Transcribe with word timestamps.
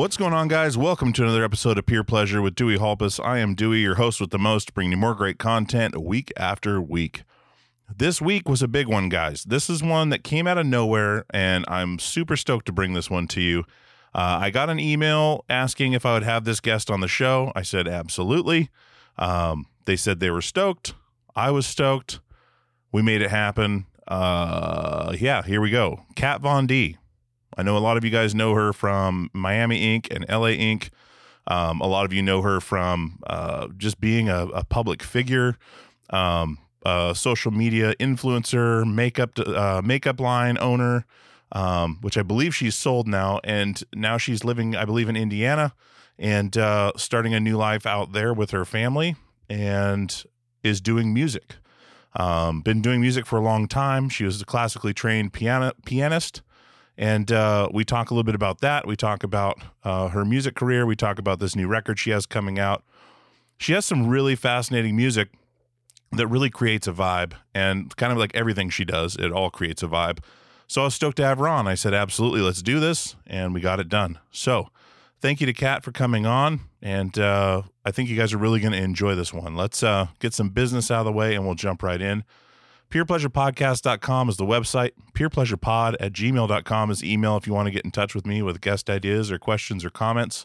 What's 0.00 0.16
going 0.16 0.32
on, 0.32 0.48
guys? 0.48 0.78
Welcome 0.78 1.12
to 1.12 1.24
another 1.24 1.44
episode 1.44 1.76
of 1.76 1.84
Peer 1.84 2.02
Pleasure 2.02 2.40
with 2.40 2.54
Dewey 2.54 2.78
Halpus. 2.78 3.20
I 3.20 3.36
am 3.36 3.54
Dewey, 3.54 3.80
your 3.80 3.96
host 3.96 4.18
with 4.18 4.30
the 4.30 4.38
most, 4.38 4.72
bringing 4.72 4.92
you 4.92 4.96
more 4.96 5.14
great 5.14 5.38
content 5.38 5.94
week 6.00 6.32
after 6.38 6.80
week. 6.80 7.22
This 7.94 8.18
week 8.18 8.48
was 8.48 8.62
a 8.62 8.66
big 8.66 8.88
one, 8.88 9.10
guys. 9.10 9.44
This 9.44 9.68
is 9.68 9.82
one 9.82 10.08
that 10.08 10.24
came 10.24 10.46
out 10.46 10.56
of 10.56 10.64
nowhere, 10.64 11.26
and 11.34 11.66
I'm 11.68 11.98
super 11.98 12.34
stoked 12.34 12.64
to 12.64 12.72
bring 12.72 12.94
this 12.94 13.10
one 13.10 13.28
to 13.28 13.42
you. 13.42 13.64
Uh, 14.14 14.38
I 14.40 14.48
got 14.48 14.70
an 14.70 14.80
email 14.80 15.44
asking 15.50 15.92
if 15.92 16.06
I 16.06 16.14
would 16.14 16.22
have 16.22 16.44
this 16.44 16.60
guest 16.60 16.90
on 16.90 17.00
the 17.00 17.06
show. 17.06 17.52
I 17.54 17.60
said 17.60 17.86
absolutely. 17.86 18.70
Um, 19.18 19.66
they 19.84 19.96
said 19.96 20.18
they 20.18 20.30
were 20.30 20.40
stoked. 20.40 20.94
I 21.36 21.50
was 21.50 21.66
stoked. 21.66 22.20
We 22.90 23.02
made 23.02 23.20
it 23.20 23.30
happen. 23.30 23.84
Uh, 24.08 25.14
yeah, 25.20 25.42
here 25.42 25.60
we 25.60 25.68
go. 25.68 26.06
Kat 26.16 26.40
Von 26.40 26.66
D. 26.66 26.96
I 27.60 27.62
know 27.62 27.76
a 27.76 27.78
lot 27.78 27.98
of 27.98 28.04
you 28.04 28.10
guys 28.10 28.34
know 28.34 28.54
her 28.54 28.72
from 28.72 29.28
Miami 29.34 29.94
Ink. 29.94 30.08
and 30.10 30.24
LA 30.30 30.52
Ink. 30.52 30.88
Um, 31.46 31.82
a 31.82 31.86
lot 31.86 32.06
of 32.06 32.12
you 32.12 32.22
know 32.22 32.40
her 32.40 32.58
from 32.58 33.18
uh, 33.26 33.68
just 33.76 34.00
being 34.00 34.30
a, 34.30 34.46
a 34.46 34.64
public 34.64 35.02
figure, 35.02 35.58
um, 36.08 36.56
a 36.86 37.12
social 37.14 37.50
media 37.50 37.94
influencer, 37.96 38.90
makeup 38.90 39.38
uh, 39.38 39.82
makeup 39.84 40.20
line 40.20 40.56
owner, 40.58 41.04
um, 41.52 41.98
which 42.00 42.16
I 42.16 42.22
believe 42.22 42.54
she's 42.54 42.76
sold 42.76 43.06
now, 43.06 43.40
and 43.44 43.82
now 43.94 44.16
she's 44.16 44.42
living, 44.42 44.74
I 44.74 44.86
believe, 44.86 45.10
in 45.10 45.16
Indiana, 45.16 45.74
and 46.18 46.56
uh, 46.56 46.92
starting 46.96 47.34
a 47.34 47.40
new 47.40 47.58
life 47.58 47.84
out 47.84 48.12
there 48.12 48.32
with 48.32 48.52
her 48.52 48.64
family, 48.64 49.16
and 49.50 50.24
is 50.62 50.80
doing 50.80 51.12
music. 51.12 51.56
Um, 52.16 52.62
been 52.62 52.80
doing 52.80 53.02
music 53.02 53.26
for 53.26 53.38
a 53.38 53.42
long 53.42 53.68
time. 53.68 54.08
She 54.08 54.24
was 54.24 54.40
a 54.40 54.46
classically 54.46 54.94
trained 54.94 55.34
piano 55.34 55.72
pianist. 55.84 56.40
And 57.00 57.32
uh, 57.32 57.70
we 57.72 57.82
talk 57.82 58.10
a 58.10 58.14
little 58.14 58.24
bit 58.24 58.34
about 58.34 58.60
that. 58.60 58.86
We 58.86 58.94
talk 58.94 59.24
about 59.24 59.58
uh, 59.82 60.08
her 60.08 60.22
music 60.22 60.54
career. 60.54 60.84
We 60.84 60.96
talk 60.96 61.18
about 61.18 61.40
this 61.40 61.56
new 61.56 61.66
record 61.66 61.98
she 61.98 62.10
has 62.10 62.26
coming 62.26 62.58
out. 62.58 62.84
She 63.56 63.72
has 63.72 63.86
some 63.86 64.06
really 64.06 64.36
fascinating 64.36 64.96
music 64.96 65.30
that 66.12 66.26
really 66.26 66.50
creates 66.50 66.86
a 66.86 66.92
vibe. 66.92 67.32
And 67.54 67.96
kind 67.96 68.12
of 68.12 68.18
like 68.18 68.36
everything 68.36 68.68
she 68.68 68.84
does, 68.84 69.16
it 69.16 69.32
all 69.32 69.48
creates 69.48 69.82
a 69.82 69.86
vibe. 69.88 70.18
So 70.66 70.82
I 70.82 70.84
was 70.84 70.94
stoked 70.94 71.16
to 71.16 71.24
have 71.24 71.38
her 71.38 71.48
on. 71.48 71.66
I 71.66 71.74
said, 71.74 71.94
absolutely, 71.94 72.42
let's 72.42 72.60
do 72.60 72.78
this. 72.78 73.16
And 73.26 73.54
we 73.54 73.62
got 73.62 73.80
it 73.80 73.88
done. 73.88 74.18
So 74.30 74.68
thank 75.22 75.40
you 75.40 75.46
to 75.46 75.54
Kat 75.54 75.82
for 75.82 75.92
coming 75.92 76.26
on. 76.26 76.60
And 76.82 77.18
uh, 77.18 77.62
I 77.82 77.92
think 77.92 78.10
you 78.10 78.16
guys 78.16 78.34
are 78.34 78.38
really 78.38 78.60
going 78.60 78.72
to 78.72 78.82
enjoy 78.82 79.14
this 79.14 79.32
one. 79.32 79.56
Let's 79.56 79.82
uh, 79.82 80.08
get 80.18 80.34
some 80.34 80.50
business 80.50 80.90
out 80.90 81.00
of 81.00 81.06
the 81.06 81.12
way 81.12 81.34
and 81.34 81.46
we'll 81.46 81.54
jump 81.54 81.82
right 81.82 82.00
in. 82.00 82.24
PeerPleasurePodcast.com 82.90 84.28
is 84.28 84.36
the 84.36 84.44
website. 84.44 84.90
PeerPleasurePod 85.14 85.94
at 86.00 86.12
gmail.com 86.12 86.90
is 86.90 87.04
email 87.04 87.36
if 87.36 87.46
you 87.46 87.54
want 87.54 87.66
to 87.66 87.70
get 87.70 87.84
in 87.84 87.92
touch 87.92 88.16
with 88.16 88.26
me 88.26 88.42
with 88.42 88.60
guest 88.60 88.90
ideas 88.90 89.30
or 89.30 89.38
questions 89.38 89.84
or 89.84 89.90
comments. 89.90 90.44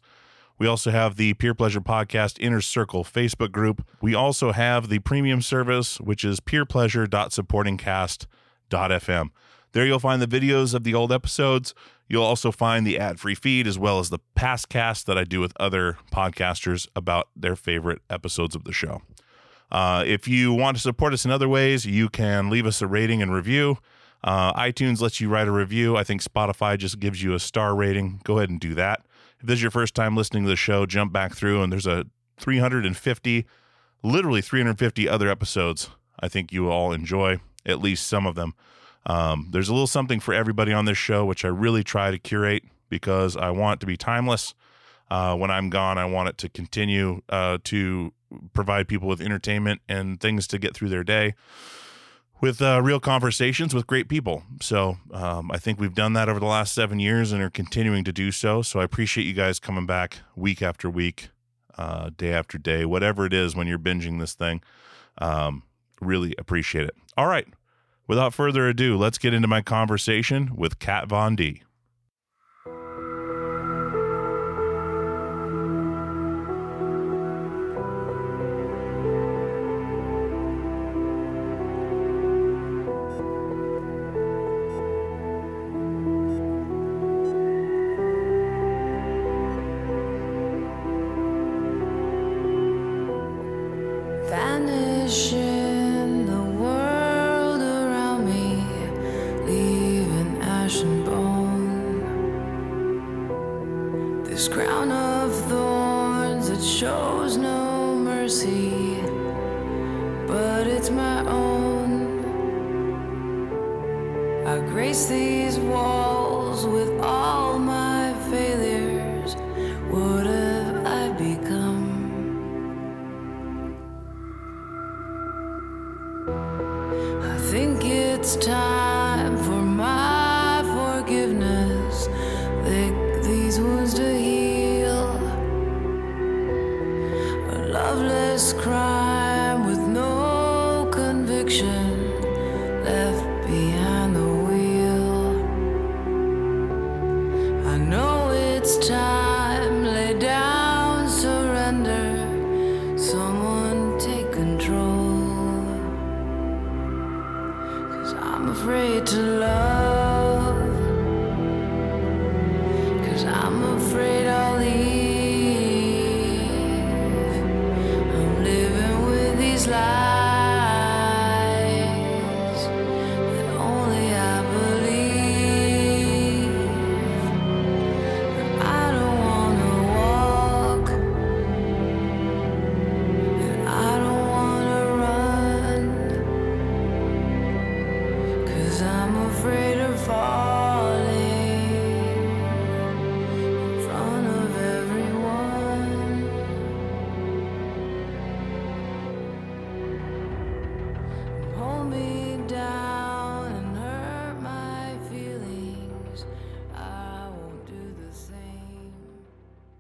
We 0.60 0.68
also 0.68 0.92
have 0.92 1.16
the 1.16 1.34
Peer 1.34 1.56
Pleasure 1.56 1.82
Podcast 1.82 2.38
Inner 2.40 2.62
Circle 2.62 3.04
Facebook 3.04 3.52
group. 3.52 3.84
We 4.00 4.14
also 4.14 4.52
have 4.52 4.90
the 4.90 5.00
premium 5.00 5.42
service, 5.42 6.00
which 6.00 6.24
is 6.24 6.40
peerpleasure.supportingcast.fm. 6.40 9.30
There 9.72 9.86
you'll 9.86 10.00
find 10.00 10.22
the 10.22 10.28
videos 10.28 10.76
of 10.76 10.84
the 10.84 10.94
old 10.94 11.12
episodes. 11.12 11.74
You'll 12.08 12.24
also 12.24 12.52
find 12.52 12.86
the 12.86 13.00
ad 13.00 13.20
free 13.20 13.34
feed 13.34 13.66
as 13.66 13.80
well 13.80 13.98
as 14.00 14.12
the 14.12 14.20
past 14.36 14.70
cast 14.70 15.08
that 15.08 15.18
I 15.18 15.24
do 15.24 15.40
with 15.42 15.54
other 15.60 15.98
podcasters 16.14 16.88
about 16.96 17.30
their 17.36 17.56
favorite 17.56 18.04
episodes 18.10 18.56
of 18.56 18.66
the 18.66 18.72
show. 18.72 19.02
Uh, 19.72 20.04
if 20.06 20.28
you 20.28 20.54
want 20.54 20.78
to 20.78 20.82
support 20.82 21.14
us 21.14 21.26
in 21.26 21.32
other 21.32 21.50
ways, 21.50 21.86
you 21.86 22.10
can 22.10 22.50
leave 22.50 22.66
us 22.66 22.82
a 22.82 22.88
rating 22.88 23.22
and 23.22 23.34
review. 23.34 23.78
Uh, 24.24 24.54
iTunes 24.54 25.02
lets 25.02 25.22
you 25.22 25.30
write 25.30 25.48
a 25.48 25.52
review. 25.52 25.96
I 25.96 26.04
think 26.04 26.24
Spotify 26.24 26.78
just 26.78 27.00
gives 27.00 27.22
you 27.22 27.34
a 27.34 27.40
star 27.40 27.76
rating. 27.76 28.22
Go 28.24 28.38
ahead 28.38 28.50
and 28.50 28.60
do 28.60 28.74
that. 28.76 29.02
If 29.40 29.48
this 29.48 29.56
is 29.56 29.62
your 29.62 29.72
first 29.72 29.94
time 29.94 30.16
listening 30.16 30.44
to 30.44 30.50
the 30.50 30.56
show, 30.56 30.86
jump 30.86 31.14
back 31.14 31.36
through 31.36 31.62
and 31.62 31.72
there's 31.72 31.86
a 31.86 32.06
350, 32.38 33.46
literally 34.04 34.42
350 34.42 35.10
other 35.10 35.30
episodes. 35.30 35.90
I 36.20 36.28
think 36.28 36.52
you 36.52 36.64
will 36.64 36.72
all 36.72 36.92
enjoy 36.92 37.40
at 37.66 37.82
least 37.82 38.08
some 38.08 38.26
of 38.26 38.36
them. 38.36 38.54
Um, 39.06 39.50
there's 39.52 39.70
a 39.70 39.74
little 39.74 39.88
something 39.88 40.20
for 40.20 40.34
everybody 40.34 40.74
on 40.74 40.86
this 40.86 40.98
show, 40.98 41.26
which 41.26 41.46
I 41.46 41.50
really 41.50 41.84
try 41.84 42.12
to 42.12 42.18
curate 42.18 42.64
because 42.90 43.38
I 43.38 43.52
want 43.52 43.78
it 43.78 43.80
to 43.82 43.86
be 43.86 43.98
timeless. 43.98 44.54
Uh, 45.10 45.36
when 45.36 45.52
I'm 45.52 45.70
gone, 45.70 45.98
I 46.00 46.06
want 46.06 46.30
it 46.30 46.38
to 46.40 46.50
continue 46.50 47.22
uh, 47.30 47.60
to 47.66 48.12
provide 48.54 48.88
people 48.88 49.08
with 49.08 49.22
entertainment 49.22 49.82
and 49.88 50.20
things 50.20 50.48
to 50.48 50.58
get 50.58 50.76
through 50.76 50.90
their 50.90 51.04
day 51.04 51.36
with 52.42 52.62
uh, 52.62 52.82
real 52.84 53.00
conversations 53.00 53.74
with 53.74 53.88
great 53.88 54.10
people. 54.10 54.44
So 54.62 54.98
um, 55.12 55.50
I 55.52 55.58
think 55.58 55.80
we've 55.80 55.96
done 55.96 56.14
that 56.14 56.30
over 56.30 56.40
the 56.40 56.46
last 56.46 56.74
seven 56.74 57.00
years 57.00 57.32
and 57.32 57.42
are 57.42 57.50
continuing 57.50 58.04
to 58.04 58.14
do 58.14 58.32
so. 58.32 58.62
So 58.62 58.80
I 58.80 58.84
appreciate 58.84 59.26
you 59.26 59.34
guys 59.34 59.60
coming 59.60 59.86
back 59.86 60.20
week 60.36 60.62
after 60.62 60.90
week, 60.90 61.30
uh, 61.78 62.12
day 62.16 62.34
after 62.34 62.58
day, 62.58 62.86
whatever 62.86 63.26
it 63.26 63.34
is 63.34 63.56
when 63.56 63.68
you're 63.68 63.80
binging 63.80 64.20
this 64.20 64.34
thing. 64.34 64.62
Um, 65.18 65.64
really 66.02 66.36
appreciate 66.38 66.86
it. 66.86 66.96
All 67.18 67.28
right. 67.28 67.48
Without 68.08 68.34
further 68.34 68.68
ado, 68.68 68.98
let's 68.98 69.18
get 69.18 69.34
into 69.34 69.48
my 69.48 69.62
conversation 69.62 70.56
with 70.56 70.78
Kat 70.78 71.08
Von 71.08 71.36
D. 71.36 71.64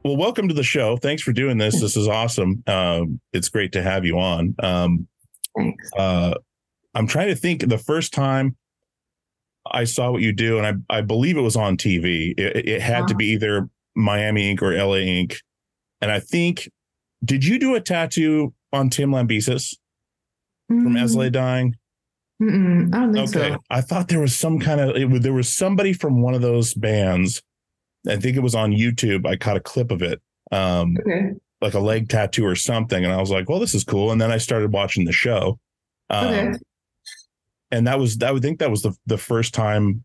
Well, 0.05 0.17
welcome 0.17 0.47
to 0.49 0.53
the 0.53 0.61
show. 0.61 0.97
Thanks 0.97 1.23
for 1.23 1.33
doing 1.33 1.57
this. 1.57 1.81
This 1.81 1.97
is 1.97 2.07
awesome. 2.07 2.61
Um, 2.67 3.19
it's 3.33 3.49
great 3.49 3.71
to 3.71 3.81
have 3.81 4.05
you 4.05 4.19
on. 4.19 4.53
Um, 4.59 5.07
uh, 5.97 6.35
I'm 6.93 7.07
trying 7.07 7.29
to 7.29 7.35
think 7.35 7.67
the 7.67 7.79
first 7.79 8.13
time 8.13 8.55
I 9.65 9.85
saw 9.85 10.11
what 10.11 10.21
you 10.21 10.31
do, 10.31 10.59
and 10.59 10.85
I, 10.87 10.97
I 10.97 11.01
believe 11.01 11.37
it 11.37 11.41
was 11.41 11.55
on 11.55 11.75
TV. 11.75 12.35
It, 12.37 12.67
it 12.69 12.81
had 12.83 13.07
to 13.07 13.13
Uh-huh. 13.13 13.17
be 13.17 13.25
either 13.31 13.67
Miami 13.95 14.51
Ink 14.51 14.61
or 14.61 14.73
LA 14.77 14.97
Ink. 14.97 15.37
And 16.01 16.11
I 16.11 16.19
think, 16.19 16.69
did 17.23 17.43
you 17.43 17.57
do 17.57 17.73
a 17.73 17.81
tattoo 17.81 18.53
on 18.71 18.91
Tim 18.91 19.09
Lambesis 19.09 19.75
from 20.67 20.93
Mm, 20.93 21.01
As 21.01 21.15
I 21.15 21.19
Lay 21.19 21.29
Dying? 21.31 21.75
mm-mm, 22.39 22.93
I 22.93 22.99
don't 22.99 23.13
think 23.13 23.35
Okay. 23.35 23.53
so. 23.55 23.63
I 23.71 23.81
thought 23.81 24.09
there 24.09 24.19
was 24.19 24.35
some 24.35 24.59
kind 24.59 24.79
of, 24.81 24.95
it, 24.95 25.23
there 25.23 25.33
was 25.33 25.51
somebody 25.51 25.93
from 25.93 26.21
one 26.21 26.35
of 26.35 26.43
those 26.43 26.75
bands. 26.75 27.41
I 28.07 28.17
think 28.17 28.37
it 28.37 28.41
was 28.41 28.55
on 28.55 28.71
YouTube. 28.71 29.25
I 29.25 29.35
caught 29.35 29.57
a 29.57 29.61
clip 29.61 29.91
of 29.91 30.01
it. 30.01 30.21
Um, 30.51 30.95
Okay. 30.99 31.31
like 31.61 31.73
a 31.73 31.79
leg 31.79 32.09
tattoo 32.09 32.45
or 32.45 32.55
something. 32.55 33.03
And 33.03 33.11
I 33.13 33.17
was 33.19 33.31
like, 33.31 33.49
well, 33.49 33.59
this 33.59 33.73
is 33.73 33.83
cool. 33.83 34.11
And 34.11 34.21
then 34.21 34.31
I 34.31 34.37
started 34.37 34.71
watching 34.71 35.05
the 35.05 35.11
show. 35.11 35.59
Um, 36.09 36.27
Okay. 36.27 36.57
And 37.71 37.87
that 37.87 37.97
was, 37.99 38.21
I 38.21 38.31
would 38.31 38.43
think 38.43 38.59
that 38.59 38.69
was 38.69 38.83
the, 38.83 38.93
the 39.07 39.17
first 39.17 39.53
time 39.53 40.03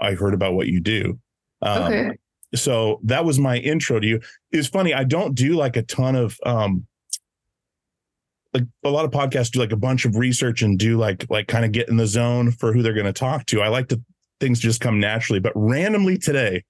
I 0.00 0.12
heard 0.14 0.34
about 0.34 0.54
what 0.54 0.68
you 0.68 0.80
do. 0.80 1.18
Um, 1.62 1.82
Okay. 1.82 2.10
So 2.54 3.00
that 3.04 3.24
was 3.24 3.38
my 3.38 3.56
intro 3.56 3.98
to 3.98 4.06
you. 4.06 4.20
It's 4.50 4.68
funny. 4.68 4.92
I 4.94 5.04
don't 5.04 5.34
do 5.34 5.54
like 5.54 5.76
a 5.76 5.82
ton 5.82 6.14
of, 6.14 6.38
um, 6.44 6.86
like 8.54 8.64
a 8.84 8.90
lot 8.90 9.06
of 9.06 9.10
podcasts 9.10 9.50
do 9.50 9.58
like 9.58 9.72
a 9.72 9.76
bunch 9.76 10.04
of 10.04 10.16
research 10.16 10.60
and 10.62 10.78
do 10.78 10.98
like, 10.98 11.24
like 11.30 11.48
kind 11.48 11.64
of 11.64 11.72
get 11.72 11.88
in 11.88 11.96
the 11.96 12.06
zone 12.06 12.50
for 12.50 12.72
who 12.72 12.82
they're 12.82 12.92
going 12.92 13.06
to 13.06 13.12
talk 13.12 13.46
to. 13.46 13.62
I 13.62 13.68
like 13.68 13.88
to 13.88 14.00
things 14.40 14.60
just 14.60 14.80
come 14.80 15.00
naturally, 15.00 15.40
but 15.40 15.52
randomly 15.56 16.18
today, 16.18 16.62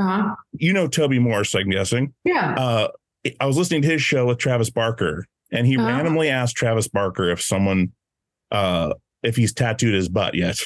Uh 0.00 0.22
huh. 0.22 0.34
you 0.52 0.72
know, 0.72 0.86
Toby 0.88 1.18
Morse, 1.18 1.54
I'm 1.54 1.70
guessing 1.70 2.14
Yeah. 2.24 2.54
uh, 2.56 2.88
I 3.40 3.46
was 3.46 3.56
listening 3.58 3.82
to 3.82 3.88
his 3.88 4.00
show 4.02 4.26
with 4.26 4.38
Travis 4.38 4.70
Barker, 4.70 5.26
and 5.52 5.66
he 5.66 5.76
Uh-huh. 5.76 5.86
randomly 5.86 6.28
asked 6.28 6.56
Travis 6.56 6.88
Barker 6.88 7.28
if 7.30 7.40
someone, 7.42 7.92
uh, 8.50 8.94
if 9.22 9.36
he's 9.36 9.52
tattooed 9.52 9.94
his 9.94 10.08
butt 10.08 10.34
yet. 10.34 10.58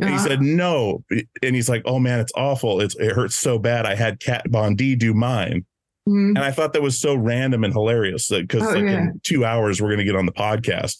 And 0.00 0.08
he 0.10 0.14
Uh-huh. 0.16 0.24
said 0.28 0.42
no, 0.42 1.04
and 1.42 1.54
he's 1.54 1.68
like, 1.68 1.82
"Oh 1.84 1.98
man, 1.98 2.20
it's 2.20 2.32
awful. 2.36 2.80
It's 2.80 2.94
it 2.96 3.12
hurts 3.12 3.34
so 3.34 3.58
bad. 3.58 3.86
I 3.86 3.94
had 3.94 4.20
Kat 4.20 4.42
Von 4.48 4.74
D 4.76 4.94
do 4.94 5.12
mine." 5.14 5.64
Mhm. 6.08 6.28
And 6.30 6.38
I 6.38 6.50
thought 6.50 6.72
that 6.74 6.82
was 6.82 6.98
so 6.98 7.14
random 7.14 7.64
and 7.64 7.72
hilarious 7.72 8.28
that 8.28 8.42
because 8.48 8.62
Oh, 8.62 8.72
like 8.72 8.84
yeah. 8.84 9.00
in 9.02 9.20
two 9.22 9.44
hours 9.44 9.80
we're 9.80 9.88
going 9.88 9.98
to 9.98 10.04
get 10.04 10.16
on 10.16 10.26
the 10.26 10.32
podcast. 10.32 10.96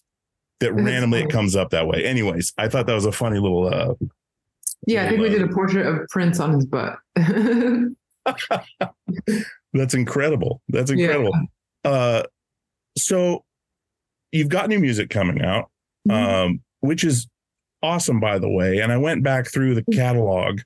That 0.60 0.74
randomly 0.74 1.20
it 1.22 1.30
comes 1.30 1.56
up 1.56 1.70
that 1.70 1.86
way. 1.86 2.04
Anyways, 2.04 2.52
I 2.58 2.68
thought 2.68 2.86
that 2.86 2.94
was 2.94 3.06
a 3.06 3.12
funny 3.12 3.38
little. 3.38 3.66
uh 3.72 3.94
Yeah, 4.86 5.04
I 5.04 5.08
think 5.10 5.20
we 5.20 5.28
did 5.28 5.42
a 5.42 5.48
portrait 5.48 5.86
of 5.86 6.08
Prince 6.08 6.40
on 6.40 6.52
his 6.54 6.66
butt. 6.66 6.96
That's 9.72 9.94
incredible. 9.94 10.62
That's 10.68 10.90
Yeah. 10.90 11.04
incredible. 11.06 11.32
Uh, 11.84 12.22
so 12.96 13.44
you've 14.32 14.48
got 14.48 14.68
new 14.68 14.78
music 14.78 15.10
coming 15.10 15.42
out. 15.42 15.70
Mhm. 16.08 16.12
um, 16.14 16.60
which 16.80 17.04
is 17.04 17.28
awesome, 17.82 18.20
by 18.20 18.38
the 18.38 18.48
way. 18.48 18.78
And 18.78 18.90
I 18.90 18.96
went 18.96 19.22
back 19.22 19.46
through 19.52 19.74
the 19.74 19.84
catalog 19.92 20.60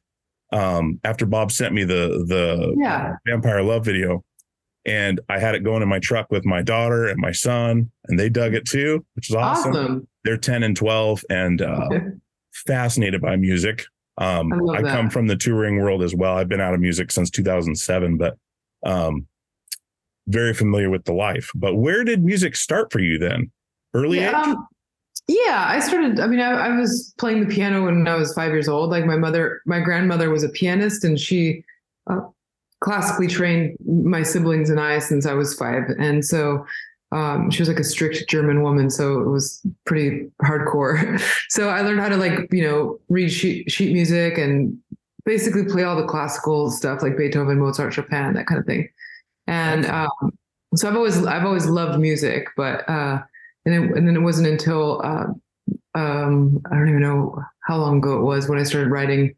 um, 0.52 1.00
after 1.02 1.26
Bob 1.26 1.50
sent 1.50 1.74
me 1.74 1.82
the 1.82 2.24
the 2.28 2.72
yeah. 2.78 3.14
Vampire 3.26 3.62
Love 3.62 3.84
video, 3.84 4.22
and 4.86 5.20
I 5.28 5.40
had 5.40 5.56
it 5.56 5.64
going 5.64 5.82
in 5.82 5.88
my 5.88 5.98
truck 5.98 6.30
with 6.30 6.44
my 6.44 6.62
daughter 6.62 7.06
and 7.08 7.18
my 7.18 7.32
son, 7.32 7.90
and 8.06 8.16
they 8.18 8.28
dug 8.28 8.54
it 8.54 8.64
too, 8.64 9.04
which 9.16 9.28
is 9.28 9.34
awesome. 9.34 9.72
Awesome. 9.72 10.08
They're 10.22 10.36
ten 10.36 10.62
and 10.62 10.76
twelve, 10.76 11.24
and 11.28 11.60
uh, 11.60 11.88
fascinated 12.52 13.20
by 13.20 13.34
music. 13.34 13.84
Um, 14.18 14.52
I 14.70 14.78
I 14.78 14.82
come 14.82 15.10
from 15.10 15.26
the 15.26 15.36
touring 15.36 15.80
world 15.80 16.02
as 16.02 16.14
well. 16.14 16.36
I've 16.36 16.48
been 16.48 16.60
out 16.60 16.74
of 16.74 16.80
music 16.80 17.10
since 17.10 17.30
2007, 17.30 18.16
but 18.16 18.36
um, 18.84 19.26
very 20.28 20.54
familiar 20.54 20.90
with 20.90 21.04
the 21.04 21.12
life. 21.12 21.50
But 21.54 21.76
where 21.76 22.04
did 22.04 22.24
music 22.24 22.56
start 22.56 22.92
for 22.92 23.00
you 23.00 23.18
then? 23.18 23.50
Early 23.92 24.20
Yeah, 24.20 24.28
age? 24.28 24.46
um, 24.46 24.68
yeah, 25.26 25.64
I 25.68 25.80
started. 25.80 26.20
I 26.20 26.26
mean, 26.26 26.40
I, 26.40 26.50
I 26.50 26.76
was 26.78 27.14
playing 27.18 27.46
the 27.46 27.54
piano 27.54 27.84
when 27.86 28.06
I 28.06 28.14
was 28.14 28.32
five 28.34 28.52
years 28.52 28.68
old. 28.68 28.90
Like 28.90 29.06
my 29.06 29.16
mother, 29.16 29.62
my 29.66 29.80
grandmother 29.80 30.30
was 30.30 30.44
a 30.44 30.48
pianist, 30.48 31.04
and 31.04 31.18
she 31.18 31.64
uh, 32.08 32.20
classically 32.80 33.26
trained 33.26 33.76
my 33.86 34.22
siblings 34.22 34.68
and 34.68 34.78
I 34.78 34.98
since 34.98 35.26
I 35.26 35.32
was 35.32 35.54
five. 35.54 35.84
And 35.98 36.24
so 36.24 36.66
um, 37.14 37.50
she 37.50 37.62
was 37.62 37.68
like 37.68 37.78
a 37.78 37.84
strict 37.84 38.28
German 38.28 38.62
woman, 38.62 38.90
so 38.90 39.20
it 39.20 39.28
was 39.28 39.64
pretty 39.86 40.28
hardcore. 40.42 41.20
so 41.48 41.68
I 41.68 41.82
learned 41.82 42.00
how 42.00 42.08
to 42.08 42.16
like 42.16 42.52
you 42.52 42.62
know 42.64 42.98
read 43.08 43.30
sheet 43.30 43.70
sheet 43.70 43.92
music 43.92 44.36
and 44.36 44.76
basically 45.24 45.64
play 45.64 45.84
all 45.84 45.96
the 45.96 46.06
classical 46.06 46.70
stuff 46.70 47.02
like 47.02 47.16
Beethoven, 47.16 47.58
Mozart, 47.58 47.94
Chopin, 47.94 48.34
that 48.34 48.46
kind 48.46 48.58
of 48.58 48.66
thing. 48.66 48.88
And 49.46 49.86
um, 49.86 50.10
so 50.74 50.88
I've 50.88 50.96
always 50.96 51.24
I've 51.24 51.44
always 51.44 51.66
loved 51.66 52.00
music, 52.00 52.48
but 52.56 52.88
uh, 52.88 53.22
and 53.64 53.74
then, 53.74 53.96
and 53.96 54.08
then 54.08 54.16
it 54.16 54.20
wasn't 54.20 54.48
until 54.48 55.00
uh, 55.04 55.26
um, 55.94 56.60
I 56.70 56.76
don't 56.76 56.88
even 56.88 57.00
know 57.00 57.40
how 57.60 57.76
long 57.78 57.98
ago 57.98 58.18
it 58.18 58.22
was 58.22 58.48
when 58.48 58.58
I 58.58 58.64
started 58.64 58.90
writing 58.90 59.34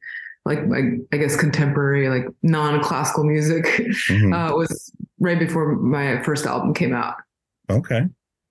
like 0.46 0.60
I, 0.72 0.98
I 1.12 1.16
guess 1.18 1.36
contemporary 1.36 2.08
like 2.08 2.26
non-classical 2.42 3.24
music 3.24 3.64
Mhm. 4.08 4.32
uh, 4.32 4.54
it 4.54 4.56
was 4.56 4.92
right 5.18 5.38
before 5.38 5.74
my 5.74 6.22
first 6.22 6.46
album 6.46 6.72
came 6.72 6.94
out 6.94 7.16
okay. 7.70 8.02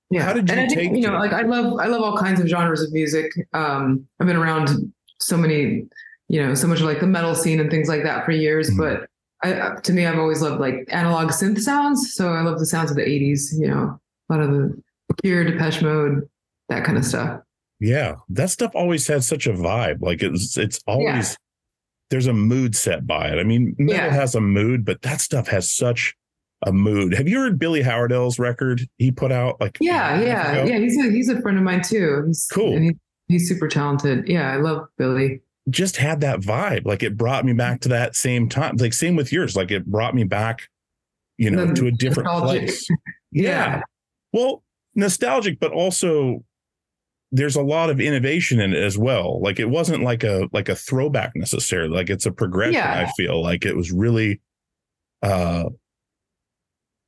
yeah 0.09 0.23
How 0.23 0.33
did 0.33 0.49
you 0.49 0.55
and 0.55 0.61
I 0.65 0.67
take 0.67 0.77
think, 0.91 0.97
you 0.97 1.03
know 1.09 1.17
like 1.17 1.33
I 1.33 1.41
love 1.41 1.79
I 1.79 1.87
love 1.87 2.01
all 2.01 2.17
kinds 2.17 2.39
of 2.39 2.47
genres 2.47 2.81
of 2.81 2.91
music 2.91 3.31
um 3.53 4.07
I've 4.19 4.27
been 4.27 4.35
around 4.35 4.91
so 5.19 5.37
many 5.37 5.85
you 6.27 6.45
know 6.45 6.53
so 6.55 6.67
much 6.67 6.81
like 6.81 6.99
the 6.99 7.07
metal 7.07 7.35
scene 7.35 7.59
and 7.59 7.69
things 7.71 7.87
like 7.87 8.03
that 8.03 8.25
for 8.25 8.31
years 8.31 8.69
Mhm. 8.69 8.77
but 8.77 9.09
I, 9.43 9.53
uh, 9.53 9.79
to 9.81 9.93
me 9.93 10.05
I've 10.05 10.17
always 10.19 10.41
loved 10.41 10.59
like 10.59 10.87
analog 10.89 11.29
synth 11.29 11.59
sounds 11.59 12.13
so 12.15 12.33
I 12.33 12.41
love 12.41 12.59
the 12.59 12.65
sounds 12.65 12.89
of 12.91 12.97
the 12.97 13.03
80s 13.03 13.57
you 13.59 13.67
know 13.67 13.99
a 14.29 14.33
lot 14.33 14.41
of 14.41 14.51
the 14.51 14.81
Cure, 15.21 15.43
Depeche 15.45 15.81
Mode, 15.83 16.27
that 16.67 16.83
kind 16.83 16.97
of 16.97 17.05
stuff. 17.05 17.39
Yeah, 17.79 18.15
that 18.29 18.49
stuff 18.49 18.71
always 18.73 19.07
has 19.07 19.25
such 19.27 19.45
a 19.47 19.53
vibe. 19.53 20.01
Like 20.01 20.23
it's 20.23 20.57
it's 20.57 20.79
always 20.87 21.37
there's 22.09 22.25
a 22.27 22.33
mood 22.33 22.75
set 22.75 23.05
by 23.05 23.27
it. 23.29 23.37
I 23.39 23.43
mean, 23.43 23.75
metal 23.77 24.05
Yeah. 24.07 24.11
has 24.11 24.33
a 24.35 24.41
mood, 24.41 24.83
but 24.83 25.01
that 25.03 25.21
stuff 25.21 25.47
has 25.49 25.69
such 25.71 26.15
a 26.63 26.71
mood. 26.71 27.13
Have 27.13 27.27
you 27.27 27.37
heard 27.39 27.59
Billy 27.59 27.83
Howerdel's 27.83 28.39
record 28.39 28.81
he 28.97 29.11
put 29.11 29.31
out? 29.31 29.59
Like 29.59 29.77
Yeah, 29.81 30.19
yeah, 30.21 30.51
ago? 30.53 30.63
yeah. 30.71 30.79
He's 30.79 30.97
a 30.97 31.11
he's 31.11 31.29
a 31.29 31.41
friend 31.41 31.57
of 31.57 31.63
mine 31.63 31.81
too. 31.81 32.23
He's 32.27 32.47
Cool. 32.51 32.75
And 32.75 32.83
he, 32.85 32.91
he's 33.27 33.47
super 33.47 33.67
talented. 33.67 34.27
Yeah, 34.27 34.51
I 34.51 34.57
love 34.57 34.87
Billy. 34.97 35.41
just 35.69 35.97
had 35.97 36.21
that 36.21 36.39
vibe. 36.39 36.85
Like 36.85 37.03
it 37.03 37.17
brought 37.17 37.45
me 37.45 37.53
back 37.53 37.81
to 37.81 37.89
that 37.89 38.15
same 38.15 38.49
time. 38.49 38.77
Like 38.77 38.93
same 38.93 39.15
with 39.15 39.31
yours. 39.31 39.55
Like 39.55 39.71
it 39.71 39.85
brought 39.85 40.15
me 40.15 40.23
back, 40.23 40.69
you 41.37 41.51
know, 41.51 41.65
The 41.67 41.73
to 41.75 41.87
a 41.87 41.91
different 41.91 42.27
nostalgic. 42.27 42.61
place. 42.67 42.87
Yeah. 43.31 43.81
Well, 44.31 44.63
nostalgic, 44.95 45.59
but 45.59 45.73
also 45.73 46.45
there's 47.33 47.57
a 47.57 47.61
lot 47.61 47.89
of 47.89 47.99
innovation 47.99 48.61
in 48.61 48.71
it 48.73 48.81
as 48.81 48.97
well. 48.97 49.41
Like 49.41 49.59
it 49.59 49.69
wasn't 49.69 50.03
like 50.03 50.23
a 50.23 50.47
like 50.53 50.69
a 50.69 50.75
throwback 50.75 51.33
necessarily. 51.35 51.93
Like 51.93 52.09
it's 52.09 52.25
a 52.25 52.31
progression. 52.31 52.75
Yeah. 52.75 53.05
I 53.05 53.11
feel 53.17 53.41
like 53.43 53.65
it 53.65 53.75
was 53.75 53.91
really. 53.91 54.39
uh 55.21 55.65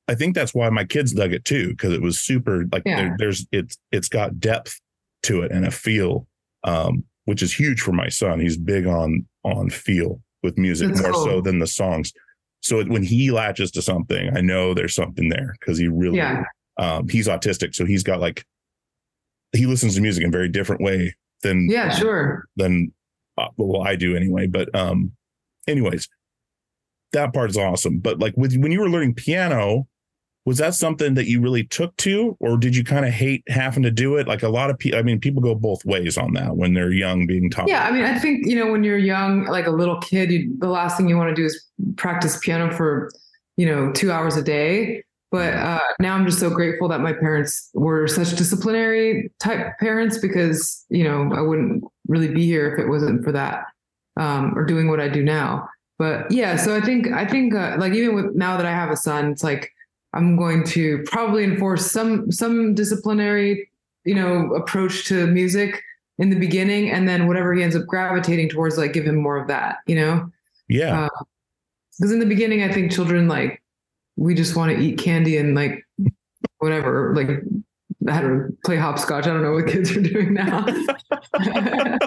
I 0.08 0.16
think 0.16 0.36
that's 0.36 0.54
why 0.54 0.70
my 0.70 0.86
kids 0.86 1.12
dug 1.14 1.34
it 1.34 1.44
too 1.46 1.70
because 1.70 1.94
it 1.94 2.02
was 2.02 2.20
super 2.20 2.66
like 2.72 2.84
Yeah. 2.86 2.96
there, 2.96 3.16
there's 3.18 3.46
it's 3.52 3.78
it's 3.92 4.08
got 4.10 4.40
depth 4.40 4.80
to 5.24 5.42
it 5.42 5.52
and 5.52 5.66
a 5.66 5.72
feel, 5.72 6.28
um, 6.64 7.04
which 7.26 7.42
is 7.42 7.54
huge 7.54 7.82
for 7.82 7.92
my 7.92 8.08
son. 8.10 8.40
He's 8.40 8.58
big 8.58 8.86
on 8.88 9.26
on 9.44 9.70
feel 9.70 10.22
with 10.44 10.58
music 10.58 10.90
That's 10.90 11.02
more 11.02 11.14
so 11.14 11.42
than 11.42 11.60
the 11.60 11.68
songs. 11.68 12.14
So 12.62 12.84
when 12.86 13.04
he 13.04 13.32
latches 13.32 13.72
to 13.72 13.82
something, 13.82 14.36
I 14.36 14.42
know 14.42 14.74
there's 14.74 14.96
something 14.96 15.30
there 15.30 15.56
because 15.60 15.78
he 15.78 15.88
really 15.88 16.18
Yeah. 16.18 16.44
um, 16.78 17.08
he's 17.10 17.28
autistic, 17.28 17.76
so 17.76 17.86
he's 17.86 18.04
got 18.04 18.20
like 18.20 18.46
he 19.54 19.66
listens 19.66 19.96
to 19.96 20.02
music 20.02 20.24
in 20.24 20.30
a 20.30 20.32
very 20.32 20.50
different 20.50 20.82
way 20.82 21.16
than 21.44 21.70
Yeah, 21.70 21.90
sure. 21.92 22.46
than 22.56 22.92
uh, 23.38 23.50
well 23.58 23.82
I 23.84 23.96
do 23.96 24.16
anyway. 24.16 24.48
But 24.48 24.74
um, 24.76 25.12
anyways, 25.68 26.08
that 27.14 27.34
part 27.34 27.50
is 27.50 27.58
awesome. 27.58 28.00
But 28.00 28.20
like 28.20 28.36
with 28.38 28.56
when 28.58 28.72
you 28.72 28.80
were 28.80 28.90
learning 28.90 29.14
piano, 29.16 29.88
was 30.48 30.60
that 30.60 30.74
something 30.74 31.16
that 31.16 31.26
you 31.26 31.42
really 31.42 31.66
took 31.66 31.94
to, 31.98 32.38
or 32.40 32.56
did 32.56 32.74
you 32.74 32.82
kind 32.82 33.06
of 33.06 33.12
hate 33.12 33.44
having 33.50 33.84
to 33.84 33.92
do 33.92 34.16
it? 34.16 34.30
Like 34.30 34.44
a 34.44 34.48
lot 34.48 34.70
of 34.70 34.80
people, 34.80 34.98
I 34.98 35.02
mean, 35.02 35.20
people 35.20 35.42
go 35.42 35.54
both 35.54 35.84
ways 35.84 36.18
on 36.18 36.32
that 36.36 36.56
when 36.56 36.74
they're 36.74 36.94
young, 36.94 37.28
being 37.28 37.50
taught. 37.50 37.68
Yeah, 37.68 37.86
I 37.86 37.92
mean, 37.92 38.06
I 38.06 38.18
think 38.18 38.48
you 38.48 38.56
know 38.56 38.72
when 38.72 38.82
you're 38.82 38.98
young, 38.98 39.44
like 39.48 39.68
a 39.68 39.72
little 39.72 40.00
kid, 40.00 40.32
you, 40.32 40.56
the 40.60 40.70
last 40.70 40.96
thing 40.96 41.10
you 41.10 41.18
want 41.18 41.36
to 41.36 41.36
do 41.36 41.44
is 41.44 41.66
practice 41.98 42.40
piano 42.42 42.74
for 42.74 43.12
you 43.58 43.66
know 43.66 43.92
two 43.92 44.10
hours 44.10 44.38
a 44.38 44.42
day. 44.42 45.04
But 45.32 45.54
uh, 45.56 45.82
now 46.00 46.16
I'm 46.16 46.26
just 46.26 46.40
so 46.40 46.50
grateful 46.50 46.88
that 46.88 47.02
my 47.02 47.12
parents 47.12 47.70
were 47.74 48.08
such 48.08 48.34
disciplinary 48.38 49.30
type 49.42 49.78
parents 49.82 50.18
because 50.18 50.86
you 50.88 51.04
know 51.04 51.30
I 51.36 51.42
wouldn't 51.42 51.84
really 52.08 52.30
be 52.30 52.46
here 52.46 52.74
if 52.74 52.80
it 52.80 52.88
wasn't 52.88 53.26
for 53.26 53.34
that 53.34 53.66
um, 54.16 54.58
or 54.58 54.64
doing 54.64 54.88
what 54.88 55.02
I 55.02 55.10
do 55.10 55.24
now. 55.24 55.68
But 56.00 56.32
yeah, 56.32 56.56
so 56.56 56.74
I 56.74 56.80
think 56.80 57.08
I 57.08 57.26
think 57.26 57.54
uh, 57.54 57.76
like 57.78 57.92
even 57.92 58.16
with 58.16 58.34
now 58.34 58.56
that 58.56 58.66
I 58.66 58.72
have 58.72 58.92
a 58.92 58.96
son, 58.96 59.34
it's 59.34 59.44
like 59.44 59.74
I'm 60.18 60.36
going 60.36 60.64
to 60.66 61.04
probably 61.06 61.44
enforce 61.44 61.90
some 61.92 62.32
some 62.32 62.74
disciplinary 62.74 63.70
you 64.04 64.16
know 64.16 64.54
approach 64.56 65.06
to 65.06 65.28
music 65.28 65.84
in 66.18 66.32
the 66.32 66.40
beginning 66.40 66.90
and 66.90 67.08
then 67.08 67.28
whatever 67.28 67.54
he 67.54 67.62
ends 67.62 67.76
up 67.76 67.86
gravitating 67.86 68.50
towards 68.50 68.78
like 68.78 68.94
give 68.94 69.06
him 69.06 69.16
more 69.16 69.38
of 69.38 69.48
that 69.48 69.78
you 69.86 69.96
know 69.96 70.30
yeah, 70.70 71.06
uh, 71.06 71.24
because 71.98 72.12
in 72.12 72.20
the 72.20 72.26
beginning 72.26 72.64
i 72.64 72.72
think 72.72 72.92
children 72.92 73.28
like 73.28 73.62
we 74.16 74.34
just 74.34 74.56
want 74.56 74.76
to 74.76 74.84
eat 74.84 74.98
candy 74.98 75.38
and 75.38 75.54
like 75.54 75.86
whatever 76.58 77.14
like 77.16 77.30
how 78.10 78.22
to 78.22 78.48
play 78.66 78.76
hopscotch 78.76 79.26
i 79.26 79.28
don't 79.28 79.44
know 79.44 79.54
what 79.54 79.68
kids 79.68 79.92
are 79.96 80.02
doing 80.02 80.34
now 80.34 80.66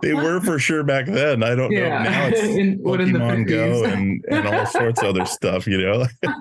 they 0.00 0.14
were 0.14 0.40
for 0.40 0.58
sure 0.58 0.82
back 0.82 1.06
then. 1.06 1.42
I 1.42 1.54
don't 1.54 1.72
know 1.72 1.88
now. 1.88 2.26
It's 2.26 2.40
in, 2.42 2.78
what 2.82 3.00
in 3.00 3.12
the 3.12 3.18
Pokemon 3.18 3.48
Go 3.48 3.84
and 3.84 4.24
and 4.30 4.46
all 4.46 4.66
sorts 4.66 5.02
of 5.02 5.08
other 5.08 5.26
stuff. 5.26 5.66
You 5.66 5.78
know, 5.78 6.06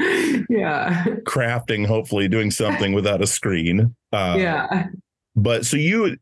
yeah 0.48 1.04
crafting, 1.26 1.86
hopefully 1.86 2.28
doing 2.28 2.50
something 2.50 2.92
without 2.92 3.20
a 3.22 3.26
screen. 3.26 3.94
Uh, 4.12 4.36
yeah 4.38 4.86
but 5.34 5.64
so 5.64 5.76
you 5.78 6.16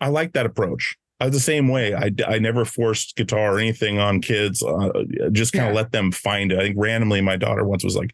i 0.00 0.08
like 0.08 0.32
that 0.32 0.44
approach 0.44 0.96
i 1.20 1.24
was 1.26 1.32
the 1.34 1.38
same 1.40 1.68
way 1.68 1.94
i, 1.94 2.10
I 2.26 2.38
never 2.40 2.64
forced 2.64 3.14
guitar 3.14 3.54
or 3.54 3.58
anything 3.60 4.00
on 4.00 4.20
kids 4.20 4.60
uh, 4.62 4.90
just 5.30 5.52
kind 5.52 5.66
of 5.66 5.70
Yeah. 5.72 5.76
let 5.82 5.92
them 5.92 6.10
find 6.10 6.50
it 6.50 6.58
i 6.58 6.62
think 6.62 6.74
randomly 6.76 7.20
my 7.20 7.36
daughter 7.36 7.62
once 7.64 7.84
was 7.84 7.94
like 7.94 8.12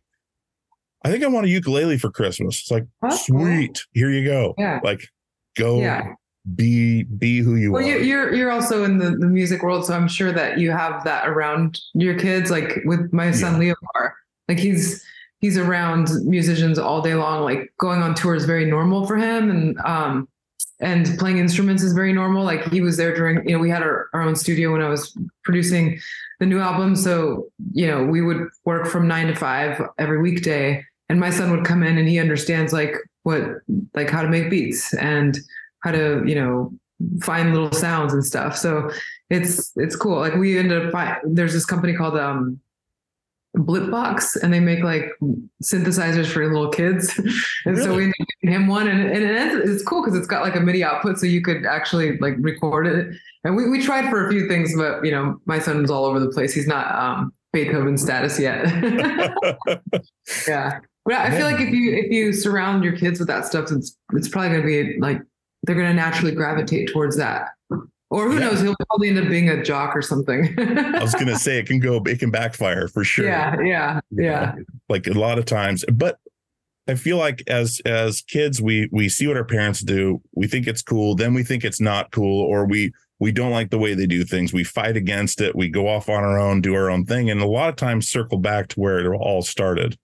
i 1.07 1.11
think 1.11 1.25
i 1.25 1.27
want 1.29 1.47
a 1.47 1.49
ukulele 1.49 1.97
for 1.97 2.11
christmas 2.11 2.61
it's 2.61 2.71
like 2.71 2.85
cool. 3.03 3.11
sweet 3.13 3.81
here 3.93 4.11
you 4.11 4.23
go 4.25 4.55
Yeah. 4.59 4.81
like 4.85 5.01
go 5.57 5.81
yeah 5.81 6.13
be 6.57 7.05
be 7.05 7.39
who 7.39 7.55
you 7.57 7.73
Well, 7.73 7.83
are 7.83 7.87
you, 7.87 7.99
you're 7.99 8.35
you're 8.35 8.51
also 8.51 8.85
in 8.85 8.99
the, 8.99 9.11
the 9.11 9.27
music 9.27 9.63
world, 9.63 9.85
so 9.85 9.95
I'm 9.95 10.09
sure 10.09 10.33
that 10.33 10.59
you 10.59 10.71
have 10.71 11.05
that 11.05 11.29
around 11.29 11.79
your 11.93 12.19
kids. 12.19 12.51
Like 12.51 12.79
with 12.87 13.13
my 13.13 13.31
son 13.31 13.59
Leafar, 13.61 14.15
like 14.51 14.59
he's 14.59 15.03
he's 15.39 15.57
around 15.57 16.09
musicians 16.25 16.79
all 16.79 17.01
day 17.01 17.15
long. 17.15 17.45
Like 17.45 17.73
going 17.79 18.03
on 18.03 18.15
tour 18.15 18.35
is 18.35 18.45
very 18.45 18.67
normal 18.67 19.07
for 19.07 19.17
him, 19.17 19.49
and 19.49 19.79
um 19.79 20.29
and 20.81 21.17
playing 21.19 21.39
instruments 21.39 21.83
is 21.85 21.93
very 21.93 22.13
normal. 22.13 22.45
Like 22.45 22.65
he 22.65 22.81
was 22.81 22.97
there 22.97 23.15
during 23.15 23.49
you 23.49 23.55
know 23.55 23.61
we 23.61 23.71
had 23.71 23.83
our, 23.83 24.09
our 24.13 24.23
own 24.23 24.35
studio 24.35 24.73
when 24.73 24.83
I 24.83 24.89
was 24.89 25.17
producing 25.45 26.01
the 26.41 26.47
new 26.47 26.59
album, 26.59 26.97
so 26.97 27.47
you 27.73 27.87
know 27.87 28.05
we 28.05 28.23
would 28.23 28.49
work 28.65 28.89
from 28.89 29.07
nine 29.07 29.29
to 29.29 29.37
five 29.37 29.81
every 29.99 30.21
weekday, 30.21 30.85
and 31.09 31.21
my 31.21 31.31
son 31.31 31.53
would 31.53 31.65
come 31.65 31.85
in 31.85 31.97
and 31.97 32.09
he 32.09 32.19
understands 32.19 32.73
like 32.73 32.97
what 33.23 33.43
like 33.95 34.11
how 34.11 34.23
to 34.23 34.29
make 34.29 34.51
beats 34.51 34.93
and 34.95 35.39
how 35.85 35.93
to 35.93 36.25
you 36.27 36.35
know 36.35 36.73
find 37.23 37.55
little 37.55 37.73
sounds 37.73 38.13
and 38.13 38.23
stuff 38.23 38.55
so 38.55 38.91
it's 39.31 39.73
it's 39.77 39.97
cool 39.97 40.19
like 40.19 40.35
we 40.35 40.59
ended 40.59 40.95
up 40.95 41.23
there's 41.25 41.55
this 41.55 41.65
company 41.65 41.95
called 41.95 42.15
um 42.15 42.61
Blipblox 43.57 44.41
and 44.41 44.53
they 44.53 44.61
make 44.61 44.83
like 44.85 45.11
synthesizers 45.63 46.27
for 46.27 46.47
little 46.47 46.71
kids. 46.71 47.19
And 47.67 47.77
so 47.77 47.95
we 47.95 48.11
giving 48.41 48.55
him 48.55 48.69
one 48.69 48.89
and, 48.89 49.01
and 49.01 49.23
it's, 49.23 49.71
it's 49.71 49.83
cool 49.83 50.03
because 50.03 50.19
it's 50.19 50.27
got 50.27 50.43
like 50.43 50.57
a 50.57 50.61
MIDI 50.61 50.83
output 50.83 51.19
so 51.19 51.27
you 51.27 51.43
could 51.43 51.67
actually 51.67 52.17
like 52.19 52.35
record 52.39 52.87
it. 52.87 53.15
And 53.45 53.55
we, 53.55 53.69
we 53.69 53.83
tried 53.83 54.09
for 54.09 54.27
a 54.27 54.31
few 54.31 54.49
things 54.49 54.75
but 54.75 55.05
you 55.05 55.11
know 55.11 55.39
my 55.45 55.59
son's 55.59 55.91
all 55.91 56.05
over 56.05 56.19
the 56.21 56.31
place. 56.31 56.55
He's 56.55 56.67
not 56.67 56.95
um 56.95 57.33
Beethoven 57.53 57.99
status 57.99 58.39
yet. 58.39 58.67
Yeah. 60.49 60.79
But 61.05 61.15
I 61.15 61.31
feel 61.31 61.45
like 61.45 61.61
if 61.61 61.71
you 61.71 61.93
if 61.93 62.11
you 62.11 62.33
surround 62.33 62.85
your 62.85 62.97
kids 62.97 63.19
with 63.19 63.29
that 63.29 63.45
stuff 63.45 63.71
it's 63.73 63.97
it's 64.13 64.29
probably 64.29 64.51
going 64.51 64.63
to 64.63 64.67
be 64.67 65.01
like 65.01 65.21
they're 65.65 65.75
going 65.75 65.89
to 65.89 65.95
naturally 65.95 66.35
gravitate 66.35 66.91
towards 66.93 67.17
that. 67.17 67.49
Or 68.11 68.29
who 68.29 68.35
Yeah. 68.35 68.49
knows, 68.51 68.61
he'll 68.61 68.75
probably 68.89 69.09
end 69.09 69.19
up 69.19 69.29
being 69.29 69.49
a 69.49 69.63
jock 69.63 69.95
or 69.95 70.03
something. 70.03 70.55
i 70.59 71.01
was 71.03 71.15
gonna 71.15 71.39
say 71.39 71.59
it 71.59 71.67
can 71.67 71.79
go 71.79 72.03
it 72.07 72.19
can 72.19 72.31
backfire 72.31 72.89
for 72.89 73.05
sure 73.05 73.27
yeah, 73.27 73.57
yeah, 73.63 74.01
yeah, 74.11 74.55
like 74.89 75.07
a 75.07 75.13
lot 75.13 75.39
of 75.39 75.45
times 75.45 75.85
but 75.93 76.19
i 76.89 76.95
feel 76.95 77.17
like 77.19 77.43
as 77.47 77.81
as 77.87 78.21
kids 78.23 78.61
we 78.61 78.89
we 78.91 79.09
see 79.09 79.27
what 79.27 79.37
our 79.37 79.45
parents 79.45 79.81
do 79.81 80.21
we 80.35 80.47
think 80.49 80.67
it's 80.67 80.83
cool 80.83 81.15
then 81.15 81.35
we 81.35 81.43
think 81.45 81.63
it's 81.65 81.81
not 81.81 82.11
cool 82.11 82.45
or 82.45 82.67
we 82.67 82.93
we 83.21 83.31
don't 83.31 83.53
like 83.53 83.71
the 83.71 83.79
way 83.79 83.95
they 83.95 84.07
do 84.07 84.25
things 84.25 84.53
we 84.53 84.65
fight 84.65 84.97
against 84.97 85.41
it 85.41 85.55
we 85.55 85.69
go 85.69 85.87
off 85.87 86.09
on 86.09 86.25
our 86.25 86.39
own 86.39 86.61
do 86.61 86.75
our 86.75 86.91
own 86.91 87.05
thing 87.05 87.31
and 87.31 87.41
a 87.41 87.47
lot 87.47 87.69
of 87.69 87.77
times 87.77 88.09
circle 88.09 88.39
back 88.39 88.67
to 88.69 88.81
where 88.81 88.99
it 88.99 89.07
all 89.07 89.43
started 89.43 89.97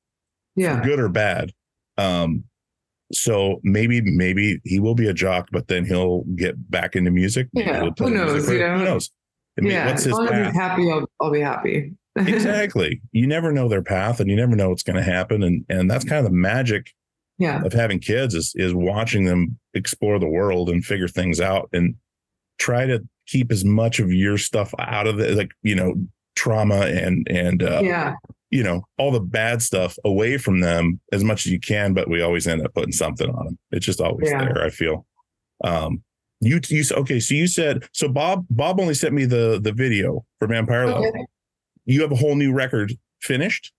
yeah. 0.55 0.81
good 0.83 1.01
or 1.01 1.09
bad 1.09 1.51
um 1.99 2.45
so 3.13 3.61
maybe 3.63 4.01
maybe 4.01 4.61
he 4.65 4.81
will 4.81 4.95
be 4.95 5.09
a 5.09 5.15
jock 5.15 5.49
but 5.53 5.69
then 5.69 5.85
he'll 5.85 6.23
get 6.35 6.71
back 6.71 6.97
into 6.97 7.11
music. 7.11 7.49
Maybe 7.53 7.71
Yeah, 7.71 7.89
who 7.99 8.11
knows, 8.11 8.49
you 8.49 8.59
know? 8.59 8.79
who 8.79 8.85
knows? 8.85 9.11
I 9.59 9.63
mean, 9.63 9.73
Yeah, 9.73 9.87
what's 9.87 10.01
as 10.01 10.07
his 10.07 10.15
long 10.15 10.29
as 10.29 10.47
he's 10.47 10.57
happy, 10.57 10.91
I'll, 10.91 11.07
I'll 11.21 11.31
be 11.31 11.41
happy. 11.41 11.93
exactly. 12.17 13.01
You 13.13 13.27
never 13.27 13.53
know 13.53 13.69
their 13.69 13.83
path 13.83 14.21
and 14.21 14.31
you 14.31 14.37
never 14.37 14.57
know 14.57 14.71
what's 14.71 14.83
going 14.83 14.97
to 14.97 15.03
happen 15.03 15.43
and 15.43 15.65
and 15.69 15.91
that's 15.91 16.05
kind 16.05 16.19
of 16.19 16.31
the 16.31 16.37
magic 16.37 16.93
yeah, 17.39 17.63
of 17.63 17.73
having 17.73 17.99
kids 17.99 18.35
is 18.35 18.53
is 18.57 18.75
watching 18.75 19.25
them 19.25 19.59
explore 19.75 20.19
the 20.19 20.29
world 20.29 20.71
and 20.71 20.85
figure 20.85 21.09
things 21.09 21.41
out 21.41 21.69
and 21.73 21.95
try 22.59 22.87
to 22.87 23.07
keep 23.27 23.53
as 23.53 23.65
much 23.65 23.99
of 23.99 24.13
your 24.13 24.39
stuff 24.39 24.73
out 24.79 25.07
of 25.07 25.21
it 25.21 25.37
like 25.37 25.51
you 25.63 25.75
know 25.75 25.95
trauma 26.35 26.87
and 26.87 27.27
and 27.29 27.63
uh, 27.63 27.81
yeah, 27.83 28.15
you 28.51 28.63
know 28.63 28.83
all 28.99 29.11
the 29.11 29.21
bad 29.21 29.61
stuff 29.63 29.97
away 30.05 30.39
from 30.39 30.61
them 30.61 31.01
as 31.13 31.25
much 31.25 31.47
as 31.47 31.53
you 31.53 31.59
can 31.61 31.93
but 31.95 32.09
we 32.09 32.23
always 32.23 32.47
end 32.47 32.65
up 32.65 32.73
putting 32.75 32.93
something 32.93 33.29
on 33.31 33.45
them 33.47 33.59
it's 33.73 33.85
just 33.87 34.01
always 34.01 34.31
Yeah. 34.31 34.45
there 34.45 34.63
i 34.65 34.71
feel 34.71 35.05
um 35.65 36.03
you 36.41 36.61
you 36.69 36.85
okay 36.93 37.19
so 37.19 37.35
you 37.35 37.47
said 37.47 37.85
so 37.93 38.09
bob 38.09 38.47
bob 38.51 38.79
only 38.81 38.95
sent 38.95 39.15
me 39.15 39.25
the 39.25 39.59
the 39.63 39.73
video 39.73 40.25
for 40.39 40.47
vampire 40.47 40.87
love 40.87 41.05
you 41.87 42.01
have 42.03 42.13
a 42.13 42.17
whole 42.17 42.37
new 42.37 42.53
record 42.53 42.93
finished 43.21 43.73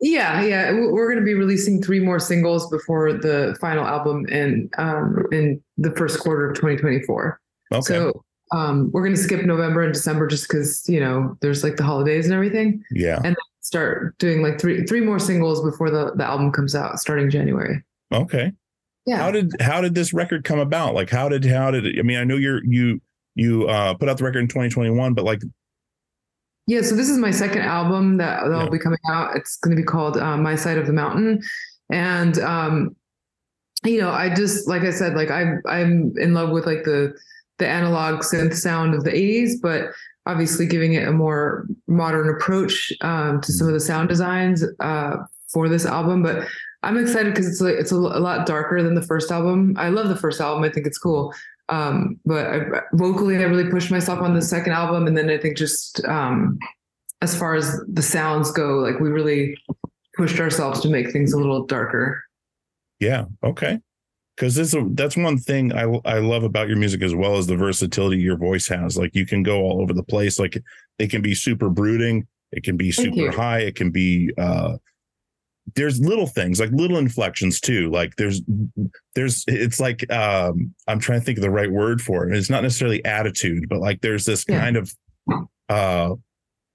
yeah, 0.00 0.44
yeah. 0.44 0.70
We- 0.72 0.92
We're 0.92 1.08
going 1.08 1.18
to 1.18 1.24
be 1.24 1.34
releasing 1.34 1.82
three 1.82 1.98
more 1.98 2.20
singles 2.20 2.70
before 2.70 3.14
the 3.14 3.56
final 3.60 3.84
album 3.84 4.26
in 4.28 4.70
um 4.78 5.24
in 5.32 5.60
the 5.76 5.90
first 5.96 6.20
quarter 6.20 6.48
of 6.48 6.54
2024. 6.54 7.40
okay 7.74 7.94
So 7.94 8.24
um 8.52 8.90
we're 8.92 9.02
going 9.02 9.16
to 9.16 9.20
skip 9.20 9.44
November 9.44 9.82
and 9.82 9.92
December 9.92 10.28
just 10.28 10.46
because 10.48 10.88
you 10.88 11.00
know 11.00 11.36
there's 11.40 11.64
like 11.64 11.76
the 11.76 11.82
holidays 11.82 12.26
and 12.26 12.32
everything. 12.34 12.80
yeah 12.92 13.20
and 13.24 13.34
start 13.60 14.16
doing 14.18 14.42
like 14.42 14.60
three 14.60 14.84
three 14.84 15.00
more 15.00 15.18
singles 15.18 15.62
before 15.62 15.90
the, 15.90 16.12
the 16.16 16.24
album 16.24 16.52
comes 16.52 16.74
out 16.74 16.98
starting 16.98 17.28
January. 17.30 17.82
Okay. 18.12 18.52
Yeah. 19.06 19.16
How 19.18 19.30
did 19.30 19.52
how 19.60 19.80
did 19.80 19.94
this 19.94 20.12
record 20.12 20.44
come 20.44 20.58
about? 20.58 20.94
Like 20.94 21.10
how 21.10 21.28
did 21.28 21.44
how 21.44 21.70
did 21.70 21.86
it, 21.86 21.98
I 21.98 22.02
mean 22.02 22.18
I 22.18 22.24
know 22.24 22.36
you're 22.36 22.64
you 22.64 23.00
you 23.34 23.66
uh 23.68 23.94
put 23.94 24.08
out 24.08 24.18
the 24.18 24.24
record 24.24 24.40
in 24.40 24.48
2021, 24.48 25.14
but 25.14 25.24
like 25.24 25.42
Yeah, 26.66 26.82
so 26.82 26.94
this 26.94 27.08
is 27.08 27.18
my 27.18 27.30
second 27.30 27.62
album 27.62 28.16
that 28.18 28.42
that'll 28.42 28.64
Yeah. 28.64 28.70
be 28.70 28.78
coming 28.78 28.98
out. 29.08 29.36
It's 29.36 29.56
going 29.58 29.74
to 29.76 29.80
be 29.80 29.86
called 29.86 30.16
uh, 30.18 30.36
My 30.36 30.54
Side 30.56 30.76
of 30.78 30.86
the 30.86 30.92
Mountain, 30.92 31.40
and 31.90 32.38
um, 32.40 32.94
you 33.84 34.00
know, 34.00 34.10
I 34.10 34.34
just 34.34 34.68
like 34.68 34.82
I 34.82 34.90
said, 34.90 35.14
like 35.14 35.30
I'm 35.30 35.62
I'm 35.66 36.12
in 36.18 36.34
love 36.34 36.50
with 36.50 36.66
like 36.66 36.84
the 36.84 37.14
the 37.58 37.66
analog 37.66 38.20
synth 38.20 38.54
sound 38.54 38.94
of 38.94 39.04
the 39.04 39.10
'80s, 39.12 39.52
but 39.62 39.90
obviously 40.28 40.66
giving 40.66 40.92
it 40.92 41.08
a 41.08 41.12
more 41.12 41.66
modern 41.88 42.28
approach 42.28 42.92
um, 43.00 43.40
to 43.40 43.52
some 43.52 43.66
of 43.66 43.72
the 43.72 43.80
sound 43.80 44.08
designs 44.08 44.62
uh, 44.80 45.16
for 45.52 45.68
this 45.68 45.86
album. 45.86 46.22
But 46.22 46.46
I'm 46.82 46.98
excited 46.98 47.32
because 47.32 47.48
it's 47.48 47.60
like 47.60 47.74
it's 47.74 47.90
a, 47.90 47.96
a 47.96 48.20
lot 48.20 48.46
darker 48.46 48.82
than 48.82 48.94
the 48.94 49.02
first 49.02 49.32
album. 49.32 49.74
I 49.76 49.88
love 49.88 50.08
the 50.08 50.16
first 50.16 50.40
album. 50.40 50.62
I 50.62 50.68
think 50.68 50.86
it's 50.86 50.98
cool. 50.98 51.34
Um, 51.70 52.20
but 52.24 52.46
I, 52.46 52.60
vocally, 52.92 53.36
I 53.38 53.42
really 53.42 53.70
pushed 53.70 53.90
myself 53.90 54.20
on 54.20 54.34
the 54.34 54.42
second 54.42 54.72
album, 54.72 55.06
and 55.06 55.16
then 55.16 55.28
I 55.28 55.38
think 55.38 55.56
just 55.56 56.04
um, 56.04 56.58
as 57.20 57.36
far 57.36 57.54
as 57.54 57.80
the 57.88 58.02
sounds 58.02 58.50
go, 58.52 58.76
like 58.76 59.00
we 59.00 59.08
really 59.08 59.56
pushed 60.16 60.40
ourselves 60.40 60.80
to 60.80 60.88
make 60.88 61.10
things 61.10 61.32
a 61.32 61.38
little 61.38 61.66
darker. 61.66 62.22
Yeah. 63.00 63.24
Okay. 63.42 63.80
Because 64.38 64.54
this 64.54 64.74
that's 64.92 65.16
one 65.16 65.36
thing 65.38 65.72
I 65.72 65.82
I 66.04 66.18
love 66.20 66.44
about 66.44 66.68
your 66.68 66.76
music 66.76 67.02
as 67.02 67.14
well 67.14 67.36
as 67.36 67.46
the 67.48 67.56
versatility 67.56 68.18
your 68.20 68.36
voice 68.36 68.68
has. 68.68 68.96
Like 68.96 69.14
you 69.16 69.26
can 69.26 69.42
go 69.42 69.62
all 69.62 69.82
over 69.82 69.92
the 69.92 70.02
place. 70.04 70.38
Like 70.38 70.62
it 71.00 71.10
can 71.10 71.22
be 71.22 71.34
super 71.34 71.68
brooding, 71.68 72.26
it 72.52 72.62
can 72.62 72.76
be 72.76 72.92
super 72.92 73.32
high, 73.32 73.60
it 73.60 73.74
can 73.74 73.90
be 73.90 74.30
uh 74.38 74.76
there's 75.74 76.00
little 76.00 76.26
things 76.28 76.60
like 76.60 76.70
little 76.70 76.98
inflections 76.98 77.60
too. 77.60 77.90
Like 77.90 78.14
there's 78.16 78.40
there's 79.16 79.44
it's 79.48 79.80
like 79.80 80.10
um 80.12 80.72
I'm 80.86 81.00
trying 81.00 81.18
to 81.20 81.24
think 81.26 81.38
of 81.38 81.42
the 81.42 81.50
right 81.50 81.70
word 81.70 82.00
for 82.00 82.28
it. 82.28 82.36
It's 82.36 82.48
not 82.48 82.62
necessarily 82.62 83.04
attitude, 83.04 83.68
but 83.68 83.80
like 83.80 84.00
there's 84.02 84.24
this 84.24 84.44
Yeah. 84.48 84.60
kind 84.60 84.76
of 84.76 84.94
uh 85.68 86.14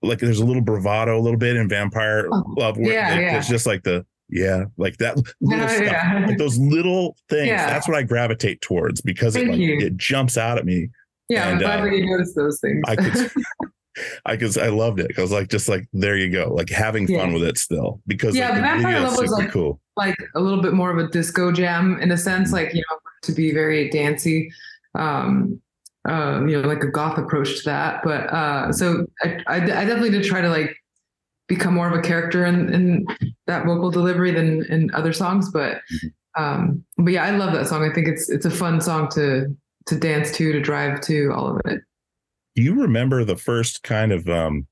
like 0.01 0.19
there's 0.19 0.41
a 0.41 0.45
little 0.45 0.61
bravado 0.61 1.17
a 1.17 1.21
little 1.21 1.39
bit 1.39 1.55
in 1.55 1.69
vampire 1.69 2.27
Oh, 2.31 2.43
love 2.57 2.77
where 2.77 2.91
yeah, 2.91 3.15
it- 3.15 3.21
yeah. 3.21 3.37
it's 3.37 3.47
just 3.47 3.65
like 3.65 3.83
the 3.83 4.05
yeah 4.33 4.65
like 4.77 4.97
that 4.97 5.15
little 5.41 5.59
Yeah, 5.59 5.67
stuff 5.67 5.85
yeah. 5.85 6.25
like 6.27 6.37
those 6.37 6.57
little 6.57 7.15
things 7.29 7.47
Yeah. 7.47 7.67
that's 7.67 7.87
what 7.87 7.95
i 7.97 8.03
gravitate 8.03 8.61
towards 8.61 9.01
because 9.01 9.35
it 9.35 9.47
like 9.47 9.57
you. 9.59 9.77
it 9.79 9.95
jumps 9.97 10.37
out 10.37 10.57
at 10.57 10.65
me 10.65 10.89
Yeah, 11.29 11.49
I'm 11.49 11.57
glad 11.59 11.79
uh, 11.79 11.83
that 11.85 11.93
you 11.95 12.05
noticed 12.09 12.35
those 12.35 12.59
things. 12.59 12.81
i 12.87 12.95
could 12.95 13.31
i 14.25 14.35
could 14.35 14.57
i 14.57 14.67
loved 14.67 14.99
it 14.99 15.07
because 15.07 15.31
like 15.31 15.49
just 15.49 15.69
like 15.69 15.87
there 15.93 16.17
you 16.17 16.29
go 16.31 16.51
like 16.53 16.69
having 16.69 17.05
fun 17.07 17.15
Yeah. 17.29 17.33
with 17.33 17.43
it 17.43 17.57
still 17.57 18.01
because 18.07 18.35
Yeah, 18.35 18.47
like, 18.49 18.55
the 18.55 18.61
Vampire 18.61 18.93
video 18.93 19.07
is 19.07 19.11
Love 19.13 19.21
was, 19.21 19.31
like, 19.31 19.51
cool 19.51 19.79
like 19.95 20.15
a 20.35 20.39
little 20.41 20.61
bit 20.61 20.73
more 20.73 20.89
of 20.89 20.97
a 20.97 21.07
disco 21.09 21.51
jam 21.51 21.99
in 22.01 22.11
a 22.11 22.17
sense, 22.17 22.47
Mm-hmm. 22.47 22.55
like 22.65 22.73
you 22.73 22.81
know, 22.89 22.97
to 23.21 23.31
be 23.31 23.53
very 23.53 23.89
dancey. 23.91 24.49
Um, 24.95 25.61
um, 26.09 26.49
you 26.49 26.59
know, 26.61 26.67
like 26.67 26.83
a 26.83 26.87
goth 26.91 27.17
approach 27.19 27.57
to 27.59 27.63
that. 27.65 28.01
But 28.03 28.21
uh, 28.33 28.71
so 28.73 29.05
I, 29.23 29.37
I, 29.47 29.55
I 29.57 29.59
definitely 29.85 30.09
did 30.09 30.23
try 30.25 30.41
to 30.41 30.49
like 30.49 30.75
become 31.55 31.73
more 31.73 31.87
of 31.91 31.97
a 31.97 32.01
character 32.01 32.45
in, 32.45 32.73
in 32.73 33.05
that 33.47 33.65
vocal 33.65 33.91
delivery 33.91 34.31
than 34.31 34.63
in 34.65 34.93
other 34.93 35.13
songs. 35.13 35.51
But 35.51 35.77
Mm-hmm. 35.93 36.43
um, 36.43 36.83
but 36.97 37.13
yeah, 37.13 37.23
I 37.25 37.31
love 37.31 37.53
that 37.53 37.67
song. 37.67 37.83
I 37.89 37.93
think 37.93 38.07
it's 38.07 38.29
it's 38.29 38.45
a 38.45 38.51
fun 38.51 38.81
song 38.81 39.09
to 39.15 39.55
to 39.85 39.95
dance 39.99 40.31
to, 40.37 40.51
to 40.53 40.61
drive 40.61 41.01
to, 41.01 41.31
all 41.35 41.47
of 41.55 41.61
it. 41.65 41.81
do 42.55 42.61
you 42.63 42.73
remember 42.81 43.23
the 43.25 43.35
first 43.35 43.83
kind 43.83 44.11
of 44.11 44.27
um 44.29 44.65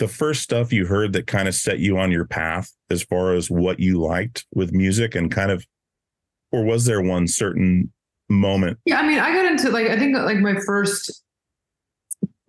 the 0.00 0.08
first 0.08 0.42
stuff 0.42 0.72
you 0.72 0.86
heard 0.86 1.12
that 1.12 1.26
kind 1.28 1.46
of 1.46 1.54
set 1.54 1.78
you 1.78 1.96
on 1.98 2.10
your 2.10 2.24
path 2.26 2.70
as 2.90 3.02
far 3.04 3.32
as 3.34 3.48
what 3.48 3.78
you 3.78 4.00
liked 4.00 4.44
with 4.52 4.72
music 4.72 5.14
and 5.14 5.30
kind 5.30 5.52
of 5.52 5.64
or 6.50 6.64
was 6.64 6.84
there 6.84 7.00
one 7.00 7.28
certain 7.28 7.92
moment 8.28 8.76
Yeah, 8.84 8.98
I 8.98 9.06
mean, 9.06 9.20
I 9.20 9.32
got 9.32 9.44
into 9.46 9.70
like 9.70 9.86
I 9.86 9.96
think 9.98 10.16
like 10.16 10.38
my 10.38 10.56
first 10.66 11.22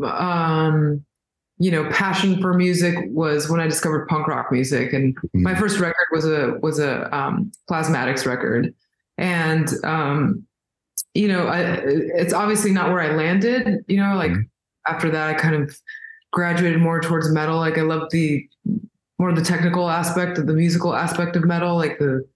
um 0.03 1.05
you 1.57 1.71
know 1.71 1.89
passion 1.89 2.41
for 2.41 2.53
music 2.53 2.95
was 3.07 3.49
when 3.49 3.59
I 3.61 3.67
discovered 3.67 4.07
punk 4.07 4.27
rock 4.27 4.51
music 4.51 4.91
and 4.93 5.17
my 5.33 5.53
Mm. 5.53 5.59
first 5.59 5.79
record 5.79 6.07
was 6.11 6.25
a 6.25 6.59
was 6.61 6.79
a 6.79 7.13
um 7.15 7.51
plasmatics 7.69 8.25
record 8.25 8.73
and 9.17 9.69
um 9.85 10.43
you 11.13 11.27
know 11.29 11.47
I 11.47 11.61
it's 12.21 12.33
obviously 12.33 12.71
not 12.71 12.89
where 12.89 12.99
I 12.99 13.15
landed 13.15 13.83
you 13.87 13.97
know 13.97 14.15
like 14.15 14.31
Mhm. 14.31 14.49
after 14.87 15.09
that 15.11 15.29
I 15.29 15.33
kind 15.35 15.55
of 15.55 15.77
graduated 16.33 16.81
more 16.81 16.99
towards 16.99 17.31
metal 17.31 17.57
like 17.57 17.77
I 17.77 17.83
love 17.83 18.09
the 18.11 18.45
more 19.17 19.31
the 19.31 19.41
technical 19.41 19.89
aspect 19.89 20.37
of 20.37 20.47
the 20.47 20.53
musical 20.53 20.93
aspect 20.93 21.37
of 21.37 21.45
metal 21.45 21.77
like 21.77 21.97
the 21.99 22.27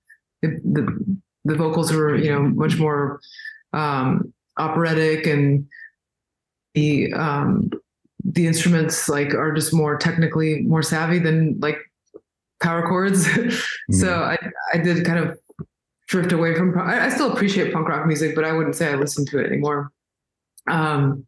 the 0.41 0.47
the, 0.63 1.17
the 1.43 1.55
vocals 1.55 1.91
were 1.91 2.15
you 2.15 2.31
know 2.31 2.43
much 2.43 2.77
more 2.77 3.19
um 3.73 4.33
operatic 4.57 5.27
and 5.27 5.67
the 6.73 7.11
um 7.13 7.69
the 8.23 8.47
instruments 8.47 9.07
like 9.07 9.33
are 9.33 9.51
just 9.51 9.73
more 9.73 9.97
technically 9.97 10.61
more 10.61 10.83
savvy 10.83 11.19
than 11.19 11.59
like 11.59 11.77
power 12.61 12.87
chords. 12.87 13.27
So 13.91 14.21
i 14.21 14.37
i 14.71 14.77
did 14.77 15.03
kind 15.03 15.17
of 15.17 15.35
drift 16.07 16.31
away 16.31 16.53
from 16.53 16.77
I, 16.77 17.05
I 17.05 17.09
still 17.09 17.33
appreciate 17.33 17.73
punk 17.73 17.87
rock 17.89 18.05
music 18.05 18.35
but 18.35 18.45
i 18.45 18.51
wouldn't 18.51 18.75
say 18.75 18.91
i 18.91 18.95
listen 18.95 19.25
to 19.27 19.39
it 19.39 19.47
anymore. 19.47 19.91
Um 20.67 21.25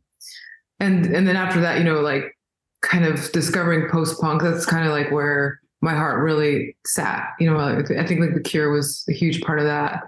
and 0.79 1.07
and 1.07 1.27
then 1.27 1.35
after 1.35 1.59
that 1.61 1.79
you 1.79 1.83
know 1.83 2.01
like 2.01 2.37
kind 2.81 3.05
of 3.05 3.31
discovering 3.31 3.89
post 3.89 4.21
punk 4.21 4.43
that's 4.43 4.65
kind 4.65 4.85
of 4.85 4.91
like 4.91 5.09
where 5.11 5.59
my 5.81 5.93
heart 5.93 6.21
really 6.21 6.75
sat 6.85 7.29
you 7.39 7.49
know 7.49 7.57
i 7.57 7.79
I 7.79 8.05
think 8.05 8.21
like 8.21 8.35
the 8.35 8.41
cure 8.41 8.71
was 8.71 9.03
a 9.09 9.13
huge 9.13 9.41
part 9.41 9.57
of 9.57 9.65
that. 9.65 10.03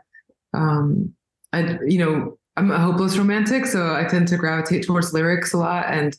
Um 0.53 1.15
i 1.53 1.79
you 1.87 1.97
know 1.97 2.37
i'm 2.55 2.69
a 2.69 2.79
hopeless 2.79 3.17
romantic 3.17 3.65
so 3.65 3.95
i 3.95 4.03
tend 4.03 4.27
to 4.27 4.37
gravitate 4.37 4.85
towards 4.85 5.11
lyrics 5.11 5.53
a 5.53 5.57
lot 5.57 5.85
and 5.87 6.15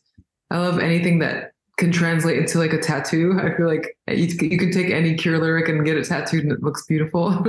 i 0.55 0.59
love 0.59 0.79
anything 0.79 1.19
that 1.19 1.51
can 1.77 1.91
translate 1.93 2.39
into 2.39 2.59
like 2.59 2.73
a 2.73 2.79
tattoo 2.79 3.39
i 3.43 3.55
feel 3.57 3.67
like 3.67 3.97
you, 4.09 4.27
you 4.49 4.57
can 4.57 4.71
take 4.73 4.91
any 4.91 5.15
cure 5.15 5.39
lyric 5.39 5.69
and 5.69 5.85
get 5.85 5.97
it 5.99 6.07
tattooed 6.07 6.45
and 6.45 6.53
it 6.53 6.63
looks 6.63 6.87
beautiful 6.87 7.27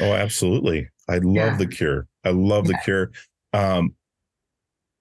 Oh, 0.00 0.12
absolutely. 0.12 0.88
I 1.08 1.16
love 1.18 1.34
Yeah. 1.34 1.56
the 1.56 1.66
cure. 1.66 2.06
I 2.24 2.30
love 2.30 2.68
the 2.68 2.78
cure. 2.84 3.10
Um, 3.52 3.94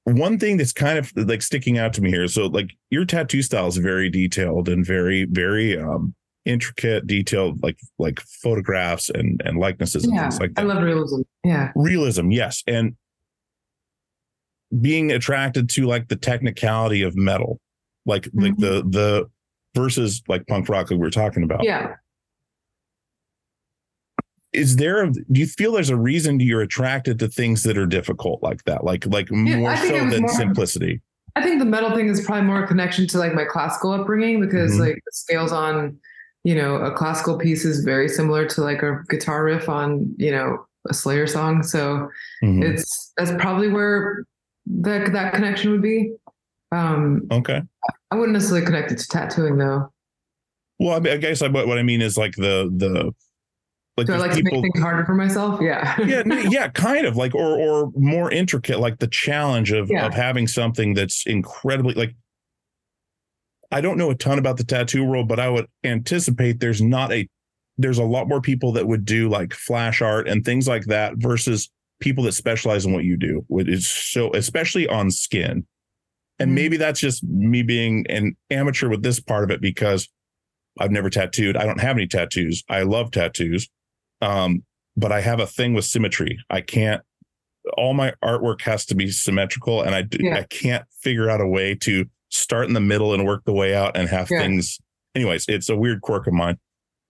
one 0.05 0.39
thing 0.39 0.57
that's 0.57 0.73
kind 0.73 0.97
of 0.97 1.11
like 1.15 1.43
sticking 1.43 1.77
out 1.77 1.93
to 1.93 2.01
me 2.01 2.09
here. 2.09 2.27
So, 2.27 2.47
like 2.47 2.71
your 2.89 3.05
tattoo 3.05 3.43
style 3.43 3.67
is 3.67 3.77
very 3.77 4.09
detailed 4.09 4.67
and 4.69 4.83
very, 4.85 5.25
very 5.25 5.77
um 5.77 6.15
intricate, 6.45 7.05
detailed, 7.05 7.61
like 7.61 7.77
like 7.99 8.19
photographs 8.21 9.09
and 9.11 9.39
and 9.45 9.59
likenesses 9.59 10.03
and 10.03 10.15
yeah 10.15 10.21
things 10.23 10.39
like 10.39 10.53
that. 10.55 10.61
i 10.61 10.65
love 10.65 10.81
realism 10.81 11.21
yeah 11.45 11.71
Realism, 11.75 12.31
yes, 12.31 12.63
and 12.65 12.95
being 14.79 15.11
attracted 15.11 15.69
to 15.69 15.85
like 15.85 16.07
the 16.07 16.15
technicality 16.15 17.01
of 17.01 17.15
metal, 17.15 17.59
like 18.05 18.29
like 18.33 18.55
the 18.57 18.83
the 18.87 19.29
versus 19.75 20.21
like 20.27 20.45
punk 20.47 20.69
rock 20.69 20.87
that 20.87 20.95
we 20.95 21.01
were 21.01 21.09
talking 21.09 21.43
about. 21.43 21.59
Mm-hmm. 21.59 21.67
yeah 21.67 21.95
is 24.53 24.75
there 24.75 25.07
do 25.09 25.39
you 25.39 25.45
feel 25.47 25.71
there's 25.71 25.89
a 25.89 25.95
reason 25.95 26.37
you're 26.41 26.61
attracted 26.61 27.17
to 27.19 27.27
things 27.29 27.63
that 27.63 27.77
are 27.77 27.85
difficult 27.85 28.43
like 28.43 28.61
that 28.65 28.83
like 28.83 29.05
like 29.05 29.31
more 29.31 29.75
think 29.77 29.93
it 29.93 29.99
so 30.03 30.09
than 30.09 30.21
more- 30.23 30.33
simplicity 30.33 31.01
I 31.37 31.41
think 31.41 31.59
the 31.59 31.65
metal 31.65 31.95
thing 31.95 32.09
is 32.09 32.19
probably 32.25 32.45
more 32.45 32.61
a 32.65 32.67
connection 32.67 33.07
to 33.07 33.17
like 33.17 33.33
my 33.33 33.45
classical 33.45 33.91
upbringing 33.93 34.41
because 34.41 34.73
Mhm. 34.73 34.79
like 34.79 34.95
the 34.95 35.11
scales 35.13 35.53
on, 35.53 35.97
you 36.43 36.53
know, 36.53 36.75
a 36.75 36.91
classical 36.91 37.37
piece 37.39 37.63
is 37.63 37.85
very 37.85 38.09
similar 38.09 38.45
to 38.47 38.61
like 38.61 38.83
a 38.83 39.01
guitar 39.07 39.45
riff 39.45 39.69
on, 39.69 40.13
you 40.17 40.29
know, 40.31 40.65
a 40.89 40.93
Slayer 40.93 41.27
song. 41.27 41.63
So 41.63 42.09
Mhm. 42.43 42.61
it's 42.65 43.13
that's 43.15 43.31
probably 43.41 43.69
where 43.69 44.25
that 44.67 45.11
that 45.13 45.33
connection 45.33 45.71
would 45.71 45.81
be. 45.81 46.13
Um, 46.73 47.23
okay 47.31 47.61
I 48.11 48.15
wouldn't 48.15 48.31
necessarily 48.33 48.65
connect 48.65 48.91
it 48.93 48.97
to 48.99 49.07
tattooing 49.09 49.57
though. 49.57 49.91
well 50.79 50.95
I, 50.95 50.99
mean, 51.01 51.11
I 51.13 51.17
guess 51.17 51.41
I, 51.41 51.49
what 51.49 51.77
i 51.77 51.83
mean 51.83 52.01
is 52.01 52.17
like 52.17 52.33
the 52.35 52.71
the 52.77 53.11
like 53.97 54.07
Do 54.07 54.13
I 54.13 54.17
like 54.17 54.31
to 54.31 54.41
people 54.41 54.61
make 54.61 54.71
things 54.73 54.81
harder 54.81 55.03
for 55.05 55.13
myself? 55.13 55.59
Yeah. 55.61 55.99
yeah 56.01 56.23
yeah 56.49 56.69
kind 56.69 57.05
of 57.05 57.17
like 57.17 57.35
or 57.35 57.59
or 57.59 57.91
more 57.95 58.31
intricate 58.31 58.79
like 58.79 58.99
the 58.99 59.07
challenge 59.07 59.73
of 59.73 59.89
Yeah. 59.91 60.05
of 60.05 60.13
having 60.13 60.47
something 60.47 60.93
that's 60.93 61.25
incredibly 61.27 61.93
like 61.95 62.15
i 63.71 63.81
don't 63.81 63.97
know 63.97 64.09
a 64.09 64.15
ton 64.15 64.39
about 64.39 64.55
the 64.57 64.63
tattoo 64.63 65.03
world 65.03 65.27
but 65.27 65.39
i 65.41 65.49
would 65.49 65.67
anticipate 65.83 66.61
there's 66.61 66.81
not 66.81 67.11
a 67.11 67.27
there's 67.77 67.97
a 67.97 68.03
lot 68.03 68.29
more 68.29 68.39
people 68.39 68.71
that 68.71 68.87
would 68.87 69.03
do 69.03 69.27
like 69.27 69.53
flash 69.53 70.01
art 70.01 70.27
and 70.29 70.45
things 70.45 70.67
like 70.69 70.85
that 70.85 71.15
versus 71.17 71.69
people 72.01 72.23
that 72.25 72.33
specialize 72.33 72.85
in 72.85 72.91
what 72.93 73.03
you 73.05 73.15
do 73.15 73.43
which 73.47 73.67
is 73.69 73.87
so 73.87 74.31
especially 74.33 74.87
on 74.87 75.09
skin 75.09 75.65
and 76.39 76.51
Mhm. 76.51 76.55
maybe 76.55 76.77
that's 76.77 76.99
just 76.99 77.23
me 77.23 77.63
being 77.63 78.05
an 78.09 78.35
amateur 78.49 78.89
with 78.89 79.03
this 79.03 79.19
part 79.19 79.43
of 79.45 79.51
it 79.51 79.61
because 79.61 80.09
i've 80.79 80.91
never 80.91 81.09
tattooed 81.09 81.55
i 81.55 81.65
don't 81.65 81.79
have 81.79 81.95
any 81.95 82.07
tattoos 82.07 82.63
i 82.69 82.81
love 82.83 83.11
tattoos 83.11 83.69
um, 84.21 84.63
but 84.97 85.11
I 85.11 85.21
have 85.21 85.39
a 85.39 85.47
thing 85.47 85.73
with 85.73 85.85
symmetry. 85.85 86.37
I 86.51 86.61
can't. 86.61 87.01
All 87.75 87.95
my 87.95 88.13
artwork 88.23 88.61
has 88.61 88.85
to 88.87 88.93
be 88.95 89.09
symmetrical, 89.09 89.81
and 89.81 89.95
I 89.95 90.03
do, 90.03 90.17
Yeah. 90.21 90.37
I 90.37 90.43
can't 90.43 90.83
figure 91.01 91.27
out 91.27 91.41
a 91.41 91.47
way 91.47 91.73
to 91.75 92.05
start 92.29 92.67
in 92.67 92.73
the 92.73 92.81
middle 92.81 93.11
and 93.15 93.25
work 93.25 93.41
the 93.45 93.53
way 93.53 93.73
out 93.73 93.97
and 93.97 94.07
have 94.09 94.29
Yeah. 94.29 94.41
things. 94.41 94.77
Anyways, 95.15 95.45
it's 95.47 95.69
a 95.69 95.75
weird 95.75 96.01
quirk 96.01 96.27
of 96.27 96.33
mine. 96.33 96.57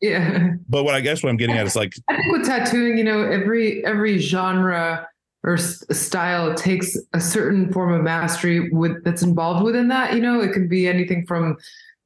Yeah. 0.01 0.53
But 0.67 0.83
what 0.83 0.95
I 0.95 0.99
guess 0.99 1.21
what 1.21 1.29
I'm 1.29 1.37
getting 1.37 1.55
at 1.55 1.65
is 1.65 1.75
like, 1.75 1.93
I 2.09 2.17
think 2.17 2.31
with 2.31 2.45
tattooing, 2.45 2.97
you 2.97 3.03
know, 3.03 3.23
every 3.23 3.85
every 3.85 4.17
genre 4.17 5.07
or 5.43 5.55
s- 5.55 5.83
style 5.91 6.53
takes 6.55 6.97
a 7.13 7.19
certain 7.19 7.71
form 7.71 7.93
of 7.93 8.01
mastery 8.01 8.69
with 8.71 9.03
that's 9.03 9.21
involved 9.21 9.63
within 9.63 9.87
that. 9.89 10.13
You 10.13 10.21
know, 10.21 10.41
it 10.41 10.53
could 10.53 10.69
be 10.69 10.87
anything 10.87 11.25
from 11.27 11.55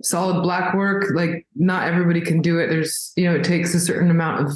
solid 0.04 0.42
black 0.44 0.74
work. 0.74 1.06
Like 1.14 1.48
not 1.56 1.88
everybody 1.88 2.20
can 2.20 2.42
do 2.42 2.60
it. 2.60 2.68
There's, 2.68 3.14
you 3.16 3.26
know, 3.26 3.36
it 3.36 3.46
takes 3.46 3.74
a 3.74 3.80
certain 3.80 4.12
amount 4.12 4.46
of 4.46 4.52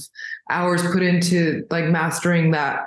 hours 0.49 0.81
put 0.91 1.01
into 1.01 1.65
like 1.69 1.85
mastering 1.85 2.51
that 2.51 2.81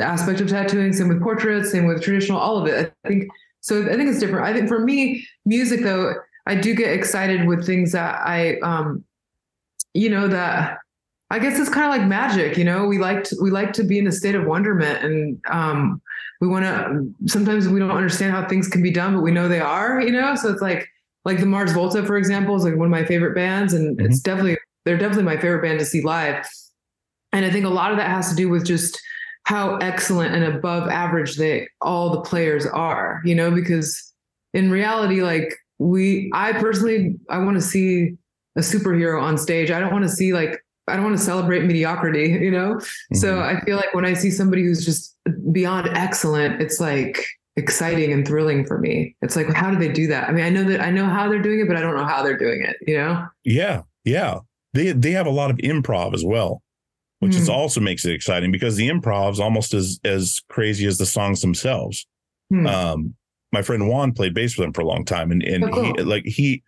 aspect 0.00 0.40
of 0.40 0.48
tattooing. 0.48 0.94
Same 0.94 1.08
with 1.08 1.22
portraits. 1.22 1.70
Same 1.72 1.86
with 1.86 2.02
traditional. 2.02 2.38
All 2.38 2.56
of 2.56 2.66
it. 2.66 2.92
I 3.04 3.08
think 3.08 3.28
so. 3.60 3.82
I 3.82 3.96
think 3.96 4.08
it's 4.08 4.20
different. 4.20 4.46
I 4.46 4.54
think 4.54 4.68
for 4.68 4.78
me, 4.78 5.26
music 5.44 5.82
though, 5.82 6.14
I 6.46 6.54
do 6.54 6.74
get 6.74 6.90
excited 6.92 7.46
with 7.46 7.66
things 7.66 7.92
that 7.92 8.14
I, 8.26 8.58
um, 8.60 9.04
you 9.98 10.08
know, 10.08 10.28
that 10.28 10.78
I 11.30 11.38
guess 11.38 11.58
it's 11.58 11.68
kind 11.68 11.86
of 11.86 11.98
like 11.98 12.08
magic, 12.08 12.56
you 12.56 12.64
know. 12.64 12.86
We 12.86 12.98
like 12.98 13.24
to, 13.24 13.36
we 13.42 13.50
like 13.50 13.72
to 13.74 13.84
be 13.84 13.98
in 13.98 14.06
a 14.06 14.12
state 14.12 14.34
of 14.34 14.46
wonderment, 14.46 15.04
and 15.04 15.40
um, 15.48 16.00
we 16.40 16.48
want 16.48 16.64
to. 16.64 17.12
Sometimes 17.26 17.68
we 17.68 17.80
don't 17.80 17.90
understand 17.90 18.32
how 18.32 18.46
things 18.46 18.68
can 18.68 18.82
be 18.82 18.90
done, 18.90 19.14
but 19.14 19.22
we 19.22 19.32
know 19.32 19.48
they 19.48 19.60
are, 19.60 20.00
you 20.00 20.12
know. 20.12 20.34
So 20.36 20.50
it's 20.50 20.62
like 20.62 20.88
like 21.24 21.40
the 21.40 21.46
Mars 21.46 21.72
Volta, 21.72 22.04
for 22.04 22.16
example, 22.16 22.54
is 22.56 22.64
like 22.64 22.76
one 22.76 22.86
of 22.86 22.90
my 22.90 23.04
favorite 23.04 23.34
bands, 23.34 23.74
and 23.74 24.00
it's 24.00 24.20
definitely 24.20 24.56
they're 24.84 24.96
definitely 24.96 25.24
my 25.24 25.36
favorite 25.36 25.62
band 25.62 25.78
to 25.80 25.84
see 25.84 26.00
live. 26.00 26.46
And 27.32 27.44
I 27.44 27.50
think 27.50 27.66
a 27.66 27.70
lot 27.70 27.90
of 27.90 27.98
that 27.98 28.08
has 28.08 28.30
to 28.30 28.36
do 28.36 28.48
with 28.48 28.64
just 28.64 28.98
how 29.44 29.76
excellent 29.76 30.34
and 30.34 30.44
above 30.44 30.88
average 30.88 31.36
they 31.36 31.68
all 31.82 32.10
the 32.10 32.20
players 32.20 32.66
are, 32.66 33.20
you 33.24 33.34
know, 33.34 33.50
because 33.50 34.14
in 34.54 34.70
reality, 34.70 35.20
like 35.20 35.54
we, 35.78 36.30
I 36.32 36.52
personally, 36.54 37.16
I 37.28 37.38
want 37.38 37.56
to 37.56 37.62
see 37.62 38.16
a 38.58 38.60
superhero 38.60 39.22
on 39.22 39.38
stage. 39.38 39.70
I 39.70 39.78
don't 39.80 39.92
want 39.92 40.04
to 40.04 40.10
see 40.10 40.32
like, 40.34 40.62
I 40.88 40.94
don't 40.96 41.04
want 41.04 41.16
to 41.16 41.24
celebrate 41.24 41.64
mediocrity, 41.64 42.28
you 42.46 42.50
know? 42.50 42.78
So 43.14 43.36
Mhm. 43.36 43.42
I 43.56 43.60
feel 43.64 43.76
like 43.76 43.94
when 43.94 44.04
I 44.04 44.12
see 44.14 44.30
somebody 44.30 44.62
who's 44.64 44.84
just 44.84 45.16
beyond 45.52 45.88
excellent, 45.96 46.60
it's 46.60 46.80
like 46.80 47.24
exciting 47.56 48.12
and 48.12 48.26
thrilling 48.26 48.64
for 48.66 48.78
me. 48.78 49.14
It's 49.22 49.36
like, 49.36 49.52
how 49.54 49.70
do 49.70 49.78
they 49.78 49.90
do 49.92 50.06
that? 50.08 50.28
I 50.28 50.32
mean, 50.32 50.44
I 50.44 50.50
know 50.50 50.64
that 50.64 50.80
I 50.80 50.90
know 50.90 51.06
how 51.06 51.28
they're 51.28 51.42
doing 51.42 51.60
it, 51.60 51.68
but 51.68 51.76
I 51.76 51.80
don't 51.80 51.96
know 51.96 52.04
how 52.04 52.22
they're 52.22 52.38
doing 52.38 52.62
it, 52.62 52.76
you 52.86 52.96
know? 52.96 53.26
yeah, 53.44 53.82
yeah, 54.04 54.38
they 54.74 54.92
they 54.92 55.10
have 55.12 55.26
a 55.26 55.30
lot 55.30 55.50
of 55.50 55.56
improv 55.58 56.14
as 56.14 56.24
well, 56.24 56.62
which 57.20 57.34
is 57.36 57.46
Hmm. 57.48 57.54
also 57.54 57.80
makes 57.80 58.04
it 58.04 58.12
exciting 58.14 58.50
because 58.52 58.76
the 58.76 58.88
improv's 58.88 59.40
almost 59.40 59.74
as 59.74 59.98
as 60.04 60.40
crazy 60.48 60.86
as 60.86 60.98
the 60.98 61.06
songs 61.06 61.40
themselves. 61.42 62.06
Hmm. 62.50 62.66
Um, 62.66 63.14
my 63.52 63.62
friend 63.62 63.88
Juan 63.88 64.12
played 64.12 64.34
bass 64.34 64.56
with 64.56 64.66
him 64.66 64.72
for 64.72 64.80
a 64.82 64.86
long 64.86 65.04
time, 65.04 65.30
and 65.32 65.42
and 65.42 65.64
Oh, 65.64 65.68
cool. 65.68 65.84
he 65.96 66.02
like 66.02 66.24
he 66.26 66.62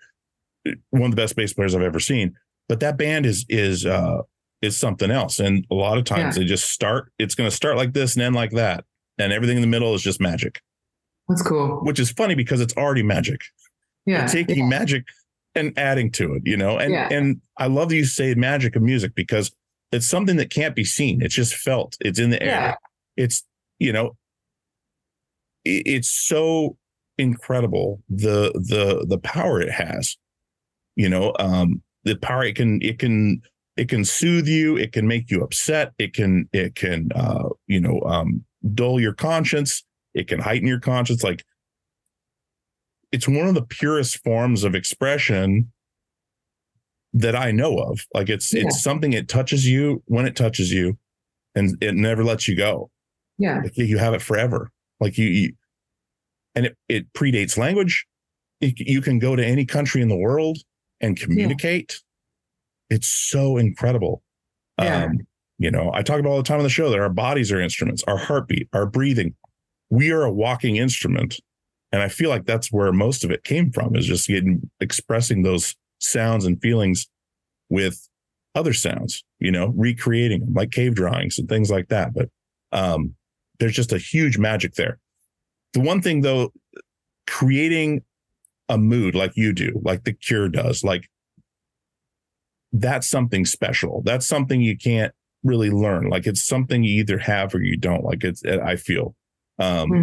one 0.90 1.04
of 1.04 1.10
the 1.10 1.16
best 1.16 1.36
bass 1.36 1.52
players 1.52 1.74
I've 1.74 1.82
ever 1.82 2.00
seen. 2.00 2.34
But 2.68 2.80
that 2.80 2.96
band 2.98 3.26
is 3.26 3.44
is 3.48 3.84
uh 3.86 4.22
is 4.62 4.76
something 4.76 5.10
else, 5.10 5.38
and 5.38 5.66
a 5.70 5.74
lot 5.74 5.96
of 5.98 6.04
times 6.04 6.36
Yeah. 6.36 6.42
they 6.42 6.48
just 6.48 6.70
start. 6.70 7.10
It's 7.18 7.34
going 7.34 7.48
to 7.48 7.54
start 7.56 7.76
like 7.76 7.92
this 7.94 8.14
and 8.14 8.22
end 8.22 8.34
like 8.36 8.50
that, 8.52 8.84
and 9.18 9.32
everything 9.32 9.56
in 9.56 9.62
the 9.62 9.66
middle 9.68 9.94
is 9.94 10.02
just 10.02 10.20
magic, 10.20 10.60
That's 11.28 11.42
cool. 11.42 11.80
which 11.82 11.98
is 11.98 12.10
funny 12.12 12.34
because 12.34 12.60
it's 12.60 12.76
already 12.76 13.02
magic. 13.02 13.40
Yeah. 14.06 14.18
You're 14.20 14.28
taking 14.28 14.68
magic 14.68 15.04
and 15.54 15.72
adding 15.78 16.10
to 16.12 16.34
it, 16.34 16.42
you 16.44 16.56
know. 16.56 16.78
And 16.78 16.92
Yeah. 16.92 17.08
and 17.10 17.40
I 17.56 17.66
love 17.68 17.88
that 17.88 17.96
you 17.96 18.04
say 18.04 18.34
magic 18.34 18.76
of 18.76 18.82
music 18.82 19.14
because 19.14 19.50
it's 19.92 20.06
something 20.06 20.36
that 20.36 20.50
can't 20.50 20.76
be 20.76 20.84
seen. 20.84 21.22
It's 21.22 21.34
just 21.34 21.54
felt. 21.54 21.96
It's 22.00 22.18
in 22.20 22.30
the 22.30 22.40
air. 22.42 22.48
Yeah. 22.48 22.74
It's 23.16 23.44
you 23.78 23.92
know, 23.92 24.16
it- 25.64 25.82
it's 25.86 26.08
so 26.10 26.76
incredible 27.18 28.02
the 28.08 28.52
the 28.54 29.04
the 29.08 29.18
power 29.18 29.60
it 29.60 29.70
has. 29.72 30.16
You 31.00 31.08
know, 31.08 31.32
um, 31.38 31.80
the 32.04 32.14
power 32.16 32.44
it 32.44 32.56
can 32.56 32.82
it 32.82 32.98
can 32.98 33.40
it 33.78 33.88
can 33.88 34.04
soothe 34.04 34.46
you. 34.46 34.76
It 34.76 34.92
can 34.92 35.08
make 35.08 35.30
you 35.30 35.42
upset. 35.42 35.92
It 35.98 36.12
can 36.12 36.46
it 36.52 36.74
can 36.74 37.08
uh, 37.14 37.48
you 37.66 37.80
know 37.80 38.02
um, 38.02 38.44
dull 38.74 39.00
your 39.00 39.14
conscience. 39.14 39.82
It 40.12 40.28
can 40.28 40.40
heighten 40.40 40.68
your 40.68 40.78
conscience. 40.80 41.24
Like 41.24 41.42
it's 43.12 43.26
one 43.26 43.46
of 43.48 43.54
the 43.54 43.62
purest 43.62 44.22
forms 44.22 44.62
of 44.62 44.74
expression 44.74 45.72
that 47.14 47.34
I 47.34 47.50
know 47.50 47.78
of. 47.78 48.00
Like 48.12 48.28
it's 48.28 48.52
Yeah. 48.52 48.64
it's 48.66 48.82
something 48.82 49.14
it 49.14 49.26
touches 49.28 49.66
you 49.66 50.02
when 50.04 50.26
it 50.26 50.36
touches 50.36 50.70
you, 50.70 50.98
and 51.54 51.82
it 51.82 51.94
never 51.94 52.22
lets 52.24 52.46
you 52.46 52.56
go. 52.56 52.90
Yeah. 53.38 53.60
Like 53.62 53.76
you- 53.78 53.96
have 53.96 54.12
it 54.12 54.20
forever. 54.20 54.70
Like 55.00 55.16
you, 55.16 55.28
you 55.28 55.52
and 56.54 56.66
it 56.66 56.76
it 56.90 57.10
predates 57.14 57.56
language. 57.56 58.04
It, 58.60 58.78
you 58.78 59.00
can 59.00 59.18
go 59.18 59.34
to 59.36 59.42
any 59.42 59.64
country 59.64 60.02
in 60.02 60.08
the 60.10 60.18
world 60.18 60.58
and 61.00 61.18
communicate. 61.18 62.00
It's 62.88 63.08
so 63.08 63.56
incredible. 63.56 64.22
Yeah. 64.78 65.04
Um, 65.04 65.20
you 65.58 65.70
know, 65.70 65.90
I 65.92 66.02
talk 66.02 66.18
about 66.18 66.30
all 66.30 66.36
the 66.38 66.42
time 66.42 66.58
on 66.58 66.64
the 66.64 66.70
show 66.70 66.90
that 66.90 66.98
our 66.98 67.10
bodies 67.10 67.52
are 67.52 67.60
instruments, 67.60 68.02
our 68.06 68.16
heartbeat, 68.16 68.68
our 68.72 68.86
breathing. 68.86 69.34
We 69.90 70.10
are 70.10 70.22
a 70.22 70.32
walking 70.32 70.76
instrument. 70.76 71.38
And 71.92 72.02
I 72.02 72.08
feel 72.08 72.30
like 72.30 72.46
that's 72.46 72.72
where 72.72 72.92
most 72.92 73.24
of 73.24 73.30
it 73.30 73.44
came 73.44 73.70
from 73.70 73.94
is 73.94 74.06
just 74.06 74.28
getting 74.28 74.70
expressing 74.80 75.42
those 75.42 75.74
sounds 75.98 76.46
and 76.46 76.60
feelings 76.62 77.08
with 77.68 78.08
other 78.54 78.72
sounds, 78.72 79.24
you 79.38 79.50
know, 79.50 79.72
recreating 79.76 80.40
them 80.40 80.54
like 80.54 80.70
cave 80.70 80.94
drawings 80.94 81.38
and 81.38 81.48
things 81.48 81.70
like 81.70 81.88
that. 81.88 82.14
But 82.14 82.30
um, 82.72 83.14
there's 83.58 83.74
just 83.74 83.92
a 83.92 83.98
huge 83.98 84.38
magic 84.38 84.74
there. 84.74 84.98
The 85.74 85.80
one 85.80 86.00
thing 86.00 86.22
though, 86.22 86.52
creating 87.26 88.02
a 88.70 88.78
mood 88.78 89.14
like 89.14 89.32
you 89.36 89.52
do, 89.52 89.78
like 89.84 90.04
the 90.04 90.12
cure 90.14 90.48
does, 90.48 90.82
like 90.82 91.10
that's 92.72 93.08
something 93.08 93.44
special. 93.44 94.02
That's 94.04 94.26
something 94.26 94.60
you 94.60 94.76
can't 94.78 95.12
really 95.42 95.70
learn. 95.70 96.08
Like 96.08 96.26
it's 96.26 96.46
something 96.46 96.84
you 96.84 97.00
either 97.00 97.18
have 97.18 97.54
or 97.54 97.62
you 97.62 97.76
don't. 97.76 98.04
Like 98.04 98.22
it's, 98.24 98.42
I 98.44 98.76
feel. 98.76 99.14
Um, 99.58 99.88
Hmm. 99.90 100.02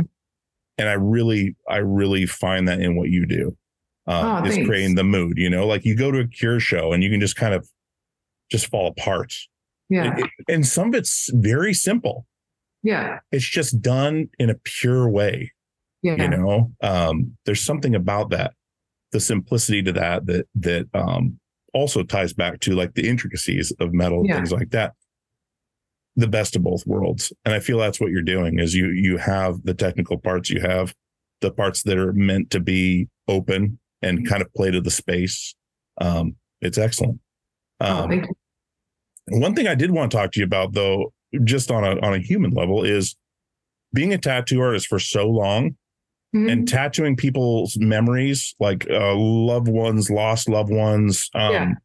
and 0.78 0.90
I 0.90 0.94
really, 0.94 1.56
I 1.68 1.78
really 1.78 2.26
find 2.26 2.68
that 2.68 2.80
in 2.82 2.96
what 2.96 3.10
you 3.10 3.26
do. 3.26 3.58
Uh, 4.06 4.42
Oh, 4.42 4.46
is 4.48 4.56
thanks. 4.56 4.68
creating 4.68 4.96
the 4.96 5.04
mood, 5.04 5.38
you 5.38 5.50
know, 5.50 5.66
like 5.66 5.84
you 5.86 5.96
go 5.96 6.12
to 6.12 6.20
a 6.20 6.28
cure 6.28 6.60
show 6.60 6.94
and 6.94 7.04
you 7.04 7.10
can 7.10 7.20
just 7.20 7.36
kind 7.36 7.54
of 7.54 7.68
just 8.52 8.68
fall 8.68 8.88
apart. 8.88 9.34
Yeah. 9.90 10.14
It- 10.18 10.26
it- 10.26 10.54
and 10.54 10.66
some 10.68 10.90
of 10.90 10.96
it's 10.96 11.30
very 11.34 11.74
simple. 11.74 12.26
Yeah. 12.84 13.20
It's 13.32 13.48
just 13.48 13.82
done 13.82 14.30
in 14.40 14.50
a 14.50 14.56
pure 14.56 15.10
way 15.10 15.52
Yeah. 16.04 16.22
you 16.22 16.28
know 16.30 16.72
um 16.82 17.36
there's 17.46 17.62
something 17.62 17.96
about 17.96 18.30
that 18.30 18.54
the 19.12 19.20
simplicity 19.20 19.82
to 19.84 19.92
that 19.94 20.26
that 20.26 20.48
that 20.56 20.86
um 20.94 21.40
also 21.74 22.04
ties 22.04 22.34
back 22.34 22.60
to 22.62 22.74
like 22.76 22.94
the 22.96 23.08
intricacies 23.08 23.72
of 23.80 23.94
metal 23.94 24.20
and 24.20 24.30
Yeah. 24.30 24.36
things 24.36 24.52
like 24.52 24.72
that. 24.72 24.94
The 26.16 26.28
best 26.28 26.56
of 26.56 26.64
both 26.64 26.86
worlds. 26.88 27.32
And 27.46 27.54
i 27.54 27.60
feel 27.60 27.78
that's 27.78 28.00
what 28.00 28.12
you're 28.12 28.22
doing 28.22 28.60
is 28.60 28.74
you 28.74 28.88
you 28.90 29.18
have 29.18 29.62
the 29.64 29.74
technical 29.74 30.18
parts 30.18 30.50
you 30.50 30.60
have 30.62 30.94
the 31.42 31.52
parts 31.52 31.84
that 31.84 31.98
are 31.98 32.14
meant 32.14 32.50
to 32.52 32.60
be 32.60 33.08
open 33.28 33.78
and 34.02 34.28
kind 34.28 34.42
of 34.42 34.52
play 34.56 34.72
to 34.72 34.82
the 34.82 34.92
space. 34.92 35.54
Um 36.02 36.36
it's 36.62 36.78
excellent. 36.78 37.20
Oh, 37.80 38.04
um 38.06 38.12
you. 38.12 38.28
one 39.28 39.54
thing 39.54 39.68
I 39.68 39.76
did 39.76 39.92
want 39.92 40.12
to 40.12 40.18
talk 40.18 40.32
to 40.32 40.40
you 40.40 40.46
about, 40.46 40.74
though, 40.74 41.14
just 41.44 41.70
on 41.70 41.84
a 41.84 42.00
on 42.02 42.14
a 42.16 42.20
human 42.20 42.52
level, 42.52 42.84
is 42.84 43.16
being 43.94 44.14
a 44.14 44.18
tattoo 44.18 44.60
artist 44.62 44.88
for 44.88 45.00
so 45.00 45.30
long 45.30 45.76
Mhm. 46.38 46.52
and 46.52 46.68
tattooing 46.68 47.16
people's 47.16 47.78
memories, 47.78 48.56
like 48.60 48.90
uh, 48.90 49.16
loved 49.16 49.68
ones, 49.68 50.10
lost 50.10 50.48
loved 50.50 50.72
ones. 50.72 51.30
Um, 51.34 51.78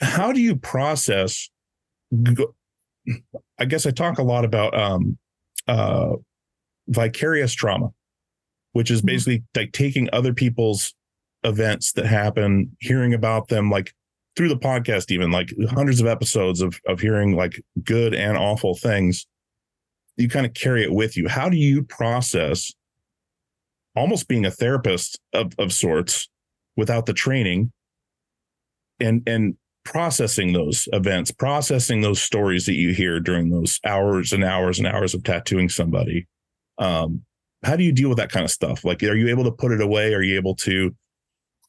How 0.00 0.30
do 0.32 0.40
you 0.40 0.56
process? 0.56 1.48
I 3.58 3.64
guess 3.66 3.86
I 3.86 3.90
talk 3.90 4.18
a 4.18 4.22
lot 4.22 4.44
about 4.44 4.78
um, 4.78 5.16
uh, 5.66 6.16
vicarious 6.88 7.52
trauma, 7.54 7.90
which 8.72 8.90
is 8.90 9.02
Mhm. 9.02 9.06
basically 9.06 9.42
like 9.56 9.72
taking 9.72 10.08
other 10.12 10.32
people's 10.34 10.94
events 11.44 11.92
that 11.92 12.06
happen, 12.06 12.76
hearing 12.80 13.14
about 13.14 13.48
them, 13.48 13.70
like 13.70 13.92
through 14.36 14.48
the 14.48 14.58
podcast, 14.58 15.10
even 15.10 15.30
like 15.30 15.50
hundreds 15.70 16.00
of 16.00 16.06
episodes 16.06 16.60
of 16.60 16.78
of 16.86 17.00
hearing 17.00 17.34
like 17.34 17.62
good 17.82 18.14
and 18.14 18.36
awful 18.36 18.74
things. 18.76 19.26
You 20.16 20.28
kind 20.28 20.46
of 20.46 20.54
carry 20.54 20.82
it 20.82 20.92
with 20.92 21.16
you. 21.16 21.28
How 21.28 21.48
do 21.48 21.56
you 21.56 21.82
process 21.84 22.72
almost 23.96 24.28
being 24.28 24.44
a 24.44 24.50
therapist 24.50 25.18
of, 25.32 25.52
of 25.58 25.72
sorts 25.72 26.28
without 26.76 27.06
the 27.06 27.12
training 27.14 27.72
and 29.00 29.22
and 29.26 29.56
processing 29.84 30.52
those 30.52 30.88
events, 30.92 31.30
processing 31.30 32.00
those 32.00 32.20
stories 32.20 32.66
that 32.66 32.74
you 32.74 32.92
hear 32.92 33.20
during 33.20 33.50
those 33.50 33.78
hours 33.86 34.32
and 34.32 34.42
hours 34.44 34.78
and 34.78 34.86
hours 34.86 35.14
of 35.14 35.22
tattooing 35.22 35.68
somebody? 35.68 36.26
Um, 36.78 37.22
how 37.62 37.76
do 37.76 37.84
you 37.84 37.92
deal 37.92 38.08
with 38.08 38.18
that 38.18 38.30
kind 38.30 38.44
of 38.44 38.50
stuff? 38.50 38.84
Like, 38.84 39.02
are 39.02 39.14
you 39.14 39.28
able 39.28 39.44
to 39.44 39.52
put 39.52 39.72
it 39.72 39.80
away? 39.80 40.12
Are 40.12 40.22
you 40.22 40.36
able 40.36 40.54
to 40.56 40.94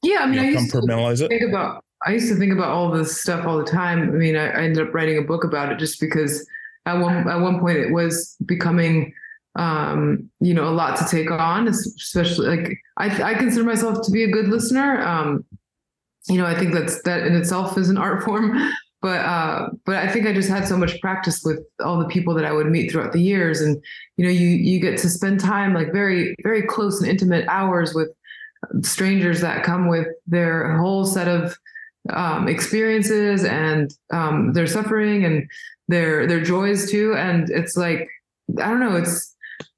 Yeah. 0.04 0.20
I 0.22 0.26
mean, 0.26 0.36
you 0.36 0.40
I 0.42 0.44
know, 0.46 0.60
used 0.60 0.72
to 0.72 0.78
compartmentalize 0.78 1.22
it? 1.22 1.30
think 1.30 1.44
about 1.44 1.84
I 2.06 2.12
used 2.12 2.30
to 2.30 2.36
think 2.36 2.54
about 2.54 2.70
all 2.70 2.92
this 2.92 3.22
stuff 3.22 3.46
all 3.46 3.58
the 3.58 3.66
time. 3.66 4.04
I 4.10 4.12
mean, 4.14 4.36
I, 4.36 4.48
I 4.50 4.64
ended 4.64 4.88
up 4.88 4.94
writing 4.94 5.18
a 5.18 5.22
book 5.24 5.44
about 5.44 5.72
it 5.72 5.80
just 5.80 6.00
because 6.00 6.46
at 6.86 6.94
one 7.00 7.28
at 7.28 7.40
one 7.40 7.60
point 7.60 7.78
it 7.78 7.92
was 7.92 8.36
becoming 8.46 9.14
um, 9.58 10.30
you 10.40 10.54
know, 10.54 10.68
a 10.68 10.72
lot 10.72 10.98
to 10.98 11.06
take 11.10 11.32
on, 11.32 11.68
especially 11.68 12.56
like 12.56 12.78
I 12.98 13.32
I 13.32 13.34
consider 13.34 13.64
myself 13.64 14.06
to 14.06 14.12
be 14.12 14.24
a 14.24 14.32
good 14.32 14.48
listener. 14.48 15.02
Um 15.02 15.46
you 16.30 16.38
know, 16.38 16.46
I 16.46 16.56
think 16.56 16.74
that's 16.74 17.02
that 17.04 17.26
in 17.26 17.36
itself 17.36 17.78
is 17.78 17.90
an 17.90 17.98
art 18.08 18.24
form. 18.24 18.58
But 19.02 19.20
uh, 19.20 19.70
but 19.86 19.98
I 19.98 20.08
think 20.08 20.26
I 20.26 20.34
just 20.34 20.50
had 20.50 20.68
so 20.68 20.76
much 20.76 21.00
practice 21.02 21.44
with 21.44 21.60
all 21.84 22.00
the 22.00 22.08
people 22.08 22.34
that 22.34 22.46
I 22.46 22.52
would 22.52 22.68
meet 22.68 22.92
throughout 22.92 23.14
the 23.14 23.22
years, 23.22 23.62
and 23.62 23.82
you 24.18 24.26
know, 24.26 24.32
you 24.32 24.48
you 24.48 24.80
get 24.80 24.98
to 25.00 25.10
spend 25.10 25.40
time 25.40 25.74
like 25.76 25.94
very 25.94 26.36
very 26.42 26.64
close 26.64 27.00
and 27.00 27.10
intimate 27.10 27.48
hours 27.48 27.94
with 27.94 28.10
strangers 28.82 29.40
that 29.42 29.64
come 29.64 29.88
with 29.88 30.08
their 30.26 30.78
whole 30.78 31.06
set 31.06 31.28
of 31.28 31.58
um, 32.12 32.48
experiences 32.48 33.46
and 33.46 33.94
um, 34.12 34.54
their 34.54 34.66
suffering 34.66 35.24
and 35.26 35.48
their 35.88 36.26
their 36.26 36.42
joys 36.42 36.90
too. 36.90 37.14
And 37.16 37.52
it's 37.52 37.78
like 37.78 38.10
I 38.60 38.68
don't 38.68 38.80
know, 38.80 38.96
it's 38.96 39.36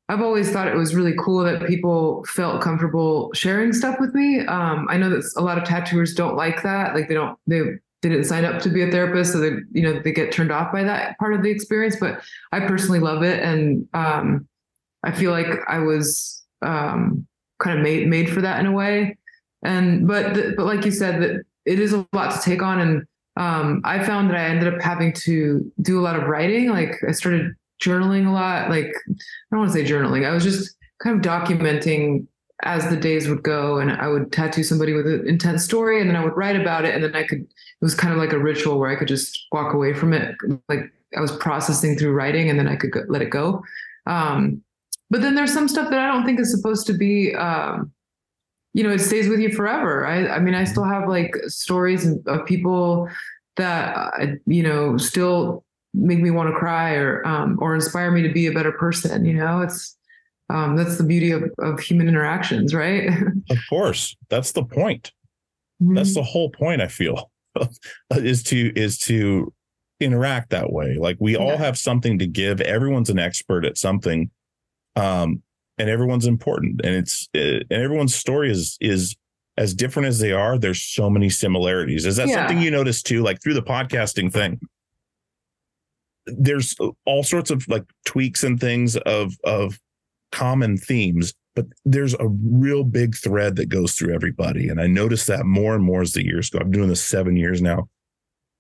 I've 0.10 0.22
always 0.22 0.50
thought 0.50 0.68
it 0.68 0.76
was 0.76 0.96
really 0.96 1.14
cool 1.20 1.44
that 1.44 1.68
people 1.68 2.26
felt 2.28 2.62
comfortable 2.62 3.32
sharing 3.34 3.72
stuff 3.72 4.00
with 4.00 4.16
me. 4.16 4.40
Um, 4.40 4.88
I 4.90 4.98
know 4.98 5.10
that 5.12 5.24
a 5.38 5.42
lot 5.42 5.60
of 5.60 5.66
tattooers 5.66 6.16
don't 6.16 6.36
like 6.36 6.64
that. 6.64 6.96
Like 6.96 7.08
they 7.08 7.14
don't, 7.14 7.38
they, 7.46 7.62
they 8.02 8.10
didn't 8.10 8.24
sign 8.24 8.44
up 8.44 8.60
to 8.64 8.70
be 8.70 8.82
a 8.82 8.90
therapist. 8.90 9.34
So 9.34 9.40
they, 9.40 9.52
you 9.72 9.84
know, 9.84 10.00
they 10.00 10.12
get 10.12 10.32
turned 10.32 10.52
off 10.52 10.72
by 10.72 10.84
that 10.84 11.16
part 11.20 11.36
of 11.36 11.44
the 11.44 11.52
experience, 11.52 11.96
but 12.00 12.22
I 12.52 12.62
personally 12.62 13.00
love 13.00 13.22
it. 13.22 13.44
And, 13.44 13.88
um, 13.94 14.48
I 15.04 15.12
feel 15.12 15.30
like 15.30 15.60
I 15.68 15.78
was, 15.78 16.44
um, 16.64 17.28
kind 17.60 17.78
of 17.78 17.84
made, 17.84 18.08
made 18.08 18.32
for 18.32 18.42
that 18.42 18.60
in 18.60 18.66
a 18.66 18.72
way. 18.72 19.16
And, 19.64 20.08
but, 20.08 20.34
the, 20.34 20.54
but 20.58 20.66
like 20.66 20.86
you 20.86 20.92
said, 20.92 21.22
that 21.22 21.44
it 21.66 21.80
is 21.80 21.94
a 21.94 22.08
lot 22.14 22.34
to 22.34 22.42
take 22.42 22.64
on. 22.64 22.80
And, 22.80 23.04
um, 23.38 23.82
I 23.86 24.04
found 24.04 24.32
that 24.32 24.38
I 24.38 24.46
ended 24.46 24.74
up 24.74 24.82
having 24.82 25.14
to 25.14 25.72
do 25.84 26.00
a 26.00 26.02
lot 26.02 26.16
of 26.16 26.24
writing. 26.24 26.70
Like 26.70 26.96
I 27.08 27.12
started 27.12 27.54
journaling 27.82 28.28
a 28.28 28.32
lot. 28.32 28.70
Like 28.70 28.88
I 29.08 29.14
don't 29.52 29.60
want 29.60 29.72
to 29.72 29.78
say 29.78 29.90
journaling. 29.90 30.28
I 30.28 30.32
was 30.32 30.44
just 30.44 30.76
kind 31.02 31.16
of 31.16 31.22
documenting 31.22 32.28
as 32.64 32.90
the 32.90 32.98
days 32.98 33.30
would 33.30 33.44
go 33.44 33.80
and 33.80 33.92
I 33.92 34.08
would 34.08 34.32
tattoo 34.32 34.64
somebody 34.64 34.92
with 34.94 35.08
an 35.08 35.28
intense 35.28 35.64
story 35.64 36.02
and 36.02 36.10
then 36.10 36.18
I 36.18 36.24
would 36.24 36.36
write 36.36 36.60
about 36.60 36.84
it 36.84 36.94
and 36.94 37.04
then 37.04 37.16
I 37.16 37.24
could 37.24 37.40
it 37.42 37.86
was 37.86 37.96
kind 37.96 38.14
of 38.14 38.20
like 38.20 38.34
a 38.34 38.40
ritual 38.40 38.80
where 38.80 38.90
I 38.90 38.98
could 38.98 39.08
just 39.08 39.48
walk 39.54 39.74
away 39.74 39.94
from 39.94 40.12
it 40.12 40.36
like 40.68 40.92
I 41.16 41.22
was 41.22 41.32
processing 41.38 41.98
through 41.98 42.12
writing 42.12 42.50
and 42.50 42.60
then 42.60 42.68
I 42.68 42.76
could 42.76 42.92
go, 42.92 43.04
let 43.08 43.22
it 43.22 43.30
go. 43.30 43.64
Um, 44.06 44.62
but 45.10 45.22
then 45.22 45.36
there's 45.36 45.54
some 45.54 45.68
stuff 45.68 45.90
that 45.90 46.00
I 46.00 46.08
don't 46.08 46.26
think 46.26 46.40
is 46.40 46.52
supposed 46.52 46.86
to 46.88 46.94
be 46.94 47.34
um, 47.36 47.92
you 48.74 48.84
know 48.84 48.92
it 48.92 49.00
stays 49.00 49.30
with 49.30 49.40
you 49.40 49.52
forever. 49.52 50.06
I 50.06 50.28
I 50.28 50.40
mean 50.40 50.54
I 50.54 50.66
still 50.66 50.84
have 50.84 51.08
like 51.08 51.36
stories 51.48 52.08
of 52.28 52.46
people 52.46 53.10
that 53.56 53.96
uh, 53.96 54.26
you 54.46 54.64
know 54.64 54.98
still 54.98 55.64
make 55.94 56.20
me 56.20 56.32
want 56.32 56.50
to 56.50 56.56
cry 56.56 56.94
or 56.94 57.26
um, 57.26 57.58
or 57.62 57.76
inspire 57.76 58.12
me 58.12 58.22
to 58.22 58.32
be 58.32 58.48
a 58.48 58.52
better 58.52 58.72
person. 58.72 59.26
You 59.26 59.34
know, 59.34 59.62
it's 59.62 59.98
um, 60.50 60.76
that's 60.76 60.98
the 60.98 61.04
beauty 61.04 61.32
of, 61.32 61.44
of 61.60 61.80
human 61.80 62.08
interactions, 62.08 62.74
right? 62.74 63.10
of 63.50 63.58
course, 63.70 64.16
that's 64.30 64.52
the 64.52 64.64
point. 64.64 65.12
Mm-hmm. 65.82 65.96
That's 65.96 66.14
the 66.14 66.24
whole 66.24 66.50
point. 66.50 66.82
I 66.82 66.88
feel 66.88 67.32
is 68.12 68.44
to 68.44 68.72
is 68.76 68.98
to 69.00 69.54
interact 70.00 70.52
that 70.52 70.72
way. 70.72 70.96
Like 70.96 71.18
we 71.20 71.34
yeah. 71.34 71.40
all 71.40 71.58
have 71.58 71.78
something 71.78 72.20
to 72.20 72.28
give. 72.28 72.62
Everyone's 72.62 73.10
an 73.10 73.20
expert 73.20 73.66
at 73.66 73.78
something, 73.78 74.30
um, 74.96 75.42
and 75.78 75.90
everyone's 75.90 76.26
important. 76.26 76.82
And 76.84 76.96
it's 76.96 77.28
uh, 77.36 77.64
and 77.70 77.84
everyone's 77.84 78.16
story 78.16 78.52
is 78.52 78.78
is 78.82 79.16
as 79.58 79.74
different 79.74 80.08
as 80.08 80.20
they 80.20 80.32
are. 80.32 80.58
There's 80.58 80.82
so 80.82 81.10
many 81.10 81.30
similarities. 81.30 82.06
Is 82.06 82.16
that 82.16 82.28
yeah. 82.28 82.36
something 82.36 82.62
you 82.62 82.72
notice 82.72 83.02
too? 83.02 83.22
Like 83.22 83.42
through 83.42 83.56
the 83.56 83.64
podcasting 83.64 84.32
thing 84.32 84.60
there's 86.38 86.76
all 87.06 87.24
sorts 87.24 87.52
of 87.52 87.68
like 87.68 87.84
tweaks 88.06 88.44
and 88.44 88.60
things 88.60 88.96
of 88.98 89.34
of 89.44 89.80
common 90.32 90.78
themes 90.78 91.34
but 91.56 91.66
there's 91.86 92.14
a 92.14 92.28
real 92.28 92.84
big 92.84 93.16
thread 93.16 93.56
that 93.56 93.68
goes 93.68 93.94
through 93.94 94.14
everybody 94.14 94.70
and 94.70 94.80
i 94.80 94.88
notice 94.88 95.26
that 95.26 95.46
more 95.46 95.76
and 95.76 95.84
more 95.84 96.02
as 96.02 96.14
the 96.14 96.24
years 96.24 96.50
go 96.50 96.60
i'm 96.60 96.72
doing 96.72 96.90
this 96.90 97.04
seven 97.04 97.36
years 97.36 97.62
now 97.62 97.88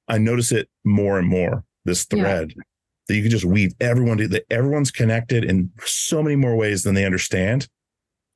i 0.07 0.17
notice 0.17 0.51
it 0.51 0.67
more 0.83 1.19
and 1.19 1.27
more 1.27 1.63
this 1.85 2.05
thread 2.05 2.53
yeah. 2.55 2.63
that 3.07 3.15
you 3.15 3.21
can 3.21 3.31
just 3.31 3.45
weave 3.45 3.73
everyone 3.79 4.17
that 4.17 4.45
everyone's 4.49 4.91
connected 4.91 5.43
in 5.43 5.71
so 5.83 6.23
many 6.23 6.35
more 6.35 6.55
ways 6.55 6.83
than 6.83 6.95
they 6.95 7.05
understand 7.05 7.67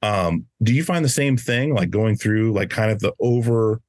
um 0.04 0.46
do 0.62 0.74
you 0.74 0.84
find 0.84 1.04
the 1.04 1.10
same 1.10 1.38
thing 1.38 1.74
like 1.74 1.90
going 1.90 2.16
through 2.16 2.54
like 2.54 2.70
kind 2.70 2.92
of 2.92 3.00
the 3.00 3.14
over 3.20 3.82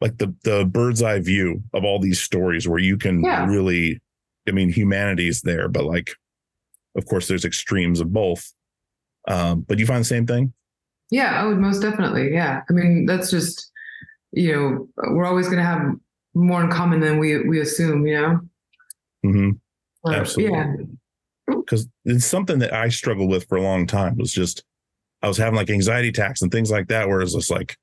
like 0.00 0.18
the 0.18 0.34
the 0.44 0.64
bird's 0.66 1.02
eye 1.02 1.20
view 1.20 1.62
of 1.72 1.84
all 1.84 1.98
these 1.98 2.20
stories 2.20 2.68
where 2.68 2.78
you 2.78 2.96
can 2.98 3.24
yeah. 3.24 3.46
really 3.46 4.00
I 4.48 4.52
mean, 4.52 4.68
humanity's 4.68 5.42
there, 5.42 5.68
but 5.68 5.84
like, 5.84 6.10
of 6.96 7.06
course, 7.06 7.28
there's 7.28 7.44
extremes 7.44 8.00
of 8.00 8.12
both. 8.12 8.52
Um, 9.26 9.62
but 9.62 9.78
you 9.78 9.86
find 9.86 10.00
the 10.00 10.04
same 10.04 10.26
thing? 10.26 10.52
Yeah, 11.10 11.40
I 11.40 11.46
would 11.46 11.58
most 11.58 11.80
definitely. 11.80 12.32
Yeah. 12.32 12.62
I 12.68 12.72
mean, 12.72 13.06
that's 13.06 13.30
just, 13.30 13.70
you 14.32 14.52
know, 14.52 14.88
we're 15.12 15.26
always 15.26 15.46
going 15.46 15.58
to 15.58 15.64
have 15.64 15.82
more 16.34 16.62
in 16.62 16.70
common 16.70 17.00
than 17.00 17.18
we, 17.18 17.46
we 17.46 17.60
assume, 17.60 18.06
you 18.06 18.20
know? 18.20 18.40
Mm-hmm. 19.24 20.10
Absolutely. 20.12 20.56
Yeah. 20.56 20.74
Because 21.46 21.88
it's 22.04 22.26
something 22.26 22.58
that 22.58 22.72
I 22.72 22.88
struggled 22.88 23.30
with 23.30 23.48
for 23.48 23.56
a 23.56 23.62
long 23.62 23.86
time 23.86 24.16
was 24.16 24.32
just, 24.32 24.64
I 25.22 25.28
was 25.28 25.38
having 25.38 25.56
like 25.56 25.70
anxiety 25.70 26.08
attacks 26.08 26.42
and 26.42 26.52
things 26.52 26.70
like 26.70 26.88
that, 26.88 27.08
where 27.08 27.20
it's 27.20 27.34
just 27.34 27.50
like, 27.50 27.76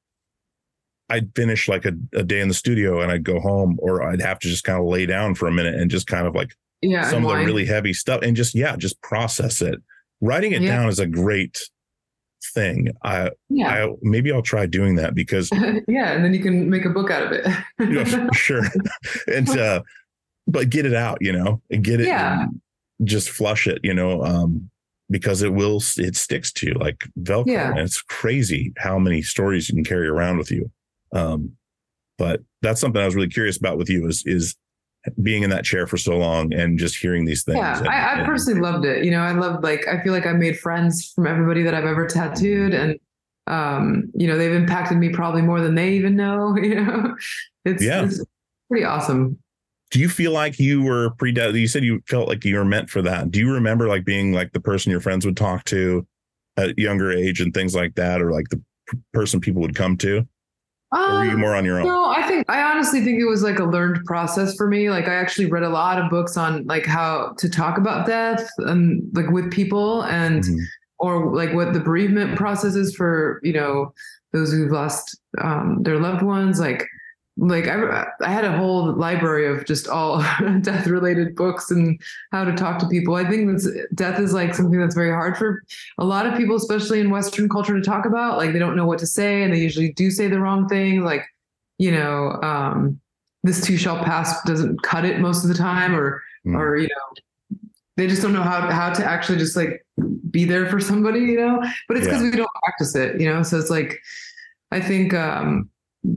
I'd 1.12 1.36
finish 1.36 1.68
like 1.68 1.86
a, 1.86 1.92
a 2.14 2.24
day 2.24 2.40
in 2.40 2.48
the 2.48 2.54
studio 2.54 3.02
and 3.02 3.12
I'd 3.12 3.26
go 3.26 3.40
home 3.42 3.78
or 3.82 4.02
I'd 4.02 4.22
have 4.22 4.40
to 4.40 4.48
just 4.48 4.64
kind 4.64 4.80
of 4.80 4.86
lay 4.86 5.06
down 5.06 5.36
for 5.36 5.48
a 5.48 5.52
minute 5.52 5.76
and 5.76 5.92
just 5.92 6.08
kind 6.08 6.26
of 6.26 6.34
like 6.34 6.56
yeah, 6.82 7.10
some 7.10 7.26
of 7.26 7.32
the 7.32 7.44
really 7.44 7.66
heavy 7.66 7.94
stuff 7.94 8.22
and 8.22 8.36
just, 8.36 8.56
yeah, 8.56 8.78
just 8.78 9.02
process 9.02 9.62
it. 9.62 9.76
Writing 10.22 10.54
it 10.54 10.62
yeah. 10.62 10.78
down 10.78 10.88
is 10.88 11.00
a 11.00 11.06
great 11.06 11.60
thing. 12.54 12.90
I, 13.04 13.32
yeah. 13.50 13.88
I, 13.88 13.90
maybe 14.02 14.32
I'll 14.32 14.42
try 14.42 14.66
doing 14.66 14.96
that 14.96 15.14
because 15.14 15.50
yeah. 15.88 16.14
And 16.14 16.24
then 16.24 16.34
you 16.34 16.40
can 16.40 16.70
make 16.70 16.86
a 16.86 16.90
book 16.90 17.12
out 17.12 17.24
of 17.24 17.34
it. 17.34 17.46
yeah, 17.80 18.30
sure. 18.34 18.64
and, 19.28 19.50
uh, 19.50 19.82
but 20.48 20.70
get 20.70 20.86
it 20.86 20.94
out, 20.94 21.18
you 21.20 21.34
know, 21.34 21.62
and 21.70 21.84
get 21.84 22.00
it, 22.00 22.08
yeah. 22.08 22.46
just 23.04 23.30
flush 23.30 23.68
it, 23.68 23.80
you 23.84 23.94
know, 23.94 24.24
um, 24.24 24.70
because 25.10 25.42
it 25.42 25.54
will, 25.54 25.84
it 25.98 26.16
sticks 26.16 26.54
to 26.54 26.68
you 26.68 26.74
like 26.76 27.04
Velcro. 27.20 27.48
Yeah. 27.48 27.72
And 27.72 27.80
it's 27.80 28.02
crazy 28.02 28.72
how 28.78 28.98
many 28.98 29.22
stories 29.22 29.68
you 29.68 29.76
can 29.76 29.84
carry 29.84 30.08
around 30.08 30.38
with 30.38 30.52
you. 30.52 30.72
Um, 31.14 31.54
but 32.18 32.42
that's 32.62 32.80
something 32.80 33.02
I 33.02 33.06
was 33.06 33.16
really 33.16 33.30
curious 33.30 33.58
about 33.58 33.78
with 33.78 33.90
you 33.90 34.08
is 34.08 34.24
is 34.26 34.56
being 35.22 35.44
in 35.44 35.50
that 35.50 35.66
chair 35.66 35.88
for 35.88 35.98
so 35.98 36.18
long 36.18 36.54
and 36.54 36.78
just 36.78 36.96
hearing 36.96 37.26
these 37.26 37.44
things. 37.44 37.58
Yeah, 37.58 37.80
and, 37.80 37.88
I, 37.88 37.94
I 37.94 38.14
and, 38.18 38.26
personally 38.26 38.62
loved 38.62 38.86
it. 38.86 39.04
You 39.04 39.12
know, 39.12 39.22
I 39.22 39.32
loved 39.32 39.64
like 39.64 39.88
I 39.88 40.02
feel 40.04 40.14
like 40.14 40.26
I 40.26 40.34
made 40.34 40.60
friends 40.60 41.12
from 41.14 41.28
everybody 41.28 41.64
that 41.64 41.74
I've 41.74 41.86
ever 41.86 42.06
tattooed, 42.06 42.74
and 42.74 43.00
um, 43.48 44.12
you 44.14 44.28
know, 44.28 44.38
they've 44.38 44.54
impacted 44.54 44.98
me 44.98 45.10
probably 45.10 45.42
more 45.42 45.62
than 45.62 45.76
they 45.76 45.94
even 45.94 46.16
know. 46.16 46.56
You 46.62 46.76
know, 46.76 47.16
it's, 47.66 47.84
yeah. 47.84 48.06
it's 48.06 48.24
pretty 48.70 48.86
awesome. 48.86 49.38
Do 49.90 50.00
you 50.00 50.08
feel 50.08 50.32
like 50.32 50.60
you 50.60 50.84
were 50.84 51.12
pre? 51.18 51.34
You 51.34 51.68
said 51.68 51.84
you 51.84 52.02
felt 52.08 52.28
like 52.28 52.46
you 52.46 52.56
were 52.56 52.66
meant 52.66 52.90
for 52.90 53.02
that. 53.02 53.32
Do 53.32 53.40
you 53.40 53.52
remember 53.52 53.88
like 53.88 54.06
being 54.06 54.32
like 54.32 54.54
the 54.54 54.62
person 54.62 54.92
your 54.92 55.02
friends 55.02 55.26
would 55.26 55.36
talk 55.36 55.66
to 55.66 56.06
at 56.58 56.78
younger 56.78 57.12
age 57.12 57.42
and 57.42 57.54
things 57.54 57.76
like 57.76 57.96
that, 57.96 58.22
or 58.22 58.32
like 58.32 58.50
the 58.50 58.62
person 59.12 59.42
people 59.42 59.62
would 59.62 59.76
come 59.76 59.98
to? 59.98 60.26
Um, 60.94 61.02
or 61.02 61.18
were 61.20 61.26
you 61.26 61.32
um, 61.32 61.40
more 61.40 61.56
on 61.56 61.66
your 61.66 61.80
own? 61.80 61.88
No, 61.88 62.06
I 62.10 62.24
think 62.24 62.46
I 62.50 62.62
honestly 62.62 63.02
think 63.02 63.20
it 63.20 63.26
was 63.26 63.44
like 63.44 63.60
a 63.60 63.64
learned 63.64 64.04
process 64.06 64.56
for 64.56 64.68
me. 64.68 64.90
Like 64.90 65.08
I 65.08 65.14
actually 65.14 65.46
read 65.46 65.64
a 65.64 65.70
lot 65.70 66.00
of 66.00 66.10
books 66.10 66.36
on 66.36 66.66
like 66.66 66.86
how 66.86 67.34
to 67.38 67.50
talk 67.50 67.78
about 67.78 68.06
death 68.06 68.50
and 68.60 69.02
like 69.14 69.30
with 69.30 69.52
people 69.52 70.04
and 70.04 70.44
mm-hmm. 70.44 70.58
or 71.00 71.34
like 71.34 71.54
what 71.54 71.74
the 71.74 71.80
bereavement 71.80 72.36
process 72.36 72.76
is 72.76 72.94
for, 72.96 73.40
you 73.44 73.54
know, 73.54 73.94
those 74.34 74.52
who've 74.52 74.72
lost 74.72 75.18
um, 75.42 75.82
their 75.84 76.00
loved 76.00 76.24
ones. 76.24 76.60
Like 76.60 76.86
like 77.42 77.68
I, 77.68 78.06
I 78.22 78.30
had 78.30 78.46
a 78.46 78.56
whole 78.56 78.94
library 78.94 79.48
of 79.48 79.66
just 79.66 79.88
all 79.88 80.20
death 80.62 80.86
related 80.86 81.36
books 81.36 81.72
and 81.72 82.00
how 82.32 82.44
to 82.44 82.54
talk 82.54 82.78
to 82.80 82.88
people. 82.88 83.16
I 83.16 83.28
think 83.28 83.60
death 83.96 84.20
is 84.20 84.32
like 84.32 84.54
something 84.54 84.80
that's 84.80 84.94
very 84.94 85.10
hard 85.10 85.36
for 85.38 85.64
a 85.98 86.06
lot 86.06 86.28
of 86.28 86.38
people, 86.38 86.56
especially 86.56 87.00
in 87.00 87.10
Western 87.10 87.50
culture, 87.50 87.74
to 87.74 87.82
talk 87.82 88.06
about. 88.06 88.38
Like 88.38 88.54
they 88.54 88.60
don't 88.60 88.76
know 88.76 88.86
what 88.86 89.00
to 89.00 89.08
say, 89.08 89.42
and 89.42 89.52
they 89.52 89.58
usually 89.58 89.92
do 89.94 90.12
say 90.12 90.28
the 90.28 90.40
wrong 90.40 90.68
thing. 90.68 91.04
Like 91.04 91.26
you 91.80 91.92
know, 91.92 92.40
um, 92.44 93.02
this 93.44 93.66
too 93.66 93.76
shall 93.76 94.04
pass 94.04 94.44
doesn't 94.44 94.84
cut 94.84 95.04
it 95.04 95.20
most 95.20 95.44
of 95.44 95.50
the 95.50 95.56
time, 95.56 95.96
or 95.96 96.22
mm. 96.46 96.56
or 96.56 96.78
you 96.78 96.90
know, 96.90 97.58
they 97.98 98.06
just 98.06 98.22
don't 98.22 98.34
know 98.34 98.44
how 98.44 98.70
how 98.70 98.94
to 98.94 99.04
actually 99.04 99.40
just 99.40 99.56
like 99.56 99.84
be 100.30 100.46
there 100.46 100.68
for 100.68 100.80
somebody. 100.80 101.22
You 101.22 101.38
know, 101.38 101.64
but 101.88 101.98
it's 101.98 102.06
because 102.06 102.22
yeah. 102.22 102.30
we 102.30 102.38
don't 102.38 102.50
practice 102.64 102.96
it. 102.96 103.20
You 103.20 103.34
know, 103.34 103.42
so 103.42 103.58
it's 103.58 103.72
like 103.72 104.00
I 104.70 104.80
think. 104.80 105.16
um 105.16 105.72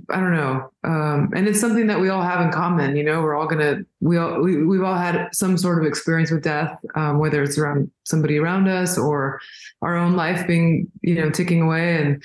I 0.09 0.18
don't 0.18 0.33
know. 0.33 0.70
Um, 0.83 1.31
and 1.37 1.47
it's 1.47 1.61
something 1.61 1.88
that 1.88 2.01
we 2.01 2.09
all 2.09 2.23
have 2.23 2.40
in 2.40 2.51
common. 2.51 2.97
You 2.97 3.05
know, 3.05 3.20
we're 3.20 3.37
all 3.37 3.47
gonna 3.47 3.83
we 4.01 4.16
all 4.16 4.40
we, 4.40 4.64
we've 4.64 4.83
all 4.83 4.97
had 4.97 5.29
some 5.33 5.59
sort 5.59 5.79
of 5.79 5.87
experience 5.87 6.31
with 6.31 6.42
death, 6.42 6.79
um, 6.94 7.18
whether 7.18 7.42
it's 7.42 7.59
around 7.59 7.90
somebody 8.05 8.38
around 8.38 8.66
us 8.66 8.97
or 8.97 9.40
our 9.83 9.97
own 9.97 10.14
life 10.14 10.47
being 10.47 10.90
you 11.03 11.14
know 11.14 11.29
ticking 11.29 11.61
away. 11.61 12.01
And 12.03 12.23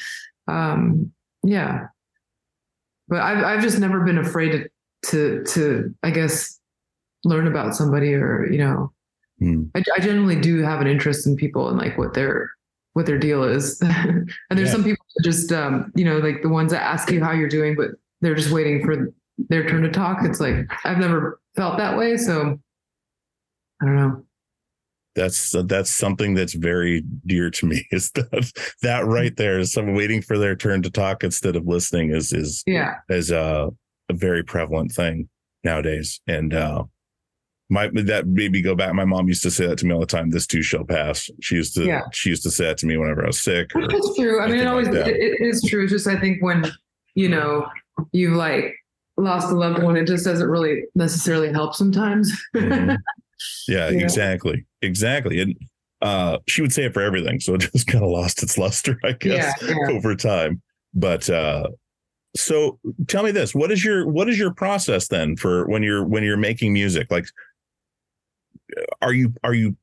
um, 0.47 1.11
yeah, 1.43 1.87
but 3.09 3.19
I've 3.19 3.43
I've 3.43 3.61
just 3.61 3.79
never 3.79 4.05
been 4.05 4.17
afraid 4.17 4.51
to 4.51 4.69
to, 5.11 5.43
to 5.43 5.95
I 6.01 6.11
guess 6.11 6.57
learn 7.25 7.45
about 7.45 7.75
somebody 7.75 8.13
or 8.13 8.49
you 8.49 8.59
know. 8.59 8.93
Mm. 9.41 9.69
I, 9.75 9.83
I 9.95 9.99
generally 9.99 10.39
do 10.39 10.61
have 10.63 10.81
an 10.81 10.87
interest 10.87 11.25
in 11.25 11.37
people 11.37 11.69
and 11.69 11.77
like 11.77 11.97
what 11.97 12.13
they're 12.13 12.51
what 12.93 13.05
their 13.05 13.17
deal 13.17 13.43
is. 13.43 13.79
and 13.81 14.29
there's 14.49 14.67
yeah. 14.67 14.73
some 14.73 14.83
people 14.83 15.05
just, 15.23 15.51
um, 15.51 15.91
you 15.95 16.05
know, 16.05 16.17
like 16.17 16.41
the 16.41 16.49
ones 16.49 16.71
that 16.71 16.81
ask 16.81 17.11
you 17.11 17.23
how 17.23 17.31
you're 17.31 17.49
doing, 17.49 17.75
but 17.75 17.91
they're 18.21 18.35
just 18.35 18.51
waiting 18.51 18.83
for 18.83 19.13
their 19.49 19.67
turn 19.67 19.81
to 19.83 19.89
talk. 19.89 20.19
It's 20.23 20.39
like 20.39 20.55
I've 20.83 20.97
never 20.97 21.39
felt 21.55 21.77
that 21.77 21.97
way, 21.97 22.17
so 22.17 22.59
I 23.81 23.85
don't 23.85 23.95
know. 23.95 24.25
That's 25.15 25.55
that's 25.65 25.89
something 25.89 26.33
that's 26.33 26.53
very 26.53 27.03
dear 27.25 27.49
to 27.51 27.65
me. 27.65 27.85
Is 27.91 28.11
that 28.11 28.51
that 28.81 29.05
right 29.05 29.35
there 29.35 29.59
is 29.59 29.71
someone 29.71 29.95
waiting 29.95 30.21
for 30.21 30.37
their 30.37 30.55
turn 30.55 30.81
to 30.83 30.89
talk 30.89 31.23
instead 31.23 31.55
of 31.55 31.67
listening 31.67 32.11
is 32.11 32.31
is 32.31 32.63
Yeah, 32.65 32.95
is 33.09 33.31
a, 33.31 33.69
a 34.09 34.13
very 34.13 34.43
prevalent 34.43 34.91
thing 34.91 35.29
nowadays. 35.63 36.21
And 36.27 36.53
uh 36.53 36.83
my 37.69 37.89
that 37.93 38.27
maybe 38.27 38.61
go 38.61 38.75
back. 38.75 38.93
My 38.93 39.05
mom 39.05 39.27
used 39.27 39.43
to 39.43 39.51
say 39.51 39.67
that 39.67 39.77
to 39.79 39.85
me 39.85 39.93
all 39.93 39.99
the 39.99 40.05
time. 40.07 40.31
This 40.31 40.47
too 40.47 40.61
shall 40.63 40.83
pass. 40.83 41.29
She 41.41 41.55
used 41.55 41.75
to 41.75 41.85
Yeah. 41.85 42.01
she 42.11 42.29
used 42.29 42.43
to 42.43 42.51
say 42.51 42.65
that 42.65 42.77
to 42.79 42.85
me 42.87 42.97
whenever 42.97 43.23
I 43.23 43.27
was 43.27 43.39
sick. 43.39 43.69
which 43.75 43.93
is 43.93 44.11
true. 44.17 44.41
I 44.41 44.47
mean, 44.47 44.59
it 44.61 44.67
always 44.67 44.87
like 44.87 45.07
it, 45.07 45.39
is 45.39 45.61
true. 45.63 45.83
It's 45.83 45.91
just 45.91 46.07
I 46.07 46.19
think 46.19 46.41
when 46.41 46.65
you 47.15 47.29
know 47.29 47.67
you've 48.11 48.33
like 48.35 48.73
lost 49.17 49.51
a 49.51 49.55
loved 49.55 49.83
one, 49.83 49.97
it 49.97 50.07
just 50.07 50.25
doesn't 50.25 50.47
really 50.49 50.83
necessarily 50.95 51.51
help 51.51 51.75
sometimes. 51.75 52.31
Mhm. 52.55 52.97
yeah, 53.67 53.89
Yeah. 53.89 53.99
exactly. 53.99 54.65
Exactly. 54.81 55.39
And 55.41 55.55
uh 56.01 56.39
she 56.47 56.61
would 56.61 56.73
say 56.73 56.85
it 56.85 56.93
for 56.93 57.01
everything. 57.01 57.39
So 57.39 57.53
it 57.53 57.59
just 57.73 57.85
kind 57.87 58.03
of 58.03 58.09
lost 58.09 58.41
its 58.41 58.57
luster, 58.57 58.97
I 59.03 59.11
guess, 59.11 59.53
yeah. 59.61 59.75
over 59.91 60.15
time. 60.15 60.61
But 60.95 61.29
uh 61.29 61.67
so 62.35 62.79
tell 63.07 63.23
me 63.23 63.31
this. 63.31 63.53
What 63.55 63.71
is 63.71 63.83
your 63.83 64.07
what 64.07 64.29
is 64.29 64.37
your 64.39 64.53
process 64.53 65.07
then 65.07 65.35
for 65.35 65.67
when 65.67 65.83
you're 65.83 66.05
when 66.05 66.23
you're 66.23 66.37
making 66.37 66.73
music? 66.73 67.07
Like 67.11 67.25
are 69.01 69.13
you 69.13 69.33
are 69.43 69.53
you 69.53 69.75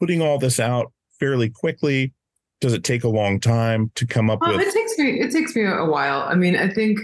putting 0.00 0.22
all 0.22 0.38
this 0.38 0.60
out 0.60 0.92
fairly 1.18 1.48
quickly? 1.48 2.12
Does 2.60 2.72
it 2.72 2.84
take 2.84 3.04
a 3.04 3.08
long 3.08 3.38
time 3.40 3.90
to 3.96 4.06
come 4.06 4.30
up 4.30 4.42
Um, 4.42 4.56
with 4.56 4.66
it 4.66 4.72
takes 4.72 4.98
me 4.98 5.20
it 5.20 5.30
takes 5.32 5.54
me 5.54 5.64
a 5.64 5.84
while. 5.84 6.22
I 6.22 6.34
mean, 6.34 6.56
I 6.56 6.68
think 6.68 6.98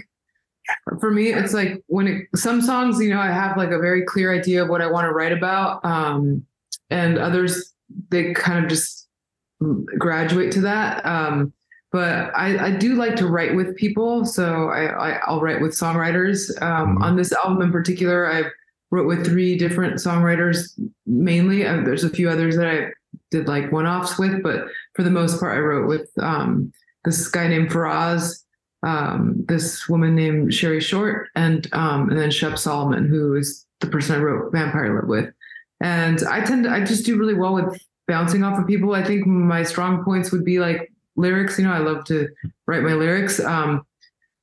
for 0.99 1.11
me, 1.11 1.33
it's 1.33 1.53
like 1.53 1.83
when 1.87 2.07
it, 2.07 2.27
some 2.35 2.61
songs, 2.61 2.99
you 2.99 3.09
know, 3.09 3.19
I 3.19 3.31
have 3.31 3.57
like 3.57 3.71
a 3.71 3.79
very 3.79 4.03
clear 4.03 4.33
idea 4.33 4.63
of 4.63 4.69
what 4.69 4.81
I 4.81 4.89
want 4.89 5.05
to 5.05 5.11
write 5.11 5.33
about, 5.33 5.83
um, 5.83 6.45
and 6.89 7.17
others 7.17 7.73
they 8.09 8.33
kind 8.33 8.63
of 8.63 8.69
just 8.69 9.07
graduate 9.97 10.51
to 10.53 10.61
that. 10.61 11.05
Um, 11.05 11.53
but 11.91 12.31
I, 12.35 12.67
I 12.67 12.71
do 12.71 12.95
like 12.95 13.15
to 13.17 13.27
write 13.27 13.55
with 13.55 13.75
people, 13.75 14.25
so 14.25 14.69
I, 14.69 14.85
I 14.85 15.19
I'll 15.27 15.41
write 15.41 15.61
with 15.61 15.71
songwriters. 15.73 16.49
Um, 16.61 16.97
Mhm. 16.97 17.03
On 17.03 17.15
this 17.15 17.31
album 17.33 17.61
in 17.61 17.71
particular, 17.71 18.25
I 18.31 18.43
wrote 18.93 19.07
with 19.07 19.25
three 19.25 19.57
different 19.57 19.95
songwriters 19.95 20.79
mainly. 21.07 21.65
Uh, 21.65 21.81
there's 21.81 22.03
a 22.03 22.09
few 22.09 22.29
others 22.29 22.55
that 22.55 22.67
I 22.67 22.91
did 23.31 23.47
like 23.47 23.71
one 23.71 23.87
offs 23.87 24.19
with, 24.19 24.43
but 24.43 24.67
for 24.93 25.01
the 25.01 25.09
most 25.09 25.39
part, 25.39 25.57
I 25.57 25.61
wrote 25.61 25.87
with 25.87 26.07
um, 26.19 26.71
this 27.03 27.27
guy 27.27 27.47
named 27.47 27.71
Faraz, 27.71 28.43
um, 28.83 29.43
this 29.47 29.89
woman 29.89 30.15
named 30.15 30.53
Sherry 30.53 30.79
Short, 30.79 31.29
and 31.35 31.67
um, 31.73 32.11
and 32.11 32.19
then 32.19 32.29
Shep 32.29 32.59
Solomon, 32.59 33.07
who 33.07 33.35
is 33.35 33.65
the 33.79 33.87
person 33.87 34.15
I 34.15 34.19
wrote 34.19 34.51
Vampire 34.51 34.93
Love 34.93 35.07
with. 35.07 35.33
And 35.81 36.23
I 36.29 36.41
tend 36.41 36.65
to, 36.65 36.69
I 36.69 36.83
just 36.83 37.03
do 37.03 37.17
really 37.17 37.33
well 37.33 37.55
with 37.55 37.81
bouncing 38.07 38.43
off 38.43 38.59
of 38.59 38.67
people. 38.67 38.93
I 38.93 39.03
think 39.03 39.25
my 39.25 39.63
strong 39.63 40.03
points 40.03 40.31
would 40.31 40.45
be 40.45 40.59
like 40.59 40.91
lyrics. 41.15 41.57
You 41.57 41.65
know, 41.65 41.73
I 41.73 41.79
love 41.79 42.05
to 42.05 42.29
write 42.67 42.83
my 42.83 42.93
lyrics. 42.93 43.39
Um, 43.39 43.87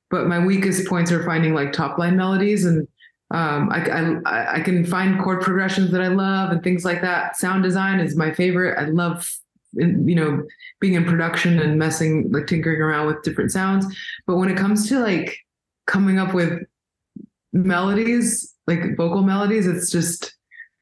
but 0.09 0.27
my 0.27 0.45
weakest 0.45 0.87
points 0.87 1.09
are 1.09 1.23
finding 1.23 1.53
like 1.53 1.71
top 1.71 1.97
line 1.97 2.17
melodies 2.17 2.65
and 2.65 2.85
um, 3.31 3.69
I, 3.71 4.19
I, 4.25 4.55
I 4.55 4.59
can 4.59 4.85
find 4.85 5.21
chord 5.21 5.41
progressions 5.41 5.91
that 5.91 6.01
I 6.01 6.07
love 6.07 6.51
and 6.51 6.61
things 6.61 6.83
like 6.83 7.01
that. 7.01 7.37
Sound 7.37 7.63
design 7.63 7.99
is 7.99 8.15
my 8.15 8.31
favorite. 8.33 8.77
I 8.77 8.85
love, 8.85 9.31
you 9.73 10.15
know, 10.15 10.43
being 10.79 10.95
in 10.95 11.05
production 11.05 11.59
and 11.59 11.79
messing, 11.79 12.29
like 12.31 12.47
tinkering 12.47 12.81
around 12.81 13.07
with 13.07 13.23
different 13.23 13.51
sounds. 13.51 13.85
But 14.27 14.35
when 14.35 14.49
it 14.49 14.57
comes 14.57 14.89
to 14.89 14.99
like 14.99 15.37
coming 15.87 16.19
up 16.19 16.33
with 16.33 16.61
melodies, 17.53 18.53
like 18.67 18.97
vocal 18.97 19.23
melodies, 19.23 19.65
it's 19.65 19.89
just, 19.89 20.35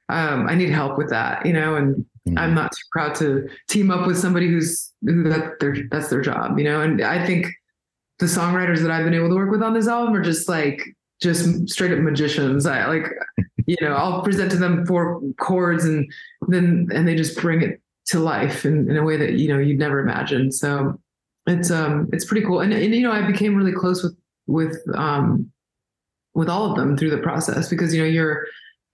um, 0.10 0.48
I 0.50 0.56
need 0.56 0.72
help 0.72 0.98
with 0.98 1.10
that, 1.10 1.46
you 1.46 1.54
know, 1.54 1.76
and 1.76 2.04
I'm 2.38 2.54
not 2.54 2.72
too 2.72 2.84
proud 2.92 3.16
to 3.16 3.48
team 3.68 3.92
up 3.92 4.06
with 4.08 4.18
somebody 4.18 4.48
who's 4.48 4.92
who 5.04 5.24
that 5.30 5.60
their 5.60 5.76
that's 5.90 6.10
their 6.10 6.22
job, 6.22 6.60
you 6.60 6.64
know. 6.64 6.82
And 6.82 7.02
I 7.02 7.26
think 7.26 7.48
the 8.20 8.26
songwriters 8.26 8.82
that 8.82 8.92
I've 8.92 9.06
been 9.06 9.14
able 9.14 9.30
to 9.30 9.36
work 9.36 9.50
with 9.50 9.64
on 9.64 9.74
this 9.74 9.88
album 9.88 10.16
are 10.16 10.22
just 10.22 10.50
like 10.50 10.84
just 11.22 11.70
straight 11.70 11.92
up 11.92 12.00
magicians. 12.00 12.66
I 12.66 12.86
like, 12.88 13.08
you 13.66 13.78
know, 13.82 13.94
I'll 13.94 14.22
present 14.22 14.52
to 14.52 14.58
them 14.58 14.86
four 14.86 15.22
chords 15.40 15.86
and 15.86 16.12
then 16.48 16.90
and 16.94 17.08
they 17.08 17.16
just 17.16 17.40
bring 17.40 17.62
it 17.62 17.82
to 18.08 18.20
life 18.20 18.66
in, 18.66 18.90
in 18.90 18.98
a 18.98 19.04
way 19.04 19.18
that 19.18 19.34
you 19.34 19.48
know 19.48 19.60
you'd 19.60 19.80
never 19.80 20.00
imagine. 20.00 20.52
So 20.52 21.00
it's 21.46 21.72
um 21.72 22.10
it's 22.14 22.26
pretty 22.26 22.46
cool. 22.46 22.62
And, 22.62 22.74
and 22.74 22.94
you 22.94 23.02
know, 23.02 23.12
I 23.12 23.26
became 23.26 23.56
really 23.56 23.74
close 23.74 24.04
with 24.04 24.18
with 24.48 24.78
um 24.96 25.52
with 26.34 26.50
all 26.50 26.70
of 26.70 26.78
them 26.78 26.98
through 26.98 27.10
the 27.10 27.18
process 27.18 27.70
because 27.70 27.94
you 27.94 28.02
know 28.02 28.08
you're 28.08 28.46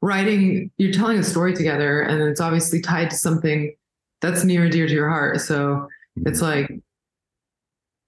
writing 0.02 0.72
you're 0.78 0.92
telling 0.92 1.18
a 1.18 1.24
story 1.24 1.54
together 1.54 2.02
and 2.02 2.22
it's 2.22 2.42
obviously 2.42 2.82
tied 2.82 3.10
to 3.10 3.16
something 3.16 3.76
that's 4.22 4.44
near 4.44 4.64
and 4.64 4.72
dear 4.72 4.88
to 4.88 4.94
your 4.94 5.10
heart 5.10 5.40
so 5.42 5.88
it's 6.26 6.42
like 6.42 6.68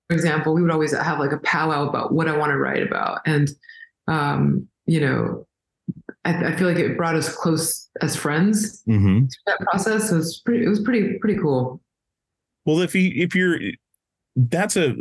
for 0.07 0.15
example 0.15 0.53
we 0.53 0.61
would 0.61 0.71
always 0.71 0.95
have 0.95 1.19
like 1.19 1.31
a 1.31 1.39
powwow 1.39 1.87
about 1.87 2.13
what 2.13 2.27
i 2.27 2.37
want 2.37 2.51
to 2.51 2.57
write 2.57 2.83
about 2.83 3.21
and 3.25 3.49
um 4.07 4.67
you 4.85 4.99
know 5.01 5.45
I, 6.25 6.47
I 6.51 6.55
feel 6.55 6.67
like 6.67 6.77
it 6.77 6.97
brought 6.97 7.15
us 7.15 7.33
close 7.33 7.89
as 8.01 8.15
friends 8.15 8.83
Mhm. 8.87 9.19
through 9.19 9.27
that 9.47 9.59
process 9.61 10.09
so 10.09 10.17
it's 10.17 10.39
pretty 10.39 10.65
it 10.65 10.69
was 10.69 10.81
pretty 10.81 11.17
pretty 11.19 11.39
cool 11.39 11.81
Well, 12.65 12.81
if 12.81 12.93
you 12.95 13.11
if 13.15 13.35
you're 13.35 13.59
that's 14.35 14.75
a 14.77 14.95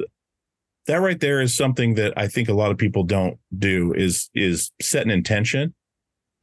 that 0.87 0.97
right 1.01 1.19
there 1.19 1.41
is 1.41 1.53
something 1.55 1.95
that 1.97 2.13
I 2.17 2.29
think 2.29 2.49
a 2.49 2.53
lot 2.55 2.71
of 2.71 2.79
people 2.79 3.03
don't 3.03 3.39
do 3.59 3.93
is 3.93 4.31
is 4.35 4.71
set 4.81 5.05
an 5.05 5.11
intention 5.11 5.75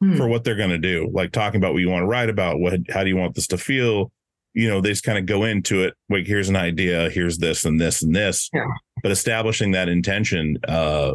Hmm. 0.02 0.17
for 0.17 0.28
what 0.28 0.43
they're 0.43 0.58
going 0.58 0.69
to 0.71 0.78
do. 0.78 1.10
Like 1.13 1.32
talking 1.32 1.60
about 1.62 1.71
what 1.71 1.80
you 1.80 1.88
want 1.89 2.04
to 2.04 2.08
write 2.08 2.28
about, 2.30 2.60
what 2.60 2.73
how 2.89 3.04
do 3.04 3.10
you 3.10 3.15
want 3.15 3.36
this 3.36 3.47
to 3.47 3.58
feel? 3.58 4.12
You 4.54 4.67
know, 4.67 4.82
they 4.82 4.89
just 4.89 5.04
kind 5.06 5.17
of 5.17 5.26
go 5.26 5.45
into 5.45 5.82
it. 5.84 5.93
Like, 6.10 6.28
here's 6.28 6.49
an 6.49 6.58
idea. 6.58 7.10
Here's 7.10 7.38
this 7.38 7.63
and 7.63 7.80
this 7.80 8.02
and 8.04 8.13
this. 8.13 8.49
Yeah. 8.54 8.65
But 9.02 9.12
establishing 9.13 9.71
that 9.71 9.88
intention, 9.88 10.58
uh, 10.67 11.13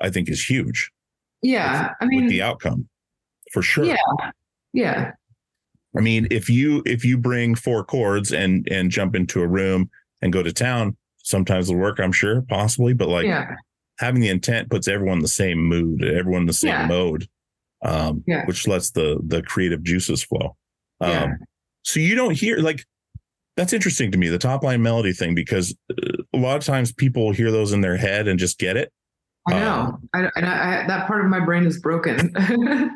I 0.00 0.10
think, 0.10 0.28
is 0.28 0.42
huge 0.44 0.90
yeah 1.40 1.92
i 2.00 2.04
with 2.04 2.10
mean 2.10 2.26
the 2.28 2.42
outcome, 2.42 2.88
for 3.52 3.62
sure. 3.62 3.84
yeah 3.84 3.96
yeah 4.72 5.12
I 5.96 6.00
mean, 6.00 6.28
if 6.30 6.50
you 6.50 6.82
if 6.84 7.04
you 7.04 7.16
bring 7.16 7.54
four 7.54 7.82
chords 7.84 8.32
and 8.32 8.68
and 8.70 8.90
jump 8.90 9.16
into 9.16 9.40
a 9.40 9.46
room 9.46 9.88
and 10.20 10.32
go 10.32 10.42
to 10.42 10.52
town, 10.52 10.96
sometimes 11.18 11.70
it'll 11.70 11.80
work. 11.80 11.98
I'm 11.98 12.12
sure, 12.12 12.42
possibly, 12.42 12.92
but 12.92 13.08
like 13.08 13.24
yeah 13.24 13.54
having 13.98 14.20
the 14.20 14.28
intent 14.28 14.70
puts 14.70 14.86
everyone 14.86 15.16
in 15.16 15.22
the 15.22 15.28
same 15.28 15.58
mood, 15.58 16.04
everyone 16.04 16.42
in 16.42 16.46
the 16.46 16.52
same 16.52 16.70
Yeah. 16.70 16.86
mode, 16.86 17.26
um, 17.82 18.22
Yeah. 18.26 18.44
which 18.46 18.68
lets 18.68 18.90
the 18.90 19.18
the 19.26 19.42
creative 19.42 19.82
juices 19.82 20.22
flow. 20.22 20.56
Um. 21.00 21.38
So 21.84 22.00
you 22.00 22.14
don't 22.14 22.36
hear 22.36 22.58
like 22.58 22.84
that's 23.56 23.72
interesting 23.72 24.12
to 24.12 24.18
me 24.18 24.28
the 24.28 24.38
top 24.38 24.62
line 24.62 24.82
melody 24.82 25.12
thing 25.14 25.34
because 25.34 25.74
uh, 25.90 26.22
a 26.34 26.38
lot 26.38 26.56
of 26.58 26.64
times 26.64 26.92
people 26.92 27.32
hear 27.32 27.50
those 27.50 27.72
in 27.72 27.80
their 27.80 27.96
head 27.96 28.28
and 28.28 28.38
just 28.38 28.58
get 28.58 28.76
it. 28.76 28.92
I 29.48 29.58
know 29.58 29.98
I, 30.14 30.28
and 30.36 30.46
I, 30.46 30.82
I, 30.82 30.86
that 30.86 31.06
part 31.06 31.24
of 31.24 31.30
my 31.30 31.40
brain 31.40 31.66
is 31.66 31.80
broken 31.80 32.32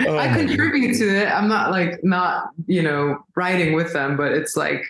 Oh 0.00 0.18
I 0.18 0.26
contribute 0.36 0.96
to 0.98 1.04
it. 1.22 1.28
I'm 1.28 1.46
not 1.46 1.70
like 1.70 2.02
not, 2.02 2.48
you 2.66 2.82
know, 2.82 3.18
writing 3.36 3.74
with 3.74 3.92
them, 3.92 4.16
but 4.16 4.32
it's 4.32 4.56
like 4.56 4.82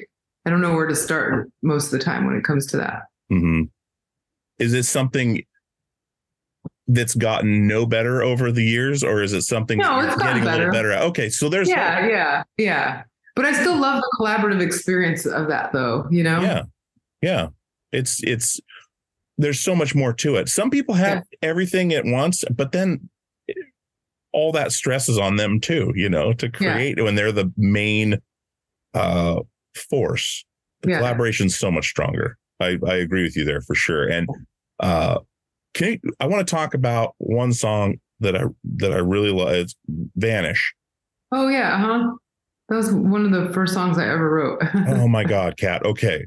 I 0.47 0.51
don't 0.51 0.63
know 0.63 0.73
where 0.75 0.87
to 0.87 0.97
start 0.97 1.51
most 1.63 1.93
of 1.93 1.99
the 1.99 1.99
time 1.99 2.27
when 2.27 2.37
it 2.37 2.43
comes 2.45 2.67
to 2.69 2.79
that. 2.79 3.03
Mhm. 3.31 3.69
Is 4.59 4.73
it 4.73 4.85
something 4.85 5.43
that's 6.89 7.15
gotten 7.15 7.67
no 7.67 7.85
better 7.85 8.23
over 8.23 8.51
the 8.51 8.65
years, 8.65 9.03
or 9.05 9.23
is 9.23 9.35
it 9.35 9.43
something 9.43 9.79
No, 9.79 10.01
it's 10.01 10.17
getting 10.17 10.43
a 10.43 10.45
little 10.47 10.59
better. 10.59 10.73
better? 10.73 10.93
at? 10.93 11.03
Okay, 11.03 11.29
so 11.29 11.51
there's 11.51 11.69
Yeah, 11.69 12.07
yeah, 12.07 12.43
yeah. 12.57 13.03
But 13.37 13.45
I 13.45 13.53
still 13.53 13.77
love 13.77 14.01
the 14.01 14.17
collaborative 14.19 14.63
experience 14.63 15.27
of 15.27 15.49
that 15.49 15.73
though, 15.75 16.07
you 16.11 16.23
know? 16.23 16.41
yeah 16.41 16.63
yeah 17.21 17.49
it's 17.93 18.23
it's 18.25 18.59
there's 19.39 19.61
so 19.61 19.75
much 19.75 19.95
more 19.95 20.13
to 20.13 20.37
it 20.37 20.49
some 20.49 20.71
people 20.71 20.95
have 20.95 21.23
everything 21.43 21.93
at 21.93 22.05
once 22.05 22.45
but 22.55 22.73
then 22.73 23.09
all 24.33 24.53
that 24.53 24.73
stress 24.73 25.09
is 25.09 25.19
on 25.19 25.37
them 25.37 25.61
too 25.61 25.93
you 25.97 26.09
know 26.09 26.33
to 26.33 26.47
Yeah. 26.61 26.73
create 26.73 27.03
when 27.03 27.15
they're 27.15 27.33
the 27.33 27.53
main 27.57 28.19
uh 28.95 29.41
force 29.75 30.45
the 30.83 30.91
Yeah. 30.91 30.99
collaboration's 30.99 31.57
so 31.57 31.71
much 31.71 31.89
stronger 31.89 32.37
i 32.61 32.79
i 32.87 32.95
agree 32.95 33.23
with 33.23 33.37
you 33.37 33.45
there 33.45 33.61
for 33.61 33.75
sure 33.75 34.09
and 34.09 34.29
uh 34.81 35.19
can 35.75 35.99
you, 36.03 36.13
i 36.21 36.27
want 36.27 36.47
to 36.47 36.55
talk 36.55 36.75
about 36.75 37.15
one 37.19 37.53
song 37.53 37.97
that 38.21 38.37
i 38.37 38.45
that 38.77 38.93
i 38.93 38.99
really 38.99 39.31
love 39.33 39.51
it's 39.53 39.75
vanish 40.17 40.75
Oh 41.33 41.49
yeah, 41.49 41.77
huh? 41.79 42.13
That 42.69 42.77
was 42.77 42.93
one 42.93 43.25
of 43.25 43.33
the 43.33 43.53
first 43.53 43.75
songs 43.75 43.99
I 43.99 44.09
ever 44.09 44.31
wrote. 44.31 44.63
oh 44.87 45.09
my 45.09 45.25
god 45.35 45.57
Kat 45.57 45.85
okay 45.85 46.25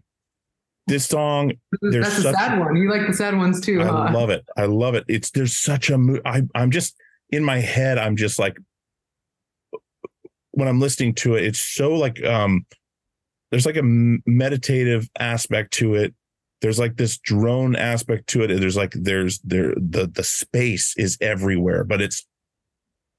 this 0.87 1.05
song 1.05 1.51
there's 1.81 2.05
That's 2.05 2.19
a 2.19 2.33
sad 2.33 2.59
one. 2.59 2.75
You 2.77 2.89
like 2.89 3.05
the 3.05 3.13
sad 3.13 3.37
ones 3.37 3.59
too, 3.59 3.79
huh? 3.79 3.91
I 3.91 4.11
love 4.11 4.29
it. 4.29 4.45
I 4.55 4.65
love 4.65 4.95
it. 4.95 5.03
It's 5.07 5.31
there's 5.31 5.55
such 5.55 5.89
a 5.89 5.97
mood 5.97 6.21
I 6.25 6.43
I'm 6.55 6.71
just 6.71 6.95
in 7.29 7.43
my 7.43 7.59
head. 7.59 7.97
I'm 7.97 8.15
just 8.15 8.39
like 8.39 8.57
when 10.51 10.67
I'm 10.67 10.79
listening 10.79 11.13
to 11.15 11.35
it. 11.35 11.43
It's 11.43 11.59
so 11.59 11.93
like 11.93 12.23
um 12.23 12.65
there's 13.51 13.65
like 13.65 13.77
a 13.77 13.83
meditative 13.83 15.09
aspect 15.19 15.73
to 15.73 15.95
it. 15.95 16.13
there's 16.61 16.79
like 16.79 16.97
this 16.97 17.17
drone 17.17 17.75
aspect 17.75 18.27
to 18.27 18.43
it. 18.43 18.47
There's 18.59 18.77
like 18.77 18.93
there's 18.93 19.39
there 19.39 19.73
the 19.75 20.07
the 20.07 20.23
space 20.23 20.93
is 20.97 21.17
everywhere, 21.21 21.83
but 21.83 22.01
it's 22.01 22.25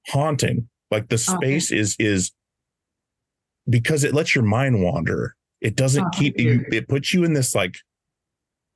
haunting. 0.08 0.68
Like 0.90 1.08
the 1.08 1.18
space 1.18 1.70
is 1.70 1.96
is 1.98 2.32
because 3.68 4.04
it 4.04 4.14
lets 4.14 4.34
your 4.34 4.44
mind 4.44 4.82
wander. 4.82 5.36
It 5.60 5.76
doesn't 5.76 6.04
Oh, 6.04 6.10
keep 6.12 6.38
you. 6.38 6.64
It 6.72 6.88
puts 6.88 7.12
you 7.12 7.24
in 7.24 7.32
this 7.32 7.54
like, 7.54 7.76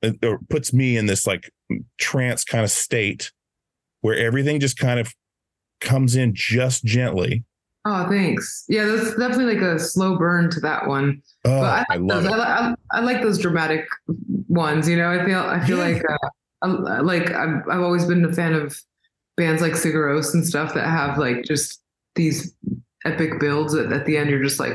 uh, 0.03 0.11
or 0.23 0.39
puts 0.49 0.73
me 0.73 0.97
in 0.97 1.05
this 1.05 1.25
like 1.25 1.51
trance 1.97 2.43
kind 2.43 2.63
of 2.63 2.71
state 2.71 3.31
where 4.01 4.17
everything 4.17 4.59
just 4.59 4.77
kind 4.77 4.99
of 4.99 5.13
comes 5.79 6.15
in 6.15 6.33
just 6.35 6.83
gently. 6.83 7.43
Oh, 7.85 8.07
thanks. 8.09 8.63
Yeah, 8.69 8.85
that's 8.85 9.09
definitely 9.17 9.55
like 9.55 9.61
a 9.63 9.77
slow 9.79 10.17
burn 10.17 10.49
to 10.51 10.59
that 10.61 10.87
one. 10.87 11.21
Oh, 11.45 11.59
but 11.61 11.85
I, 11.89 11.95
I, 11.95 11.95
love 11.97 12.23
those. 12.23 12.31
it. 12.33 12.39
I, 12.39 12.69
I, 12.69 12.75
I 12.93 12.99
like 13.01 13.21
those 13.21 13.37
dramatic 13.37 13.85
ones. 14.47 14.87
You 14.87 14.95
know, 14.97 15.09
I 15.09 15.25
feel 15.25 15.39
I 15.39 15.65
feel 15.65 15.77
Yeah. 15.77 15.83
like 15.95 16.03
uh, 16.09 16.17
I, 16.87 16.99
like 17.01 17.31
I've 17.31 17.61
I've 17.69 17.81
always 17.81 18.05
been 18.05 18.23
a 18.23 18.31
fan 18.31 18.53
of 18.53 18.77
bands 19.35 19.61
like 19.61 19.73
Sigur 19.73 19.95
Rós 20.13 20.33
and 20.33 20.45
stuff 20.45 20.73
that 20.75 20.87
have 20.87 21.17
like 21.17 21.43
just 21.43 21.81
these 22.15 22.55
epic 23.03 23.39
builds 23.41 23.73
that 23.73 23.91
at 23.91 24.05
the 24.05 24.15
end 24.15 24.29
you're 24.29 24.43
just 24.43 24.59
like 24.61 24.73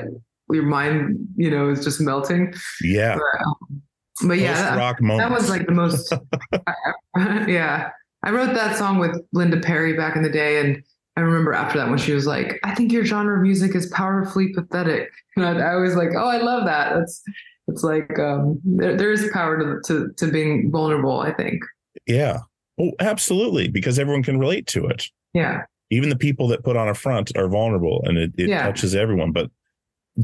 your 0.50 0.64
mind, 0.64 1.18
you 1.36 1.50
know, 1.50 1.70
is 1.70 1.84
just 1.84 2.00
melting. 2.00 2.52
yeah, 2.82 3.16
But, 3.16 3.46
um, 3.46 3.82
but 4.28 4.38
yeah, 4.38 4.76
that, 4.76 4.96
that 5.00 5.30
was 5.30 5.48
like 5.48 5.66
the 5.66 5.72
most. 5.72 6.12
yeah, 7.16 7.90
I 8.22 8.30
wrote 8.30 8.54
that 8.54 8.76
song 8.76 8.98
with 8.98 9.20
Linda 9.32 9.60
Perry 9.60 9.94
back 9.96 10.16
in 10.16 10.22
the 10.22 10.28
day, 10.30 10.60
and 10.60 10.82
I 11.16 11.20
remember 11.20 11.52
after 11.52 11.78
that 11.78 11.88
when 11.88 11.98
she 11.98 12.12
was 12.12 12.26
like, 12.26 12.58
"I 12.64 12.74
think 12.74 12.92
your 12.92 13.04
genre 13.04 13.36
of 13.36 13.42
music 13.42 13.74
is 13.74 13.86
powerfully 13.86 14.52
pathetic," 14.54 15.10
and 15.36 15.44
I, 15.44 15.72
I 15.72 15.76
was 15.76 15.94
like, 15.96 16.10
"Oh, 16.16 16.26
I 16.28 16.38
love 16.38 16.64
that." 16.66 16.94
That's 16.94 17.22
it's 17.68 17.82
like 17.84 18.18
um, 18.18 18.60
there, 18.64 18.96
there 18.96 19.12
is 19.12 19.28
power 19.32 19.58
to, 19.58 19.80
to 19.86 20.12
to 20.16 20.32
being 20.32 20.70
vulnerable. 20.70 21.20
I 21.20 21.32
think. 21.32 21.62
yeah. 22.06 22.40
Oh, 22.80 22.92
absolutely, 23.00 23.66
because 23.66 23.98
everyone 23.98 24.22
can 24.22 24.38
relate 24.38 24.68
to 24.68 24.86
it. 24.86 25.08
Yeah, 25.34 25.62
even 25.90 26.08
the 26.10 26.16
people 26.16 26.46
that 26.48 26.62
put 26.62 26.76
on 26.76 26.88
a 26.88 26.94
front 26.94 27.36
are 27.36 27.48
vulnerable 27.48 28.02
and 28.04 28.16
it, 28.18 28.32
it 28.38 28.48
Yeah. 28.48 28.62
touches 28.62 28.94
everyone 28.94 29.32
but 29.32 29.50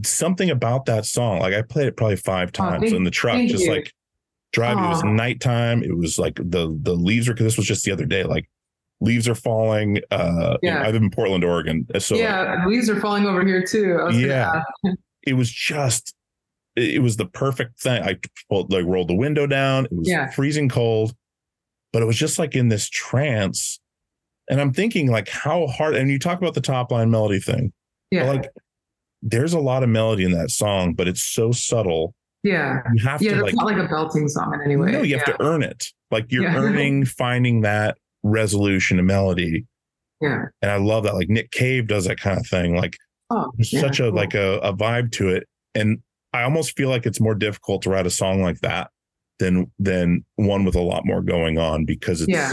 something 0.02 0.50
about 0.50 0.86
that 0.86 1.06
song 1.06 1.38
like 1.38 1.54
i 1.54 1.62
played 1.62 1.86
it 1.86 1.96
probably 1.96 2.16
five 2.16 2.50
times 2.50 2.82
thank- 2.82 2.94
in 2.94 3.04
the 3.04 3.10
truck 3.10 3.38
just 3.46 3.64
you. 3.64 3.70
like 3.70 3.92
driving 4.52 4.84
it 4.84 4.88
was 4.88 5.04
nighttime 5.04 5.82
it 5.82 5.96
was 5.96 6.18
like 6.18 6.36
the 6.36 6.76
the 6.82 6.94
leaves 6.94 7.28
are 7.28 7.32
because 7.32 7.44
this 7.44 7.56
was 7.56 7.66
just 7.66 7.84
the 7.84 7.92
other 7.92 8.04
day 8.06 8.22
like 8.24 8.48
leaves 9.00 9.28
are 9.28 9.34
falling 9.34 9.98
uh 10.10 10.56
you 10.62 10.70
know, 10.70 10.76
Yeah. 10.76 10.82
i 10.82 10.86
live 10.90 11.02
in 11.02 11.10
portland 11.10 11.44
oregon 11.44 11.86
so 11.98 12.14
like, 12.14 12.22
yeah. 12.22 12.64
Leaves 12.66 12.88
are 12.88 13.00
falling 13.00 13.26
over 13.26 13.44
here 13.44 13.64
too. 13.64 14.08
Yeah. 14.12 14.62
it 15.26 15.34
was 15.34 15.50
just 15.50 16.14
it 16.76 16.94
it 16.94 16.98
was 17.00 17.16
the 17.16 17.26
perfect 17.26 17.80
thing 17.80 18.02
i 18.02 18.16
pulled, 18.48 18.72
like 18.72 18.84
rolled 18.86 19.08
the 19.08 19.14
window 19.14 19.46
down 19.46 19.86
it 19.86 19.92
was 19.92 20.08
Yeah. 20.08 20.30
freezing 20.30 20.68
cold 20.68 21.14
but 21.92 22.02
it 22.02 22.06
was 22.06 22.16
just 22.16 22.38
like 22.38 22.54
in 22.54 22.68
this 22.68 22.88
trance 22.88 23.80
and 24.48 24.60
i'm 24.60 24.72
thinking 24.72 25.10
like 25.10 25.28
how 25.28 25.66
hard 25.66 25.94
and 25.96 26.10
you 26.10 26.18
talk 26.18 26.38
about 26.38 26.54
the 26.54 26.60
top 26.60 26.90
line 26.92 27.10
melody 27.10 27.40
thing 27.40 27.72
yeah, 28.10 28.24
like 28.30 28.48
there's 29.26 29.52
a 29.54 29.58
lot 29.58 29.82
of 29.82 29.88
melody 29.88 30.22
in 30.24 30.32
that 30.32 30.50
song 30.50 30.92
but 30.94 31.08
it's 31.08 31.22
so 31.22 31.50
subtle 31.50 32.14
yeah, 32.42 32.80
you 32.94 33.02
have 33.02 33.22
yeah. 33.22 33.36
to 33.36 33.42
like 33.42 33.54
not 33.54 33.64
like 33.64 33.78
a 33.78 33.88
belting 33.88 34.28
song 34.28 34.52
in 34.52 34.60
any 34.60 34.76
way. 34.76 34.90
no 34.92 35.00
you 35.00 35.16
have 35.18 35.26
yeah. 35.26 35.34
to 35.36 35.42
earn 35.42 35.62
it 35.62 35.86
like 36.10 36.30
you're 36.30 36.42
Yeah. 36.42 36.56
earning 36.58 37.06
finding 37.06 37.62
that 37.62 37.96
resolution 38.22 38.98
of 38.98 39.06
melody 39.06 39.64
Yeah. 40.20 40.44
and 40.60 40.70
i 40.70 40.76
love 40.76 41.04
that 41.04 41.14
like 41.14 41.28
nick 41.30 41.50
cave 41.52 41.86
does 41.86 42.04
that 42.04 42.20
kind 42.20 42.38
of 42.38 42.46
thing 42.46 42.76
like 42.76 42.96
Oh, 43.30 43.50
there's 43.56 43.72
yeah, 43.72 43.80
such 43.80 44.00
a 44.00 44.04
cool. 44.04 44.12
like 44.12 44.34
a, 44.34 44.58
a 44.58 44.74
vibe 44.76 45.10
to 45.12 45.30
it 45.30 45.48
and 45.74 45.98
i 46.34 46.42
almost 46.42 46.76
feel 46.76 46.90
like 46.90 47.06
it's 47.06 47.20
more 47.20 47.34
difficult 47.34 47.80
to 47.82 47.90
write 47.90 48.06
a 48.06 48.10
song 48.10 48.42
like 48.42 48.60
that 48.60 48.90
than 49.38 49.70
than 49.78 50.22
one 50.36 50.64
with 50.66 50.74
a 50.74 50.80
lot 50.82 51.06
more 51.06 51.22
going 51.22 51.58
on 51.58 51.86
because 51.86 52.20
it's 52.20 52.28
Yeah. 52.30 52.52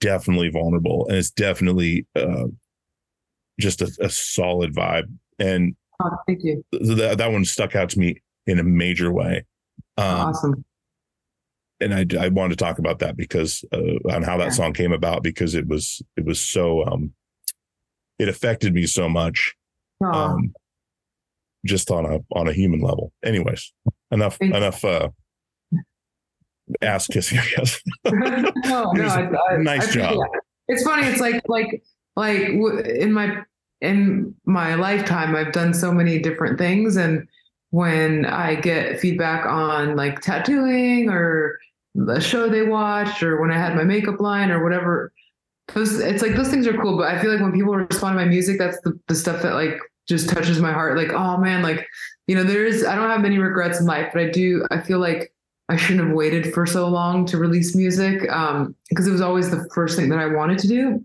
definitely 0.00 0.48
vulnerable 0.50 1.06
and 1.08 1.16
it's 1.16 1.30
definitely 1.30 2.04
uh 2.16 2.46
just 3.60 3.80
a, 3.82 3.90
a 4.00 4.10
solid 4.10 4.74
vibe 4.74 5.04
and 5.38 5.76
Oh, 6.02 6.10
thank 6.26 6.42
you. 6.42 6.64
that 6.72 7.16
that 7.18 7.30
one 7.32 7.44
stuck 7.44 7.76
out 7.76 7.90
to 7.90 7.98
me 7.98 8.22
in 8.46 8.58
a 8.58 8.62
major 8.64 9.12
way 9.12 9.44
um 9.98 10.28
awesome. 10.28 10.64
and 11.80 11.94
I, 11.94 12.24
I 12.24 12.28
wanted 12.28 12.58
to 12.58 12.64
talk 12.64 12.78
about 12.78 13.00
that 13.00 13.16
because 13.16 13.64
uh, 13.72 13.78
on 14.12 14.22
how 14.22 14.36
that 14.38 14.44
Yeah. 14.44 14.50
song 14.50 14.72
came 14.72 14.92
about 14.92 15.22
because 15.22 15.54
it 15.54 15.66
was 15.68 16.00
it 16.16 16.24
was 16.24 16.40
so 16.40 16.84
um 16.86 17.12
it 18.18 18.28
affected 18.28 18.74
me 18.74 18.86
so 18.86 19.08
much 19.08 19.54
Oh, 20.02 20.06
um 20.10 20.54
just 21.66 21.90
on 21.90 22.06
a 22.06 22.20
on 22.32 22.48
a 22.48 22.52
human 22.54 22.80
level 22.80 23.12
anyways 23.22 23.72
enough 24.10 24.36
Thank 24.38 24.54
enough 24.54 24.82
uh 24.84 25.10
ass 26.82 27.06
kissing 27.06 27.38
i 27.38 27.46
guess 27.56 27.80
no, 28.10 28.92
no, 28.92 29.04
I, 29.06 29.54
I, 29.54 29.56
nice 29.58 29.92
job. 29.92 30.14
it. 30.14 30.40
It's 30.68 30.84
funny. 30.84 31.06
It's 31.08 31.20
like 31.20 31.42
like 31.48 31.82
like 32.16 32.46
w- 32.46 32.78
in 32.78 33.12
my 33.12 33.42
in 33.80 34.34
my 34.44 34.74
lifetime, 34.74 35.34
I've 35.34 35.52
done 35.52 35.72
so 35.74 35.92
many 35.92 36.18
different 36.18 36.58
things, 36.58 36.96
and 36.96 37.26
when 37.70 38.26
I 38.26 38.56
get 38.56 39.00
feedback 39.00 39.46
on 39.46 39.96
like 39.96 40.20
tattooing 40.20 41.08
or 41.08 41.58
the 41.94 42.20
show 42.20 42.48
they 42.48 42.62
watched, 42.62 43.22
or 43.22 43.40
when 43.40 43.50
I 43.50 43.58
had 43.58 43.76
my 43.76 43.84
makeup 43.84 44.20
line 44.20 44.50
or 44.50 44.62
whatever, 44.62 45.12
those 45.74 45.98
it's 46.00 46.22
like 46.22 46.34
those 46.34 46.48
things 46.48 46.66
are 46.66 46.76
cool. 46.76 46.98
But 46.98 47.14
I 47.14 47.20
feel 47.20 47.32
like 47.32 47.40
when 47.40 47.52
people 47.52 47.74
respond 47.74 48.18
to 48.18 48.24
my 48.24 48.28
music, 48.28 48.58
that's 48.58 48.80
the 48.80 48.98
the 49.08 49.14
stuff 49.14 49.42
that 49.42 49.54
like 49.54 49.78
just 50.08 50.28
touches 50.28 50.60
my 50.60 50.72
heart. 50.72 50.96
Like, 50.96 51.12
oh 51.12 51.36
man, 51.38 51.62
like 51.62 51.86
you 52.26 52.34
know, 52.34 52.44
there's 52.44 52.84
I 52.84 52.94
don't 52.94 53.08
have 53.08 53.20
many 53.20 53.38
regrets 53.38 53.80
in 53.80 53.86
life, 53.86 54.10
but 54.12 54.22
I 54.22 54.30
do. 54.30 54.66
I 54.70 54.80
feel 54.80 54.98
like 54.98 55.32
I 55.68 55.76
shouldn't 55.76 56.08
have 56.08 56.16
waited 56.16 56.52
for 56.52 56.66
so 56.66 56.88
long 56.88 57.24
to 57.26 57.38
release 57.38 57.76
music 57.76 58.28
um, 58.30 58.74
because 58.88 59.06
it 59.06 59.12
was 59.12 59.20
always 59.20 59.50
the 59.50 59.68
first 59.72 59.96
thing 59.96 60.08
that 60.10 60.18
I 60.18 60.26
wanted 60.26 60.58
to 60.58 60.68
do. 60.68 61.04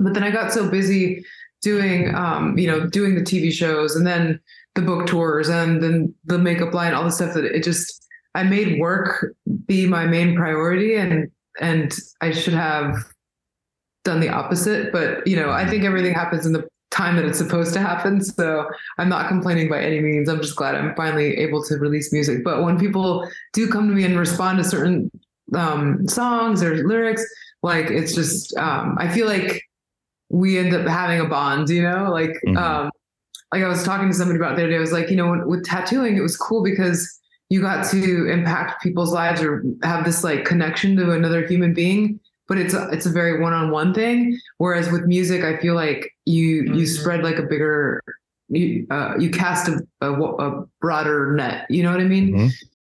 But 0.00 0.14
then 0.14 0.24
I 0.24 0.30
got 0.30 0.52
so 0.52 0.68
busy 0.68 1.24
doing, 1.62 2.14
um, 2.14 2.58
you 2.58 2.66
know, 2.66 2.86
doing 2.86 3.14
the 3.14 3.22
TV 3.22 3.52
shows 3.52 3.96
and 3.96 4.06
then 4.06 4.40
the 4.74 4.82
book 4.82 5.06
tours 5.06 5.48
and 5.48 5.82
then 5.82 6.14
the 6.24 6.38
makeup 6.38 6.74
line, 6.74 6.94
all 6.94 7.04
the 7.04 7.10
stuff 7.10 7.34
that 7.34 7.44
it 7.44 7.62
just, 7.62 8.06
I 8.34 8.42
made 8.42 8.80
work 8.80 9.34
be 9.66 9.86
my 9.86 10.06
main 10.06 10.34
priority 10.34 10.96
and, 10.96 11.30
and 11.60 11.96
I 12.20 12.32
should 12.32 12.54
have 12.54 12.96
done 14.04 14.20
the 14.20 14.30
opposite. 14.30 14.92
But, 14.92 15.26
you 15.26 15.36
know, 15.36 15.50
I 15.50 15.68
think 15.68 15.84
everything 15.84 16.14
happens 16.14 16.46
in 16.46 16.52
the 16.52 16.66
time 16.90 17.16
that 17.16 17.24
it's 17.24 17.38
supposed 17.38 17.72
to 17.74 17.80
happen. 17.80 18.22
So 18.22 18.68
I'm 18.98 19.08
not 19.08 19.28
complaining 19.28 19.68
by 19.68 19.82
any 19.82 20.00
means. 20.00 20.28
I'm 20.28 20.40
just 20.40 20.56
glad 20.56 20.74
I'm 20.74 20.94
finally 20.94 21.36
able 21.38 21.62
to 21.64 21.76
release 21.76 22.12
music. 22.12 22.44
But 22.44 22.62
when 22.62 22.78
people 22.78 23.28
do 23.52 23.68
come 23.68 23.88
to 23.88 23.94
me 23.94 24.04
and 24.04 24.18
respond 24.18 24.58
to 24.58 24.64
certain 24.64 25.10
um, 25.54 26.06
songs 26.08 26.62
or 26.62 26.86
lyrics, 26.86 27.24
like 27.62 27.90
it's 27.90 28.14
just, 28.14 28.56
um, 28.56 28.96
I 28.98 29.08
feel 29.08 29.26
like 29.26 29.62
we 30.32 30.58
end 30.58 30.74
up 30.74 30.86
having 30.88 31.20
a 31.20 31.26
bond, 31.28 31.68
you 31.68 31.82
know, 31.82 32.10
like, 32.10 32.32
Mhm. 32.46 32.56
um, 32.56 32.90
like 33.52 33.62
I 33.62 33.68
was 33.68 33.84
talking 33.84 34.08
to 34.08 34.14
somebody 34.14 34.38
about 34.38 34.56
the 34.56 34.62
other 34.62 34.70
day. 34.70 34.76
I 34.76 34.80
was 34.80 34.92
like, 34.92 35.10
you 35.10 35.16
know, 35.16 35.42
with, 35.46 35.64
tattooing, 35.64 36.16
it 36.16 36.22
was 36.22 36.36
cool 36.36 36.62
because 36.64 37.06
you 37.50 37.60
got 37.60 37.84
to 37.90 38.26
impact 38.30 38.82
people's 38.82 39.12
lives 39.12 39.42
or 39.42 39.62
have 39.82 40.04
this 40.06 40.24
like 40.24 40.44
connection 40.46 40.96
to 40.96 41.12
another 41.12 41.46
human 41.46 41.74
being. 41.74 42.18
But 42.48 42.56
it's 42.58 42.72
a, 42.74 42.88
it's 42.90 43.04
a 43.06 43.10
very 43.10 43.40
one-on-one 43.40 43.92
thing. 43.94 44.38
Whereas 44.56 44.90
with 44.90 45.04
music, 45.04 45.44
I 45.44 45.58
feel 45.58 45.74
like 45.74 46.10
you 46.24 46.46
you 46.46 46.62
Mm-hmm. 46.64 46.84
spread 46.86 47.22
like 47.22 47.38
a 47.38 47.42
bigger, 47.42 48.02
you 48.48 48.86
uh, 48.90 49.14
you 49.18 49.30
cast 49.30 49.68
a, 49.68 49.80
a, 50.00 50.12
a 50.12 50.64
broader 50.80 51.32
net. 51.36 51.66
You 51.70 51.82
know 51.82 51.92
what 51.92 52.00
I 52.00 52.04
mean? 52.04 52.34
Mhm. 52.34 52.50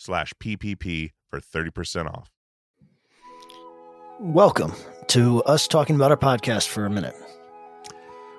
slash 0.00 0.32
PPP 0.42 1.10
for 1.28 1.40
30% 1.40 2.06
off. 2.06 2.30
Welcome 4.18 4.72
to 5.08 5.42
us 5.44 5.68
talking 5.68 5.94
about 5.94 6.10
our 6.10 6.16
podcast 6.16 6.68
for 6.68 6.86
a 6.86 6.90
minute. 6.90 7.14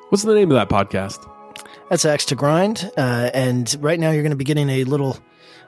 What's 0.10 0.24
the 0.24 0.34
name 0.34 0.52
of 0.52 0.56
that 0.56 0.70
podcast? 0.70 1.28
That's 1.90 2.04
Axe 2.04 2.26
to 2.26 2.36
Grind, 2.36 2.92
uh, 2.98 3.30
and 3.34 3.76
right 3.80 4.00
now 4.00 4.12
you're 4.12 4.24
going 4.24 4.32
to 4.32 4.38
be 4.38 4.44
getting 4.44 4.70
a 4.70 4.84
little, 4.86 5.18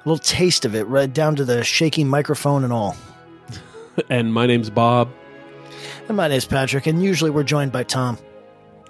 little 0.05 0.17
taste 0.17 0.65
of 0.65 0.75
it, 0.75 0.85
right 0.87 1.11
down 1.11 1.35
to 1.35 1.45
the 1.45 1.63
shaky 1.63 2.03
microphone 2.03 2.63
and 2.63 2.73
all. 2.73 2.95
and 4.09 4.33
my 4.33 4.45
name's 4.45 4.69
Bob. 4.69 5.09
And 6.07 6.17
my 6.17 6.27
name's 6.27 6.45
Patrick, 6.45 6.87
and 6.87 7.03
usually 7.03 7.29
we're 7.29 7.43
joined 7.43 7.71
by 7.71 7.83
Tom. 7.83 8.17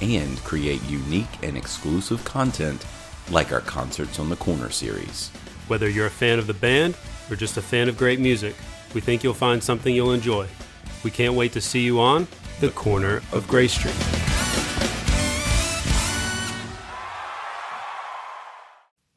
and 0.00 0.36
create 0.44 0.82
unique 0.84 1.42
and 1.42 1.56
exclusive 1.56 2.24
content 2.24 2.86
like 3.30 3.52
our 3.52 3.60
Concerts 3.60 4.18
on 4.18 4.28
the 4.28 4.36
Corner 4.36 4.70
series. 4.70 5.30
Whether 5.68 5.88
you're 5.88 6.06
a 6.06 6.10
fan 6.10 6.38
of 6.38 6.46
the 6.46 6.54
band 6.54 6.96
or 7.30 7.36
just 7.36 7.56
a 7.56 7.62
fan 7.62 7.88
of 7.88 7.96
great 7.96 8.20
music, 8.20 8.54
we 8.94 9.00
think 9.00 9.24
you'll 9.24 9.34
find 9.34 9.62
something 9.62 9.94
you'll 9.94 10.12
enjoy. 10.12 10.46
We 11.02 11.10
can't 11.10 11.34
wait 11.34 11.52
to 11.52 11.60
see 11.60 11.80
you 11.80 12.00
on 12.00 12.26
The 12.60 12.70
Corner 12.70 13.22
of 13.32 13.46
Gray 13.48 13.68
Street. 13.68 13.94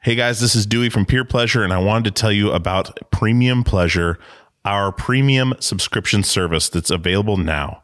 Hey 0.01 0.15
guys, 0.15 0.39
this 0.39 0.55
is 0.55 0.65
Dewey 0.65 0.89
from 0.89 1.05
Peer 1.05 1.25
Pleasure, 1.25 1.63
and 1.63 1.73
I 1.73 1.77
wanted 1.77 2.05
to 2.05 2.21
tell 2.21 2.32
you 2.32 2.51
about 2.51 2.97
Premium 3.11 3.63
Pleasure, 3.63 4.17
our 4.65 4.91
premium 4.91 5.53
subscription 5.59 6.23
service 6.23 6.69
that's 6.69 6.89
available 6.89 7.38
now 7.38 7.84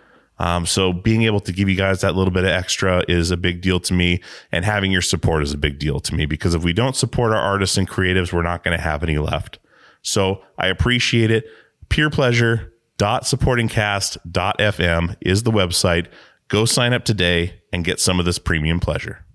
Um, 0.41 0.65
so 0.65 0.91
being 0.91 1.21
able 1.21 1.39
to 1.41 1.51
give 1.51 1.69
you 1.69 1.75
guys 1.75 2.01
that 2.01 2.15
little 2.15 2.33
bit 2.33 2.45
of 2.45 2.49
extra 2.49 3.03
is 3.07 3.29
a 3.29 3.37
big 3.37 3.61
deal 3.61 3.79
to 3.81 3.93
me, 3.93 4.21
and 4.51 4.65
having 4.65 4.91
your 4.91 5.03
support 5.03 5.43
is 5.43 5.53
a 5.53 5.57
big 5.57 5.77
deal 5.77 5.99
to 5.99 6.15
me 6.15 6.25
because 6.25 6.55
if 6.55 6.63
we 6.63 6.73
don't 6.73 6.95
support 6.95 7.31
our 7.31 7.37
artists 7.37 7.77
and 7.77 7.87
creatives, 7.87 8.33
we're 8.33 8.41
not 8.41 8.63
going 8.63 8.75
to 8.75 8.83
have 8.83 9.03
any 9.03 9.19
left. 9.19 9.59
So 10.01 10.41
I 10.57 10.65
appreciate 10.67 11.29
it. 11.29 11.45
Peer 11.89 12.09
pleasure 12.09 12.73
Dot 12.97 13.23
supportingcast.fm 13.23 15.15
is 15.21 15.43
the 15.43 15.51
website. 15.51 16.07
Go 16.49 16.65
sign 16.65 16.93
up 16.93 17.03
today 17.03 17.61
and 17.71 17.83
get 17.83 17.99
some 17.99 18.19
of 18.19 18.25
this 18.25 18.37
premium 18.37 18.79
pleasure. 18.79 19.25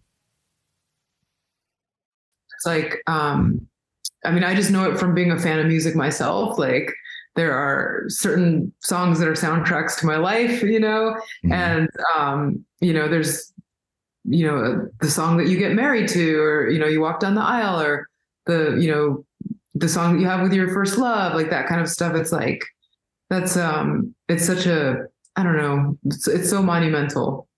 It's 2.54 2.66
like, 2.66 3.02
um, 3.06 3.66
I 4.24 4.30
mean, 4.32 4.44
I 4.44 4.54
just 4.54 4.70
know 4.70 4.90
it 4.90 4.98
from 4.98 5.14
being 5.14 5.30
a 5.30 5.38
fan 5.38 5.58
of 5.58 5.66
music 5.66 5.94
myself. 5.94 6.58
Like, 6.58 6.94
there 7.36 7.52
are 7.52 8.04
certain 8.08 8.72
songs 8.80 9.18
that 9.18 9.28
are 9.28 9.34
soundtracks 9.34 9.98
to 10.00 10.06
my 10.06 10.16
life, 10.16 10.62
you 10.62 10.80
know, 10.80 11.14
mm-hmm. 11.44 11.52
and 11.52 11.88
um, 12.14 12.64
you 12.80 12.92
know, 12.92 13.08
there's 13.08 13.52
you 14.24 14.46
know 14.46 14.88
the 15.00 15.10
song 15.10 15.36
that 15.36 15.46
you 15.46 15.58
get 15.58 15.72
married 15.72 16.08
to, 16.08 16.38
or 16.40 16.68
you 16.68 16.78
know, 16.78 16.86
you 16.86 17.00
walk 17.00 17.20
down 17.20 17.34
the 17.34 17.42
aisle, 17.42 17.80
or 17.80 18.08
the 18.46 18.76
you 18.80 18.90
know 18.90 19.24
the 19.74 19.88
song 19.88 20.14
that 20.14 20.20
you 20.20 20.26
have 20.26 20.42
with 20.42 20.52
your 20.52 20.72
first 20.72 20.98
love, 20.98 21.34
like 21.34 21.50
that 21.50 21.68
kind 21.68 21.80
of 21.80 21.88
stuff. 21.88 22.14
It's 22.16 22.32
like 22.32 22.64
that's 23.30 23.56
um, 23.56 24.14
it's 24.28 24.46
such 24.46 24.66
a 24.66 25.06
I 25.36 25.42
don't 25.42 25.56
know, 25.56 25.98
it's, 26.06 26.26
it's 26.26 26.50
so 26.50 26.62
monumental. 26.62 27.48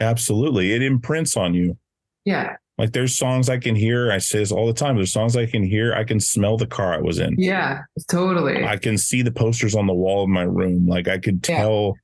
Absolutely, 0.00 0.72
it 0.72 0.82
imprints 0.82 1.36
on 1.36 1.54
you. 1.54 1.76
Yeah. 2.24 2.56
Like 2.78 2.92
there's 2.92 3.16
songs 3.16 3.48
I 3.48 3.58
can 3.58 3.74
hear. 3.74 4.10
I 4.10 4.18
say 4.18 4.38
this 4.38 4.50
all 4.50 4.66
the 4.66 4.72
time. 4.72 4.96
There's 4.96 5.12
songs 5.12 5.36
I 5.36 5.46
can 5.46 5.62
hear. 5.62 5.94
I 5.94 6.04
can 6.04 6.18
smell 6.20 6.56
the 6.56 6.66
car 6.66 6.94
I 6.94 6.98
was 6.98 7.18
in. 7.18 7.34
Yeah, 7.38 7.82
totally. 8.10 8.64
I 8.64 8.76
can 8.76 8.96
see 8.96 9.22
the 9.22 9.30
posters 9.30 9.74
on 9.74 9.86
the 9.86 9.94
wall 9.94 10.24
of 10.24 10.30
my 10.30 10.42
room. 10.42 10.86
Like 10.86 11.06
I 11.06 11.18
could 11.18 11.42
tell, 11.42 11.94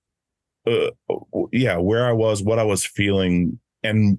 yeah, 0.66 0.88
uh, 1.10 1.16
yeah 1.52 1.76
where 1.78 2.06
I 2.06 2.12
was, 2.12 2.42
what 2.42 2.58
I 2.58 2.64
was 2.64 2.84
feeling, 2.84 3.58
and 3.82 4.18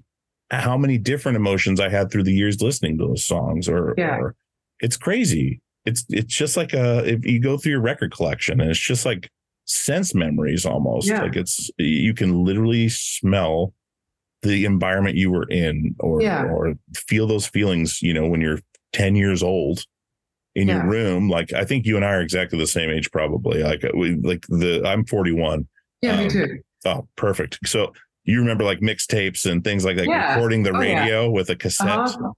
how 0.50 0.76
many 0.76 0.98
different 0.98 1.36
emotions 1.36 1.78
I 1.78 1.88
had 1.88 2.10
through 2.10 2.24
the 2.24 2.34
years 2.34 2.60
listening 2.60 2.98
to 2.98 3.06
those 3.06 3.24
songs. 3.24 3.68
Or, 3.68 3.94
yeah. 3.96 4.16
or 4.16 4.34
it's 4.80 4.96
crazy. 4.96 5.60
It's 5.86 6.04
it's 6.10 6.34
just 6.34 6.56
like 6.56 6.72
a 6.72 7.06
if 7.08 7.24
you 7.24 7.40
go 7.40 7.56
through 7.56 7.72
your 7.72 7.80
record 7.80 8.14
collection 8.14 8.60
and 8.60 8.70
it's 8.70 8.78
just 8.78 9.06
like 9.06 9.30
sense 9.66 10.14
memories 10.14 10.66
almost. 10.66 11.08
Yeah. 11.08 11.22
Like 11.22 11.36
it's 11.36 11.70
you 11.78 12.12
can 12.12 12.44
literally 12.44 12.88
smell 12.88 13.72
the 14.42 14.64
environment 14.64 15.16
you 15.16 15.30
were 15.30 15.46
in 15.50 15.94
or 16.00 16.22
Yeah. 16.22 16.44
or 16.44 16.74
feel 16.94 17.26
those 17.26 17.46
feelings 17.46 18.00
you 18.02 18.14
know 18.14 18.26
when 18.26 18.40
you're 18.40 18.58
10 18.92 19.14
years 19.16 19.42
old 19.42 19.84
in 20.54 20.68
Yeah. 20.68 20.76
your 20.82 20.86
room 20.90 21.28
like 21.28 21.52
i 21.52 21.64
think 21.64 21.86
you 21.86 21.96
and 21.96 22.04
i 22.04 22.08
are 22.12 22.20
exactly 22.20 22.58
the 22.58 22.66
same 22.66 22.90
age 22.90 23.10
probably 23.10 23.62
like 23.62 23.84
we 23.94 24.16
like 24.16 24.46
the 24.48 24.82
i'm 24.86 25.04
41 25.04 25.66
Yeah, 26.02 26.16
me 26.18 26.24
Um, 26.24 26.30
too. 26.30 26.58
oh 26.86 27.08
perfect 27.16 27.58
so 27.66 27.92
you 28.24 28.38
remember 28.40 28.64
like 28.64 28.80
mixtapes 28.80 29.50
and 29.50 29.62
things 29.62 29.84
like 29.84 29.96
that 29.96 30.06
Yeah. 30.06 30.34
recording 30.34 30.62
the 30.62 30.72
Oh, 30.72 30.78
radio 30.78 31.30
with 31.30 31.50
a 31.50 31.56
cassette 31.56 31.98
Uh-huh. 31.98 32.32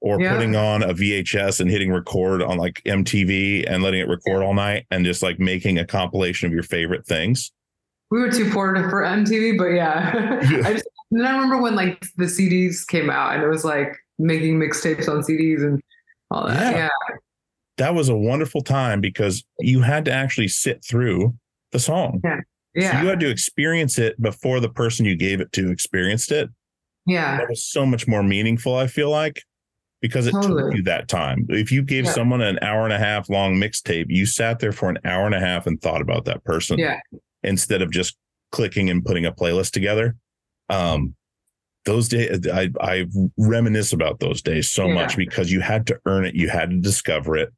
or 0.00 0.20
Yeah. 0.20 0.32
putting 0.34 0.56
on 0.56 0.82
a 0.82 0.92
vhs 0.94 1.60
and 1.60 1.70
hitting 1.70 1.92
record 1.92 2.42
on 2.42 2.56
like 2.58 2.82
mtv 2.84 3.64
and 3.70 3.82
letting 3.82 4.00
it 4.00 4.08
record 4.08 4.42
all 4.42 4.54
night 4.54 4.86
and 4.90 5.04
just 5.04 5.22
like 5.22 5.38
making 5.38 5.78
a 5.78 5.86
compilation 5.86 6.46
of 6.46 6.52
your 6.52 6.62
favorite 6.64 7.06
things 7.06 7.52
We 8.10 8.18
were 8.20 8.30
too 8.30 8.50
poor 8.50 8.74
for 8.90 9.02
MTV, 9.04 9.56
but 9.56 9.68
yeah. 9.80 10.10
I 10.64 10.72
just 10.74 10.86
and 11.12 11.26
I 11.26 11.32
remember 11.32 11.60
when 11.60 11.74
like 11.74 12.04
the 12.16 12.24
CDs 12.24 12.86
came 12.86 13.10
out 13.10 13.34
and 13.34 13.42
it 13.42 13.48
was 13.48 13.64
like 13.64 13.96
making 14.18 14.58
mixtapes 14.58 15.08
on 15.08 15.22
CDs 15.22 15.62
and 15.62 15.80
all 16.30 16.46
that. 16.46 16.74
Yeah. 16.74 16.78
Yeah. 16.78 17.16
that 17.78 17.94
was 17.94 18.08
a 18.08 18.16
wonderful 18.16 18.60
time 18.62 19.00
because 19.00 19.44
you 19.60 19.80
had 19.82 20.04
to 20.06 20.12
actually 20.12 20.48
sit 20.48 20.84
through 20.84 21.34
the 21.72 21.78
song 21.78 22.20
Yeah. 22.74 22.92
So 22.92 23.02
you 23.02 23.08
had 23.08 23.20
to 23.20 23.30
experience 23.30 23.98
it 23.98 24.20
before 24.20 24.60
the 24.60 24.68
person 24.68 25.04
you 25.06 25.16
gave 25.16 25.40
it 25.40 25.52
to 25.52 25.70
experienced 25.70 26.30
it. 26.32 26.48
Yeah. 27.06 27.38
That 27.38 27.48
was 27.48 27.62
so 27.62 27.84
much 27.84 28.06
more 28.06 28.22
meaningful, 28.22 28.74
I 28.76 28.86
feel 28.86 29.10
like, 29.10 29.42
because 30.00 30.26
it 30.26 30.32
took 30.42 30.74
you 30.74 30.82
that 30.84 31.08
time. 31.08 31.46
If 31.48 31.72
you 31.72 31.82
gave 31.82 32.04
Yeah. 32.04 32.12
someone 32.12 32.40
an 32.42 32.58
hour 32.62 32.84
and 32.84 32.92
a 32.92 32.98
half 32.98 33.28
long 33.28 33.56
mixtape, 33.56 34.06
you 34.08 34.24
sat 34.26 34.58
there 34.60 34.72
for 34.72 34.88
an 34.88 34.98
hour 35.04 35.26
and 35.26 35.34
a 35.34 35.40
half 35.40 35.66
and 35.66 35.80
thought 35.80 36.00
about 36.00 36.24
that 36.26 36.44
person 36.44 36.78
Yeah. 36.78 37.00
instead 37.42 37.82
of 37.82 37.90
just 37.90 38.16
clicking 38.52 38.88
and 38.90 39.04
putting 39.04 39.24
a 39.26 39.32
playlist 39.32 39.72
together. 39.72 40.14
Um, 40.72 41.14
those 41.84 42.08
days, 42.08 42.46
I, 42.48 42.70
I 42.80 43.06
reminisce 43.36 43.92
about 43.92 44.20
those 44.20 44.40
days 44.40 44.70
so 44.70 44.86
Yeah. 44.86 44.94
much 44.94 45.16
because 45.16 45.50
you 45.50 45.60
had 45.60 45.86
to 45.88 45.98
earn 46.06 46.24
it, 46.24 46.34
you 46.34 46.48
had 46.48 46.70
to 46.70 46.76
discover 46.80 47.36
it, 47.36 47.50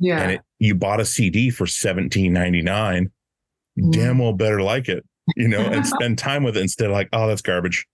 Yeah. 0.00 0.20
and 0.20 0.32
it, 0.32 0.40
you 0.58 0.74
bought 0.74 1.00
a 1.00 1.04
CD 1.04 1.50
for 1.50 1.66
seventeen 1.66 2.32
ninety 2.32 2.62
nine. 2.62 3.10
Mhm. 3.78 3.92
Damn 3.92 4.18
well 4.18 4.32
better 4.32 4.60
like 4.62 4.88
it, 4.88 5.04
you 5.36 5.46
know, 5.48 5.60
and 5.60 5.86
spend 5.96 6.18
time 6.18 6.42
with 6.42 6.56
it 6.56 6.60
instead 6.62 6.86
of 6.86 6.92
like, 6.92 7.08
oh, 7.12 7.28
that's 7.28 7.42
garbage. 7.42 7.86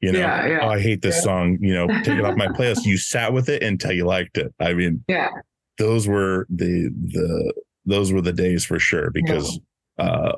You 0.00 0.12
know, 0.12 0.18
Yeah, 0.20 0.46
yeah. 0.46 0.58
oh, 0.62 0.68
I 0.68 0.80
hate 0.80 1.02
this 1.02 1.22
song. 1.22 1.58
You 1.60 1.74
know, 1.74 1.86
take 1.88 2.18
it 2.18 2.24
off 2.24 2.36
my 2.36 2.48
playlist. 2.48 2.84
You 2.86 2.96
sat 2.96 3.32
with 3.32 3.48
it 3.48 3.62
until 3.62 3.92
you 3.92 4.04
liked 4.04 4.36
it. 4.38 4.54
I 4.60 4.72
mean, 4.74 5.02
yeah. 5.08 5.30
those 5.78 6.06
were 6.06 6.46
the 6.50 6.90
the 7.12 7.52
those 7.86 8.12
were 8.12 8.22
the 8.22 8.32
days 8.32 8.64
for 8.64 8.78
sure 8.78 9.10
because 9.10 9.58
uh 9.98 10.32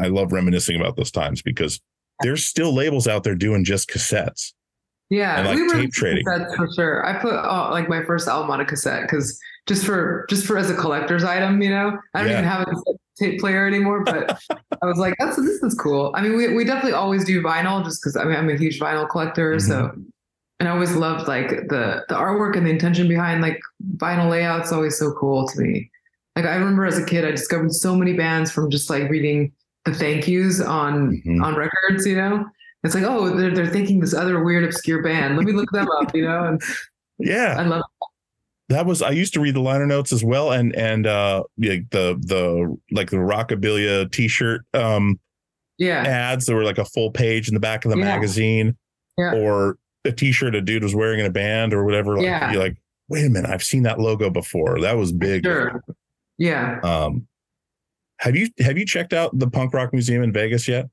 I 0.00 0.08
love 0.08 0.32
reminiscing 0.32 0.76
about 0.80 0.96
those 0.96 1.10
times 1.12 1.42
because 1.42 1.80
there's 2.22 2.44
still 2.46 2.74
labels 2.74 3.06
out 3.06 3.24
there 3.24 3.34
doing 3.34 3.64
just 3.64 3.88
cassettes. 3.88 4.52
Yeah. 5.10 5.38
And, 5.38 5.46
like, 5.48 5.56
we 5.58 5.82
tape 5.82 5.92
trading. 5.92 6.24
That's 6.24 6.54
for 6.56 6.68
sure. 6.74 7.06
I 7.06 7.18
put 7.20 7.32
uh, 7.34 7.68
like 7.70 7.88
my 7.88 8.02
first 8.04 8.26
album 8.26 8.50
on 8.50 8.60
a 8.60 8.64
cassette 8.64 9.02
because 9.02 9.38
just 9.68 9.84
for 9.84 10.26
just 10.28 10.46
for 10.46 10.58
as 10.58 10.68
a 10.70 10.74
collector's 10.74 11.22
item, 11.24 11.62
you 11.62 11.70
know, 11.70 11.96
I 12.14 12.20
don't 12.20 12.28
Yeah. 12.30 12.38
even 12.38 12.44
have 12.44 12.66
a 12.68 12.74
tape 13.18 13.38
player 13.40 13.66
anymore, 13.68 14.02
but 14.04 14.36
I 14.82 14.86
was 14.86 14.98
like, 14.98 15.14
that's 15.20 15.36
this 15.36 15.62
is 15.62 15.74
cool. 15.74 16.12
I 16.16 16.22
mean, 16.22 16.36
we 16.36 16.54
we 16.54 16.64
definitely 16.64 16.92
always 16.92 17.24
do 17.24 17.40
vinyl 17.42 17.84
just 17.84 18.02
because 18.02 18.16
I 18.16 18.24
mean 18.24 18.34
I'm 18.36 18.48
a 18.50 18.56
huge 18.56 18.80
vinyl 18.80 19.08
collector, 19.08 19.58
so 19.60 19.74
Mm-hmm. 19.74 20.00
and 20.60 20.68
I 20.68 20.72
always 20.72 20.94
loved 20.96 21.28
like 21.28 21.50
the 21.68 22.04
the 22.08 22.14
artwork 22.16 22.56
and 22.56 22.66
the 22.66 22.70
intention 22.70 23.06
behind 23.08 23.42
like 23.42 23.60
vinyl 23.96 24.28
layouts. 24.28 24.72
Always 24.72 24.98
so 24.98 25.12
cool 25.12 25.46
to 25.48 25.60
me. 25.60 25.88
Like 26.34 26.46
I 26.46 26.56
remember 26.56 26.84
as 26.84 26.98
a 26.98 27.04
kid, 27.06 27.24
I 27.24 27.30
discovered 27.30 27.72
so 27.72 27.94
many 27.94 28.12
bands 28.14 28.50
from 28.50 28.70
just 28.70 28.90
like 28.90 29.08
reading 29.08 29.52
the 29.86 29.94
thank 29.94 30.28
yous 30.28 30.60
on 30.60 31.22
Mhm. 31.24 31.42
on 31.42 31.54
records. 31.54 32.06
You 32.06 32.16
know, 32.16 32.44
it's 32.84 32.94
like 32.94 33.04
oh 33.04 33.30
they're 33.36 33.54
they're 33.54 33.66
thanking 33.66 34.00
this 34.00 34.12
other 34.14 34.44
weird 34.44 34.64
obscure 34.64 35.02
band. 35.02 35.36
Let 35.36 35.46
me 35.46 35.52
look 35.52 35.70
them 35.72 35.88
up. 36.00 36.14
You 36.14 36.22
know, 36.26 36.44
and 36.44 36.62
Yeah. 37.18 37.56
I 37.58 37.62
love 37.64 37.82
that 38.68 38.84
was 38.84 39.00
I 39.00 39.10
used 39.10 39.32
to 39.34 39.40
read 39.40 39.54
the 39.54 39.60
liner 39.60 39.86
notes 39.86 40.12
as 40.12 40.24
well 40.24 40.50
and 40.52 40.74
and 40.74 41.06
uh 41.06 41.44
like 41.56 41.88
the 41.90 42.18
the 42.20 42.76
like 42.90 43.10
the 43.10 43.16
rockabilia 43.16 44.10
t-shirt 44.10 44.62
um 44.74 45.20
yeah 45.78 46.02
ads 46.02 46.46
that 46.46 46.54
were 46.56 46.64
like 46.64 46.78
a 46.78 46.84
full 46.84 47.12
page 47.12 47.46
in 47.46 47.54
the 47.54 47.60
back 47.60 47.84
of 47.84 47.92
the 47.92 47.96
Yeah. 47.98 48.04
magazine 48.04 48.76
Yeah. 49.16 49.34
or 49.36 49.78
a 50.04 50.10
t-shirt 50.10 50.56
a 50.56 50.60
dude 50.60 50.82
was 50.82 50.96
wearing 50.96 51.20
in 51.20 51.26
a 51.26 51.30
band 51.30 51.72
or 51.74 51.84
whatever 51.84 52.16
like 52.16 52.24
Yeah. 52.24 52.50
you're 52.50 52.60
like 52.62 52.76
wait 53.08 53.24
a 53.24 53.30
minute 53.30 53.48
I've 53.50 53.62
seen 53.62 53.84
that 53.84 54.00
logo 54.00 54.30
before 54.30 54.80
that 54.80 54.96
was 54.96 55.12
big 55.12 55.44
sure 55.44 55.80
yeah 56.38 56.80
um 56.82 57.28
have 58.18 58.36
you 58.36 58.48
have 58.58 58.78
you 58.78 58.86
checked 58.86 59.12
out 59.12 59.36
the 59.38 59.48
punk 59.48 59.72
rock 59.74 59.92
museum 59.92 60.22
in 60.22 60.32
Vegas 60.32 60.66
yet 60.68 60.86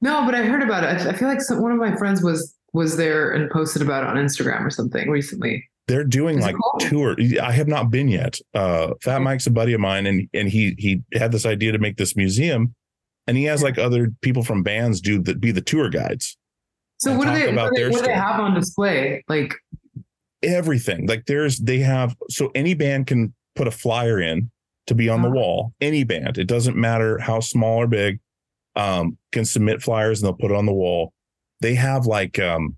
no 0.00 0.24
but 0.24 0.34
I 0.34 0.42
heard 0.42 0.62
about 0.62 0.84
it. 0.84 1.06
I, 1.06 1.10
I 1.10 1.12
feel 1.12 1.28
like 1.28 1.40
some, 1.40 1.60
one 1.60 1.72
of 1.72 1.78
my 1.78 1.94
friends 1.96 2.22
was 2.22 2.54
was 2.72 2.96
there 2.96 3.32
and 3.32 3.50
posted 3.50 3.82
about 3.82 4.04
it 4.04 4.08
on 4.08 4.16
Instagram 4.16 4.64
or 4.64 4.70
something 4.70 5.10
recently. 5.10 5.68
they're 5.88 6.04
doing 6.04 6.38
Is 6.38 6.44
like 6.44 6.56
cool? 6.56 6.80
tour 6.80 7.16
I 7.42 7.52
have 7.52 7.68
not 7.68 7.90
been 7.90 8.08
yet 8.08 8.38
uh 8.54 8.94
Fat 9.02 9.20
Mike's 9.22 9.46
a 9.46 9.50
buddy 9.50 9.72
of 9.72 9.80
mine 9.80 10.06
and 10.06 10.28
and 10.32 10.48
he 10.48 10.74
he 10.78 11.02
had 11.14 11.32
this 11.32 11.46
idea 11.46 11.72
to 11.72 11.78
make 11.78 11.96
this 11.96 12.16
museum 12.16 12.74
and 13.26 13.36
he 13.36 13.44
has 13.44 13.62
like 13.62 13.78
other 13.78 14.12
people 14.22 14.42
from 14.42 14.62
bands 14.62 15.00
do 15.00 15.20
that 15.22 15.40
be 15.40 15.52
the 15.52 15.60
tour 15.60 15.88
guides 15.88 16.36
So 16.98 17.16
what 17.16 17.26
do 17.26 17.32
they 17.32 17.50
about 17.50 17.72
what, 17.72 17.76
they 17.76 17.88
what 17.88 18.00
do 18.00 18.06
they 18.06 18.14
have 18.14 18.40
on 18.40 18.54
display? 18.54 19.24
Like 19.28 19.54
everything. 20.42 21.06
Like 21.06 21.26
there's 21.26 21.58
they 21.58 21.78
have 21.78 22.16
so 22.28 22.50
any 22.54 22.74
band 22.74 23.06
can 23.06 23.34
put 23.56 23.66
a 23.66 23.70
flyer 23.70 24.20
in 24.20 24.50
to 24.90 24.94
be 24.94 25.08
on 25.08 25.22
the 25.22 25.28
Uh-huh. 25.28 25.36
wall. 25.36 25.74
Any 25.80 26.04
band, 26.04 26.36
it 26.36 26.44
doesn't 26.46 26.76
matter 26.76 27.18
how 27.18 27.40
small 27.40 27.78
or 27.78 27.86
big, 27.86 28.20
um, 28.76 29.16
can 29.32 29.44
submit 29.44 29.80
flyers 29.82 30.20
and 30.20 30.26
they'll 30.26 30.36
put 30.36 30.50
it 30.50 30.56
on 30.56 30.66
the 30.66 30.74
wall. 30.74 31.12
They 31.60 31.74
have 31.74 32.06
like 32.06 32.38
um 32.38 32.76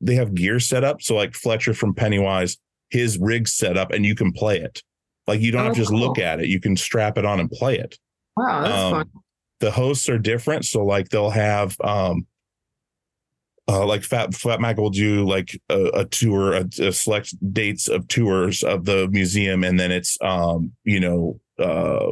they 0.00 0.14
have 0.16 0.34
gear 0.34 0.58
set 0.58 0.82
up. 0.84 1.00
So 1.02 1.14
like 1.14 1.34
Fletcher 1.34 1.74
from 1.74 1.94
Pennywise, 1.94 2.56
his 2.90 3.18
rig 3.18 3.46
set 3.48 3.76
up 3.76 3.92
and 3.92 4.04
you 4.04 4.14
can 4.14 4.32
play 4.32 4.58
it. 4.58 4.82
Like 5.26 5.40
you 5.40 5.52
don't 5.52 5.62
Oh, 5.62 5.64
have 5.66 5.74
to 5.74 5.80
just 5.80 5.92
look 5.92 6.18
at 6.18 6.40
it. 6.40 6.46
You 6.48 6.60
can 6.60 6.76
strap 6.76 7.16
it 7.18 7.24
on 7.24 7.38
and 7.40 7.50
play 7.50 7.76
it 7.78 7.98
wow, 8.36 8.62
that's 8.62 8.74
um, 8.74 8.92
fun. 8.92 9.10
the 9.60 9.70
hosts 9.70 10.08
are 10.08 10.18
different. 10.18 10.64
So 10.64 10.84
like 10.84 11.08
they'll 11.10 11.30
have 11.30 11.76
um 11.82 12.26
uh, 13.68 13.86
like 13.86 14.02
Fat 14.02 14.34
Fat 14.34 14.60
Mike 14.60 14.76
will 14.76 14.90
do 14.90 15.24
like 15.26 15.60
a, 15.68 15.84
a 15.94 16.04
tour, 16.06 16.52
a, 16.54 16.68
a 16.80 16.92
select 16.92 17.34
dates 17.52 17.88
of 17.88 18.08
tours 18.08 18.62
of 18.62 18.84
the 18.84 19.08
museum, 19.08 19.62
and 19.64 19.78
then 19.78 19.90
it's 19.92 20.18
um 20.20 20.72
you 20.84 21.00
know 21.00 21.40
uh 21.58 22.08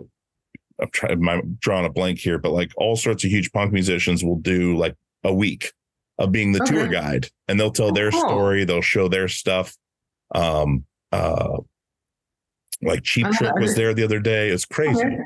I'm 0.81 0.91
trying 0.93 1.29
I'm 1.29 1.59
drawing 1.61 1.87
a 1.87 1.91
blank 1.91 2.19
here, 2.19 2.39
but 2.39 2.53
like 2.53 2.71
all 2.77 2.97
sorts 2.97 3.25
of 3.25 3.31
huge 3.31 3.53
punk 3.53 3.73
musicians 3.73 4.25
will 4.25 4.39
do 4.39 4.77
like 4.77 4.95
a 5.25 5.35
week 5.35 5.73
of 6.19 6.33
being 6.33 6.53
the 6.53 6.61
tour 6.61 6.87
guide, 6.89 7.29
and 7.49 7.59
they'll 7.59 7.71
tell 7.73 7.89
Oh, 7.89 7.93
their 7.93 8.11
cool. 8.11 8.21
story, 8.21 8.65
they'll 8.65 8.81
show 8.83 9.09
their 9.09 9.29
stuff. 9.29 9.77
Um 10.35 10.85
uh 11.13 11.59
like 12.83 13.03
Cheap 13.03 13.27
Trick 13.33 13.55
was 13.57 13.75
there 13.75 13.93
the 13.93 14.05
other 14.05 14.21
day. 14.21 14.49
It's 14.49 14.65
crazy. 14.65 15.05
Okay. 15.05 15.19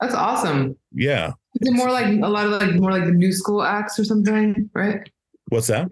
That's 0.00 0.14
awesome. 0.14 0.76
Yeah. 0.92 1.32
Is 1.60 1.68
it 1.68 1.72
more 1.76 1.90
like 1.90 2.06
a 2.06 2.28
lot 2.28 2.46
of 2.46 2.52
like 2.52 2.74
more 2.76 2.90
like 2.92 3.04
the 3.04 3.12
new 3.12 3.32
school 3.32 3.62
acts 3.62 3.98
or 3.98 4.04
something, 4.04 4.70
right? 4.74 5.08
What's 5.48 5.66
that? 5.68 5.90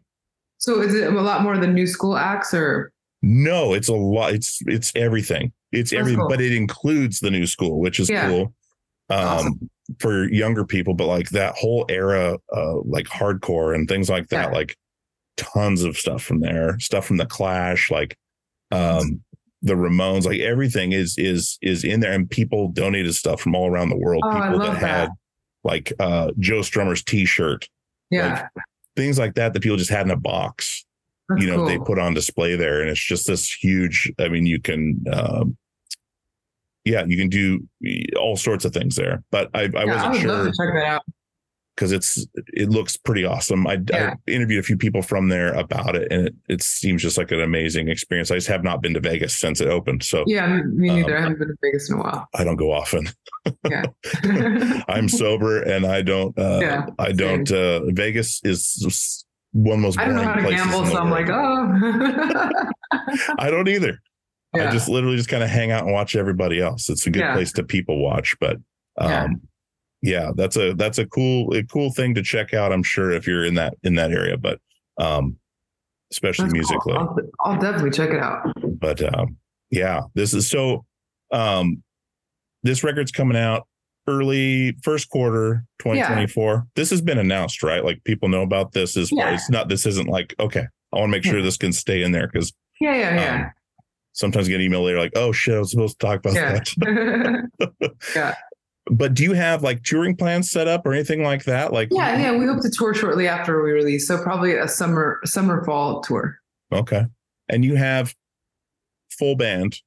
So 0.58 0.80
is 0.80 0.94
it 0.94 1.12
a 1.12 1.20
lot 1.20 1.42
more 1.42 1.54
of 1.54 1.60
the 1.60 1.66
new 1.66 1.86
school 1.86 2.16
acts 2.16 2.54
or 2.54 2.92
No, 3.22 3.72
it's 3.74 3.88
a 3.88 3.94
lot. 3.94 4.32
It's 4.32 4.60
it's 4.66 4.92
everything. 4.96 5.52
It's 5.72 5.90
That's 5.90 6.00
everything, 6.00 6.20
cool. 6.20 6.28
but 6.28 6.40
it 6.40 6.52
includes 6.52 7.20
the 7.20 7.30
new 7.30 7.46
school, 7.46 7.80
which 7.80 7.98
is 8.00 8.08
Yeah. 8.10 8.28
cool. 8.28 8.54
Um, 9.10 9.18
Awesome. 9.28 9.70
for 9.98 10.28
younger 10.32 10.64
people, 10.64 10.94
but 10.94 11.06
like 11.06 11.30
that 11.30 11.54
whole 11.56 11.84
era, 11.88 12.38
uh, 12.54 12.80
like 12.84 13.06
hardcore 13.06 13.74
and 13.74 13.88
things 13.88 14.08
like 14.08 14.28
that, 14.28 14.48
Yeah. 14.50 14.56
like 14.56 14.76
tons 15.36 15.82
of 15.82 15.96
stuff 15.96 16.22
from 16.22 16.40
there, 16.40 16.78
stuff 16.78 17.06
from 17.06 17.16
the 17.18 17.26
Clash, 17.26 17.90
like 17.90 18.16
um, 18.70 19.20
the 19.60 19.74
Ramones, 19.74 20.24
like 20.24 20.40
everything 20.40 20.92
is 20.92 21.16
is 21.18 21.58
is 21.62 21.84
in 21.84 22.00
there, 22.00 22.12
and 22.12 22.28
people 22.30 22.68
donated 22.68 23.14
stuff 23.14 23.40
from 23.40 23.54
all 23.54 23.68
around 23.70 23.90
the 23.90 23.96
world. 23.98 24.22
Oh, 24.24 24.32
people 24.32 24.58
love 24.58 24.80
that 24.80 24.88
had 24.88 25.08
like 25.64 25.92
uh, 26.00 26.30
Joe 26.38 26.60
Strummer's 26.60 27.02
T-shirt, 27.04 27.68
yeah? 28.10 28.48
Things 28.96 29.18
like 29.18 29.34
that 29.34 29.52
that 29.52 29.62
people 29.62 29.76
just 29.76 29.90
had 29.90 30.06
in 30.06 30.10
a 30.10 30.16
box 30.16 30.84
That's 31.28 31.42
you 31.42 31.50
know 31.50 31.66
they 31.66 31.78
put 31.78 31.98
on 31.98 32.14
display 32.14 32.56
there 32.56 32.80
and 32.80 32.90
it's 32.90 33.02
just 33.04 33.26
this 33.26 33.50
huge 33.52 34.12
i 34.18 34.28
mean 34.28 34.46
you 34.46 34.60
can 34.60 35.02
um 35.12 35.56
yeah 36.84 37.04
you 37.06 37.16
can 37.16 37.28
do 37.28 37.66
all 38.18 38.36
sorts 38.36 38.64
of 38.64 38.72
things 38.72 38.96
there 38.96 39.22
but 39.30 39.50
i, 39.54 39.62
I 39.62 39.84
Yeah, 39.84 39.94
wasn't 39.94 40.12
love 40.12 40.20
sure 40.20 40.44
check 40.46 40.74
that 40.74 40.84
out. 40.84 41.02
Because 41.74 41.90
it's 41.92 42.26
it 42.48 42.68
looks 42.68 42.96
pretty 42.96 43.24
awesome 43.24 43.66
I, 43.66 43.78
Yeah. 43.90 44.14
I 44.28 44.30
interviewed 44.30 44.60
a 44.60 44.62
few 44.62 44.76
people 44.76 45.00
from 45.02 45.28
there 45.28 45.52
about 45.54 45.96
it 45.96 46.12
and 46.12 46.28
it, 46.28 46.34
it 46.48 46.62
seems 46.62 47.00
just 47.02 47.16
like 47.16 47.30
an 47.32 47.40
amazing 47.40 47.88
experience 47.88 48.30
i 48.30 48.34
just 48.34 48.48
have 48.48 48.62
not 48.62 48.82
been 48.82 48.92
to 48.94 49.00
vegas 49.00 49.34
since 49.38 49.60
it 49.60 49.68
opened 49.68 50.02
so 50.02 50.24
Yeah, 50.26 50.46
me 50.48 50.62
me 50.64 50.88
neither. 51.02 51.16
Um, 51.16 51.18
I 51.18 51.22
haven't 51.22 51.38
been 51.38 51.48
to 51.48 51.54
Vegas 51.62 51.88
in 51.90 51.96
a 51.96 52.02
while. 52.02 52.28
i 52.34 52.44
don't 52.44 52.56
go 52.56 52.72
often 52.72 53.08
Yeah. 53.70 53.84
i'm 54.88 55.08
sober 55.08 55.62
and 55.62 55.86
i 55.86 56.02
don't 56.02 56.38
uh 56.38 56.58
Yeah, 56.60 56.86
i 56.98 57.10
don't 57.12 57.50
uh 57.50 57.80
vegas 57.92 58.40
is 58.44 59.24
one 59.52 59.74
of 59.74 59.80
the 59.80 59.86
most 59.86 59.98
I 59.98 60.06
don't 60.06 60.14
know 60.16 60.22
how 60.24 60.34
boring 60.40 60.46
to 60.48 60.56
gamble, 60.56 60.86
so 60.86 60.96
I'm 60.96 61.10
like, 61.10 61.28
oh. 61.28 62.64
I 63.38 63.50
don't 63.50 63.68
either. 63.68 64.00
Yeah. 64.54 64.68
I 64.68 64.70
just 64.70 64.88
literally 64.88 65.16
just 65.16 65.28
kind 65.28 65.42
of 65.42 65.50
hang 65.50 65.70
out 65.70 65.84
and 65.84 65.92
watch 65.92 66.16
everybody 66.16 66.58
else. 66.58 66.88
It's 66.88 67.06
a 67.06 67.10
good 67.10 67.20
Yeah. 67.20 67.34
place 67.34 67.52
to 67.52 67.62
people 67.62 67.98
watch, 68.02 68.34
but 68.40 68.56
um 68.98 69.42
Yeah. 70.02 70.20
yeah. 70.26 70.30
that's 70.36 70.56
a 70.56 70.74
that's 70.74 70.98
a 70.98 71.06
cool 71.06 71.54
a 71.56 71.62
cool 71.64 71.92
thing 71.92 72.14
to 72.14 72.22
check 72.22 72.52
out. 72.54 72.72
I'm 72.72 72.82
sure 72.82 73.10
if 73.10 73.26
you're 73.26 73.44
in 73.44 73.54
that 73.54 73.74
in 73.82 73.94
that 73.94 74.10
area, 74.12 74.36
but 74.36 74.60
um 74.98 75.36
especially 76.10 76.44
That's 76.46 76.52
musically. 76.54 76.92
cool. 76.92 77.16
I'll, 77.40 77.52
I'll 77.52 77.60
definitely 77.60 77.90
check 77.92 78.10
it 78.10 78.20
out. 78.20 78.46
But 78.78 79.02
um 79.14 79.36
yeah, 79.70 80.02
this 80.14 80.34
is 80.34 80.48
so 80.48 80.84
um 81.32 81.82
this 82.62 82.84
record's 82.84 83.10
coming 83.12 83.36
out 83.36 83.66
early 84.06 84.76
first 84.82 85.08
quarter 85.08 85.64
2024. 85.78 86.66
This 86.74 86.90
has 86.90 87.00
been 87.00 87.18
announced, 87.18 87.62
right? 87.62 87.84
Like 87.84 88.02
people 88.04 88.28
know 88.28 88.42
about 88.42 88.72
this 88.72 88.96
as 88.96 89.10
Yeah. 89.12 89.32
it's 89.34 89.48
not 89.48 89.68
this 89.68 89.86
isn't 89.86 90.08
like 90.08 90.34
okay, 90.40 90.66
I 90.92 90.98
want 90.98 91.08
to 91.08 91.16
make 91.16 91.24
sure 91.24 91.40
this 91.40 91.56
can 91.56 91.72
stay 91.72 92.02
in 92.02 92.12
there 92.12 92.26
because 92.26 92.52
Yeah, 92.80 92.94
yeah, 92.96 93.14
yeah. 93.14 93.44
um, 93.46 93.50
sometimes 94.12 94.48
get 94.48 94.56
an 94.56 94.60
email 94.62 94.82
later 94.82 94.98
like, 94.98 95.12
oh 95.16 95.32
shit, 95.32 95.54
I 95.54 95.58
was 95.60 95.70
supposed 95.70 95.98
to 96.00 96.06
talk 96.06 96.18
about 96.18 96.34
yeah. 96.34 96.58
that. 96.58 97.94
yeah. 98.16 98.34
But 98.90 99.14
do 99.14 99.22
you 99.22 99.32
have 99.32 99.62
like 99.62 99.82
touring 99.84 100.16
plans 100.16 100.50
set 100.50 100.66
up 100.66 100.84
or 100.86 100.92
anything 100.92 101.22
like 101.22 101.44
that? 101.44 101.72
Like, 101.72 101.88
Yeah, 101.92 102.18
yeah. 102.18 102.36
We 102.36 102.46
hope 102.46 102.60
to 102.62 102.70
tour 102.70 102.94
shortly 102.94 103.28
after 103.28 103.62
we 103.62 103.70
release. 103.72 104.08
So 104.08 104.20
probably 104.22 104.56
a 104.56 104.66
summer 104.68 105.20
summer 105.24 105.64
fall 105.64 106.00
tour. 106.02 106.36
okay. 106.72 107.04
And 107.48 107.64
you 107.64 107.76
have 107.76 108.14
full 109.18 109.36
band 109.36 109.78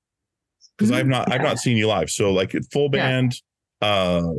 because 0.78 0.91
I've 0.91 1.08
not 1.08 1.32
I've 1.32 1.41
not 1.41 1.58
seen 1.58 1.76
you 1.78 1.88
live. 1.88 2.10
So 2.10 2.32
like 2.32 2.52
full 2.72 2.89
Mm-hmm. 2.89 2.96
Yeah. 2.96 3.10
band. 3.10 3.36
Uh, 3.82 4.32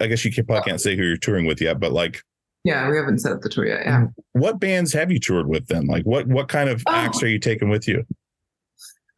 I 0.00 0.06
guess 0.08 0.24
you 0.24 0.32
can, 0.32 0.44
probably 0.44 0.68
can't 0.68 0.80
say 0.80 0.96
who 0.96 1.02
you're 1.04 1.16
touring 1.16 1.46
with 1.46 1.60
yet, 1.60 1.78
but 1.80 1.92
like, 1.92 2.22
Yeah, 2.64 2.90
we 2.90 2.96
haven't 2.96 3.20
set 3.20 3.32
up 3.32 3.40
the 3.40 3.48
tour 3.48 3.66
yet. 3.66 3.80
Yeah. 3.86 4.06
what 4.32 4.58
bands 4.60 4.92
have 4.92 5.10
you 5.12 5.18
toured 5.20 5.46
with 5.46 5.68
then? 5.68 5.86
Like, 5.86 6.04
what 6.04 6.26
what 6.26 6.48
kind 6.48 6.68
of 6.68 6.82
Oh. 6.86 6.92
acts 6.94 7.22
are 7.22 7.28
you 7.28 7.38
taking 7.38 7.68
with 7.68 7.86
you? 7.88 8.04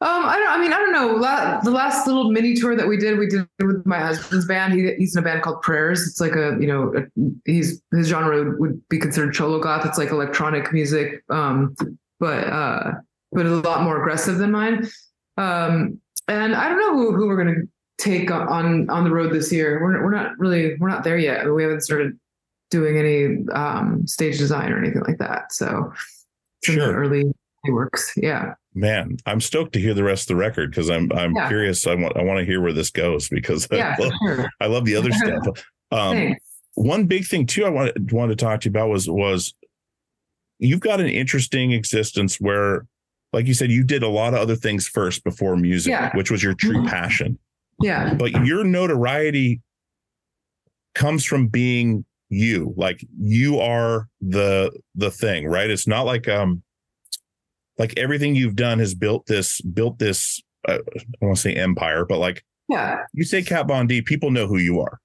Um, 0.01 0.27
I 0.27 0.37
don't. 0.39 0.49
I 0.51 0.59
mean, 0.63 0.73
I 0.73 0.77
don't 0.77 0.93
know. 0.93 1.17
La- 1.17 1.61
the 1.61 1.73
last 1.73 2.07
little 2.07 2.31
mini 2.31 2.55
tour 2.55 2.77
that 2.77 2.87
we 2.87 2.97
did, 2.97 3.19
we 3.19 3.27
did 3.27 3.49
with 3.61 3.85
my 3.85 3.99
husband's 3.99 4.47
band. 4.47 4.73
He, 4.75 4.95
he's 4.95 5.17
in 5.17 5.21
a 5.21 5.25
band 5.25 5.43
called 5.43 5.61
Prayers. 5.63 6.07
It's 6.07 6.21
like 6.21 6.37
a, 6.37 6.57
you 6.61 6.69
know, 6.69 6.95
a, 6.97 7.03
he's 7.45 7.83
his 7.93 8.07
genre 8.07 8.55
would, 8.59 8.81
be 8.89 8.99
considered 8.99 9.35
cholo 9.35 9.59
goth. 9.59 9.85
It's 9.85 9.99
like 9.99 10.11
electronic 10.11 10.73
music, 10.73 11.25
um, 11.31 11.75
but 12.21 12.47
uh, 12.47 12.93
but 13.33 13.47
a 13.47 13.49
lot 13.57 13.83
more 13.83 13.99
aggressive 14.01 14.39
than 14.39 14.53
mine. 14.53 14.89
Um, 15.37 16.01
and 16.29 16.55
I 16.55 16.69
don't 16.69 16.79
know 16.79 16.95
who, 16.95 17.17
who 17.17 17.27
we're 17.27 17.37
gonna 17.37 17.63
take 17.99 18.31
on 18.31 18.89
on 18.89 19.03
the 19.03 19.11
road 19.11 19.33
this 19.33 19.53
year. 19.53 19.83
We're 19.83 20.05
we're 20.05 20.15
not 20.15 20.39
really 20.39 20.77
we're 20.77 20.91
not 20.91 21.03
there 21.03 21.19
yet. 21.19 21.53
We 21.53 21.65
haven't 21.65 21.81
started 21.81 22.17
doing 22.71 22.99
any 22.99 23.49
um, 23.53 24.07
stage 24.07 24.39
design 24.39 24.71
or 24.71 24.79
anything 24.79 25.03
like 25.09 25.19
that. 25.19 25.53
So 25.53 25.93
Sure. 26.63 26.95
early 26.95 27.25
works. 27.69 28.13
Yeah. 28.17 28.55
Man, 28.75 29.17
I'm 29.27 29.41
stoked 29.41 29.73
to 29.73 29.81
hear 29.81 29.95
the 29.95 30.05
rest 30.05 30.25
of 30.25 30.37
the 30.37 30.41
record 30.41 30.71
because 30.71 30.89
I'm 30.91 31.11
I'm 31.13 31.35
Yeah. 31.35 31.49
curious. 31.49 31.87
I 31.87 31.95
want 31.95 32.17
I 32.17 32.23
want 32.23 32.39
to 32.39 32.45
hear 32.45 32.61
where 32.61 32.73
this 32.73 32.91
goes 32.91 33.29
because 33.29 33.67
Yeah. 33.73 33.97
I, 33.99 34.03
love, 34.03 34.13
sure. 34.23 34.51
I 34.61 34.67
love 34.67 34.85
the 34.85 34.97
other 34.97 35.11
stuff. 35.13 35.65
Um, 35.91 36.35
one 36.75 37.07
big 37.07 37.25
thing 37.27 37.47
too 37.47 37.65
I 37.65 37.71
wanted 37.71 38.13
wanted 38.13 38.39
to 38.39 38.45
talk 38.45 38.61
to 38.61 38.67
you 38.67 38.71
about 38.73 38.91
was 38.91 39.09
was 39.09 39.55
you've 40.59 40.81
got 40.81 41.01
an 41.01 41.07
interesting 41.09 41.73
existence 41.73 42.37
where, 42.37 42.87
like 43.33 43.47
you 43.47 43.55
said, 43.55 43.71
you 43.71 43.83
did 43.83 44.03
a 44.03 44.09
lot 44.09 44.35
of 44.35 44.41
other 44.41 44.55
things 44.55 44.87
first 44.87 45.25
before 45.25 45.57
music, 45.57 45.91
Yeah. 45.93 46.15
which 46.15 46.31
was 46.31 46.43
your 46.43 46.53
true 46.53 46.83
Mhm. 46.83 46.89
passion. 46.89 47.39
Yeah. 47.81 48.13
But 48.13 48.45
your 48.45 48.65
notoriety 48.65 49.63
comes 50.95 51.25
from 51.25 51.47
being 51.49 52.05
you. 52.29 52.75
Like 52.77 53.03
you 53.19 53.61
are 53.61 54.09
the 54.21 54.71
the 54.95 55.11
thing, 55.11 55.47
right? 55.47 55.71
It's 55.71 55.87
not 55.87 56.03
like 56.05 56.29
um 56.29 56.63
like 57.79 57.95
everything 57.97 58.35
you've 58.35 58.57
done 58.57 58.79
has 58.79 58.95
built 58.95 59.27
this 59.27 59.61
built 59.61 59.99
this 59.99 60.43
uh, 60.69 60.73
I 60.75 60.99
don't 61.21 61.29
want 61.29 61.37
to 61.37 61.43
say 61.43 61.55
empire, 61.55 62.05
but 62.05 62.19
like 62.19 62.45
Yeah. 62.69 62.99
you 63.15 63.25
say 63.25 63.43
Kat 63.43 63.67
Von 63.69 63.87
D, 63.87 64.03
people 64.03 64.31
know 64.31 64.47
who 64.47 64.59
you 64.59 64.81
are. 64.81 64.99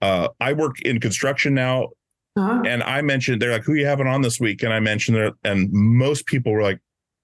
Uh, 0.00 0.28
I 0.40 0.52
work 0.52 0.80
in 0.82 1.00
construction 1.00 1.54
now, 1.54 1.88
Uh-huh. 2.36 2.62
and 2.64 2.82
I 2.82 3.02
mentioned 3.02 3.42
they're 3.42 3.52
like, 3.52 3.64
"Who 3.64 3.74
you 3.74 3.86
having 3.86 4.06
on 4.06 4.22
this 4.22 4.40
week?" 4.40 4.62
And 4.62 4.72
I 4.72 4.80
mentioned 4.80 5.16
it, 5.18 5.34
and 5.44 5.68
most 5.72 6.26
people 6.26 6.52
were 6.52 6.62
like, 6.62 6.80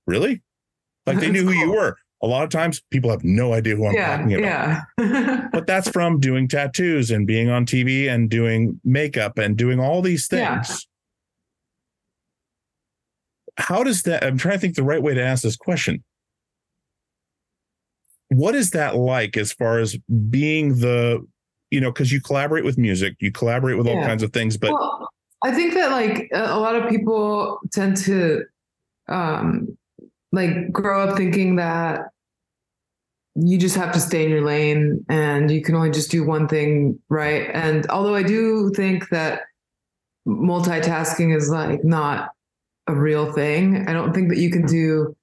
"Really?" 0.06 0.42
Like 1.06 1.20
they 1.20 1.30
knew 1.30 1.44
who 1.44 1.52
you 1.52 1.70
were. 1.72 1.96
A 2.22 2.26
lot 2.26 2.42
of 2.44 2.50
times, 2.50 2.82
people 2.90 3.10
have 3.10 3.22
no 3.24 3.52
idea 3.54 3.76
who 3.76 3.86
I'm 3.86 3.94
Yeah. 3.94 4.16
talking 4.16 4.34
about. 4.34 4.82
Yeah. 4.98 5.48
But 5.52 5.66
that's 5.66 5.88
from 5.88 6.20
doing 6.20 6.46
tattoos 6.48 7.10
and 7.10 7.26
being 7.26 7.48
on 7.48 7.64
TV 7.64 8.08
and 8.12 8.28
doing 8.28 8.80
makeup 8.84 9.38
and 9.38 9.56
doing 9.56 9.80
all 9.80 10.02
these 10.02 10.26
things. 10.28 10.68
Yeah. 10.68 10.76
How 13.58 13.82
does 13.82 14.02
that? 14.02 14.24
I'm 14.24 14.38
trying 14.38 14.54
to 14.54 14.60
think 14.60 14.76
the 14.76 14.84
right 14.84 15.02
way 15.02 15.14
to 15.14 15.22
ask 15.22 15.42
this 15.42 15.56
question. 15.56 16.02
What 18.30 18.54
is 18.54 18.70
that 18.70 18.94
like 18.96 19.36
as 19.36 19.52
far 19.52 19.80
as 19.80 19.96
being 20.30 20.78
the, 20.78 21.26
you 21.70 21.80
know, 21.80 21.90
because 21.90 22.12
you 22.12 22.20
collaborate 22.20 22.64
with 22.64 22.78
music, 22.78 23.16
you 23.20 23.32
collaborate 23.32 23.76
with 23.76 23.88
all 23.88 24.02
kinds 24.02 24.22
of 24.22 24.32
things, 24.32 24.56
but 24.56 24.72
well, 24.72 25.08
I 25.42 25.52
think 25.52 25.74
that 25.74 25.90
like 25.90 26.28
a, 26.32 26.44
a 26.44 26.58
lot 26.58 26.76
of 26.76 26.88
people 26.88 27.58
tend 27.72 27.96
to 27.98 28.44
um 29.08 29.76
like 30.30 30.70
grow 30.70 31.08
up 31.08 31.16
thinking 31.16 31.56
that 31.56 32.10
you 33.34 33.58
just 33.58 33.76
have 33.76 33.92
to 33.92 34.00
stay 34.00 34.24
in 34.24 34.30
your 34.30 34.44
lane 34.44 35.04
and 35.08 35.50
you 35.50 35.62
can 35.62 35.74
only 35.74 35.90
just 35.90 36.10
do 36.10 36.24
one 36.24 36.48
thing 36.48 36.98
right. 37.08 37.50
And 37.52 37.88
although 37.88 38.14
I 38.14 38.22
do 38.22 38.70
think 38.74 39.08
that 39.08 39.42
multitasking 40.26 41.34
is 41.34 41.48
like 41.48 41.84
not 41.84 42.30
a 42.88 42.94
real 42.94 43.32
thing, 43.32 43.86
I 43.88 43.92
don't 43.92 44.12
think 44.12 44.28
that 44.30 44.38
you 44.38 44.50
can 44.50 44.66
do 44.66 45.14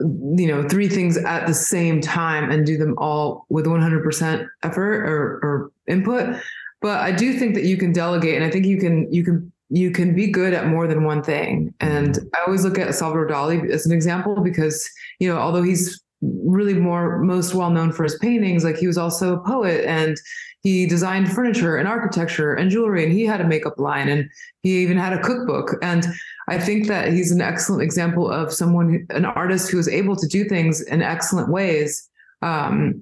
you 0.00 0.46
know 0.46 0.66
three 0.66 0.88
things 0.88 1.18
at 1.18 1.46
the 1.46 1.54
same 1.54 2.00
time 2.00 2.50
and 2.50 2.64
do 2.64 2.78
them 2.78 2.94
all 2.96 3.44
with 3.50 3.66
100% 3.66 4.48
effort 4.62 5.04
or, 5.04 5.40
or 5.42 5.72
input. 5.86 6.36
But 6.80 7.00
i 7.00 7.12
do 7.12 7.38
think 7.38 7.54
that 7.54 7.64
you 7.64 7.76
can 7.76 7.92
delegate 7.92 8.36
and 8.36 8.44
i 8.44 8.50
think 8.50 8.64
you 8.64 8.78
can 8.78 9.12
you 9.12 9.22
can 9.22 9.52
you 9.68 9.90
can 9.90 10.14
be 10.14 10.26
good 10.26 10.52
at 10.54 10.66
more 10.66 10.86
than 10.86 11.04
one 11.04 11.22
thing. 11.22 11.74
And 11.80 12.18
i 12.34 12.38
always 12.46 12.64
look 12.64 12.78
at 12.78 12.94
salvador 12.94 13.28
dali 13.28 13.70
as 13.70 13.84
an 13.84 13.92
example 13.92 14.40
because 14.42 14.88
you 15.18 15.28
know 15.28 15.38
although 15.38 15.62
he's 15.62 16.02
really 16.22 16.74
more 16.74 17.18
most 17.18 17.54
well 17.54 17.70
known 17.70 17.92
for 17.92 18.04
his 18.04 18.18
paintings 18.18 18.64
like 18.64 18.76
he 18.76 18.86
was 18.86 18.98
also 18.98 19.34
a 19.34 19.40
poet 19.40 19.84
and 19.86 20.18
he 20.62 20.86
designed 20.86 21.32
furniture 21.32 21.76
and 21.76 21.88
architecture 21.88 22.52
and 22.52 22.70
jewelry 22.70 23.04
and 23.04 23.12
he 23.12 23.24
had 23.24 23.40
a 23.40 23.46
makeup 23.46 23.78
line 23.78 24.08
and 24.08 24.28
he 24.62 24.82
even 24.82 24.98
had 24.98 25.12
a 25.12 25.22
cookbook. 25.22 25.76
And 25.82 26.06
i 26.50 26.58
think 26.58 26.86
that 26.88 27.12
he's 27.12 27.30
an 27.30 27.40
excellent 27.40 27.82
example 27.82 28.30
of 28.30 28.52
someone 28.52 29.06
an 29.10 29.24
artist 29.24 29.70
who 29.70 29.78
is 29.78 29.88
able 29.88 30.16
to 30.16 30.26
do 30.26 30.44
things 30.44 30.80
in 30.82 31.00
excellent 31.02 31.48
ways 31.48 32.08
um 32.42 33.00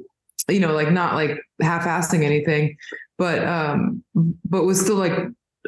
you 0.48 0.60
know 0.60 0.72
like 0.72 0.90
not 0.92 1.14
like 1.14 1.32
half-assing 1.60 2.22
anything 2.24 2.76
but 3.16 3.44
um 3.46 4.02
but 4.44 4.64
was 4.64 4.80
still 4.80 4.96
like 4.96 5.16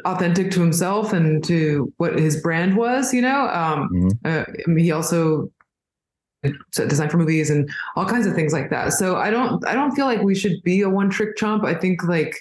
authentic 0.05 0.49
to 0.51 0.59
himself 0.61 1.13
and 1.13 1.43
to 1.43 1.91
what 1.97 2.17
his 2.17 2.41
brand 2.41 2.75
was 2.77 3.13
you 3.13 3.21
know? 3.21 3.47
Um 3.49 3.89
Mhm. 3.93 4.11
uh, 4.25 4.45
I 4.49 4.69
mean, 4.69 4.85
he 4.85 4.91
also 4.91 5.51
designed 6.71 7.11
for 7.11 7.17
movies 7.17 7.51
and 7.51 7.69
all 7.95 8.05
kinds 8.05 8.25
of 8.25 8.33
things 8.33 8.51
like 8.53 8.69
that. 8.71 8.93
So 8.93 9.17
i 9.17 9.29
don't 9.29 9.63
i 9.67 9.73
don't 9.75 9.91
feel 9.91 10.05
like 10.07 10.21
we 10.23 10.33
should 10.33 10.57
be 10.63 10.81
a 10.81 10.89
one 10.89 11.09
trick 11.09 11.35
chump 11.37 11.63
i 11.63 11.75
think 11.75 12.03
like 12.03 12.35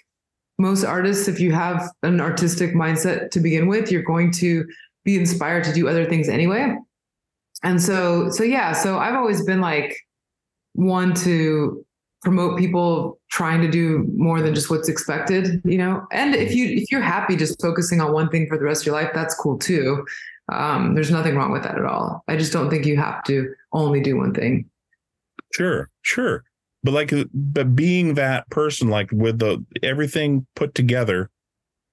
most 0.61 0.85
artists, 0.85 1.27
if 1.27 1.41
you 1.41 1.53
have 1.53 1.91
an 2.03 2.21
artistic 2.21 2.75
mindset 2.75 3.31
to 3.31 3.41
begin 3.41 3.67
with, 3.67 3.91
you're 3.91 4.03
going 4.03 4.31
to 4.33 4.67
be 5.05 5.17
inspired 5.17 5.65
to 5.65 5.73
do 5.73 5.89
other 5.89 6.05
things 6.05 6.29
anyway. 6.29 6.77
And 7.63 7.81
so, 7.81 8.31
so 8.31 8.43
yeah, 8.43 8.73
so 8.73 8.99
I've 8.99 9.15
always 9.15 9.45
been 9.45 9.61
like 9.61 9.97
one 10.75 11.15
to 11.15 11.85
promote 12.23 12.59
people 12.59 13.19
trying 13.31 13.61
to 13.63 13.71
do 13.71 14.07
more 14.15 14.43
than 14.43 14.55
just 14.55 14.71
what's 14.71 14.89
expected, 14.89 15.61
you 15.65 15.79
know. 15.79 16.07
And 16.13 16.35
if 16.35 16.55
you 16.55 16.67
if 16.67 16.91
you're 16.91 17.01
happy 17.01 17.37
just 17.37 17.61
focusing 17.61 18.01
on 18.01 18.13
one 18.13 18.29
thing 18.29 18.47
for 18.49 18.59
the 18.59 18.65
rest 18.65 18.83
of 18.83 18.87
your 18.87 18.95
life, 18.95 19.11
that's 19.15 19.35
cool 19.35 19.59
too. 19.59 20.05
Um, 20.53 20.95
there's 20.95 21.11
nothing 21.11 21.37
wrong 21.37 21.53
with 21.53 21.63
that 21.63 21.79
at 21.79 21.85
all. 21.85 22.25
I 22.29 22.37
just 22.37 22.53
don't 22.53 22.71
think 22.71 22.85
you 22.85 22.97
have 22.97 23.23
to 23.25 23.55
only 23.73 24.01
do 24.01 24.17
one 24.17 24.35
thing. 24.35 24.69
Sure, 25.55 25.89
sure. 26.03 26.45
But 26.83 26.93
like, 26.93 27.13
but 27.33 27.77
being 27.77 28.15
that 28.15 28.49
person, 28.51 28.89
like 28.89 29.11
with 29.13 29.39
the 29.39 29.65
everything 29.83 30.47
put 30.57 30.75
together, 30.75 31.31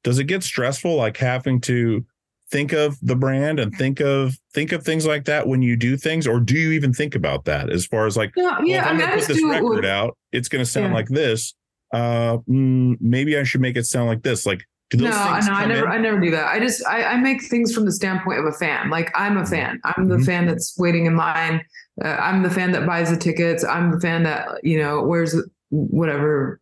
does 0.04 0.18
it 0.18 0.26
get 0.26 0.44
stressful? 0.44 0.96
Like 0.96 1.18
having 1.18 1.62
to 1.62 2.06
think 2.50 2.72
of 2.74 2.98
the 3.02 3.16
brand 3.16 3.60
and 3.60 3.74
think 3.76 4.00
of 4.00 4.38
think 4.54 4.72
of 4.72 4.84
things 4.84 5.06
like 5.06 5.26
that 5.26 5.48
when 5.48 5.62
you 5.62 5.76
do 5.76 5.98
things, 5.98 6.26
or 6.28 6.40
do 6.40 6.56
you 6.56 6.72
even 6.72 6.94
think 6.94 7.14
about 7.16 7.46
that 7.46 7.70
as 7.70 7.86
far 7.86 8.06
as 8.08 8.16
like, 8.18 8.32
Yeah, 8.36 8.44
well, 8.58 8.66
yeah. 8.66 8.82
if 8.82 8.88
I'm 8.88 8.98
gonna 8.98 9.16
put 9.18 9.28
this 9.28 9.44
record 9.44 9.76
with- 9.78 9.86
out, 9.86 10.18
it's 10.32 10.48
gonna 10.48 10.66
sound 10.66 10.88
Yeah. 10.88 10.94
like 10.94 11.08
this. 11.10 11.54
Uh, 11.94 12.38
mm, 12.50 12.96
maybe 13.00 13.38
I 13.38 13.44
should 13.44 13.62
make 13.62 13.78
it 13.78 13.86
sound 13.86 14.08
like 14.08 14.22
this. 14.24 14.46
Like, 14.46 14.64
do 14.90 14.98
those 14.98 15.10
no, 15.10 15.16
no, 15.16 15.54
I 15.54 15.66
never, 15.66 15.86
in? 15.86 15.92
I 15.92 15.98
never 15.98 16.20
do 16.20 16.32
that. 16.32 16.48
I 16.48 16.60
just, 16.60 16.86
I, 16.86 17.04
I 17.04 17.18
make 17.18 17.44
things 17.44 17.74
from 17.74 17.84
the 17.86 17.92
standpoint 17.92 18.40
of 18.40 18.46
a 18.46 18.54
fan. 18.54 18.90
Like 18.90 19.12
I'm 19.16 19.36
a 19.38 19.46
fan. 19.46 19.80
I'm 19.84 20.08
the 20.08 20.16
Mhm. 20.18 20.26
fan 20.26 20.46
that's 20.48 20.74
waiting 20.78 21.06
in 21.08 21.18
line. 21.18 21.62
Uh, 22.04 22.10
I'm 22.10 22.44
the 22.44 22.50
fan 22.50 22.72
that 22.72 22.86
buys 22.86 23.10
the 23.10 23.18
tickets. 23.18 23.66
I'm 23.66 23.92
the 23.92 24.00
fan 24.00 24.24
that 24.24 24.48
you 24.64 24.78
know 24.80 25.02
wears 25.04 25.36
whatever 25.70 26.62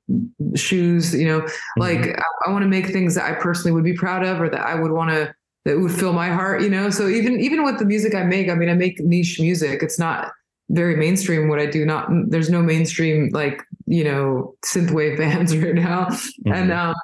shoes. 0.55 1.13
You 1.13 1.25
know, 1.27 1.47
like 1.77 2.17
I, 2.17 2.23
I 2.47 2.51
want 2.51 2.63
to 2.63 2.69
make 2.69 2.87
things 2.87 3.13
that 3.15 3.25
I 3.29 3.33
personally 3.35 3.71
would 3.73 3.83
be 3.83 3.93
proud 3.93 4.23
of, 4.25 4.41
or 4.41 4.49
that 4.49 4.61
I 4.65 4.75
would 4.75 4.91
want 4.91 5.11
to, 5.11 5.33
that 5.65 5.79
would 5.79 5.91
fill 5.91 6.13
my 6.13 6.29
heart. 6.29 6.61
You 6.61 6.69
know, 6.69 6.89
so 6.89 7.07
even 7.07 7.39
even 7.39 7.63
with 7.63 7.79
the 7.79 7.85
music 7.85 8.15
I 8.15 8.23
make, 8.23 8.49
I 8.49 8.55
mean, 8.55 8.69
I 8.69 8.73
make 8.73 8.99
niche 8.99 9.39
music. 9.39 9.83
It's 9.83 9.99
not 9.99 10.31
very 10.69 10.95
mainstream 10.95 11.47
what 11.47 11.59
I 11.59 11.65
do. 11.65 11.85
Not 11.85 12.09
there's 12.27 12.49
no 12.49 12.61
mainstream 12.61 13.29
like 13.33 13.61
you 13.85 14.03
know 14.03 14.55
synthwave 14.65 15.17
bands 15.21 15.55
right 15.55 15.75
now, 15.75 16.07
and 16.45 16.71
Mhm. 16.71 16.75
um 16.77 16.95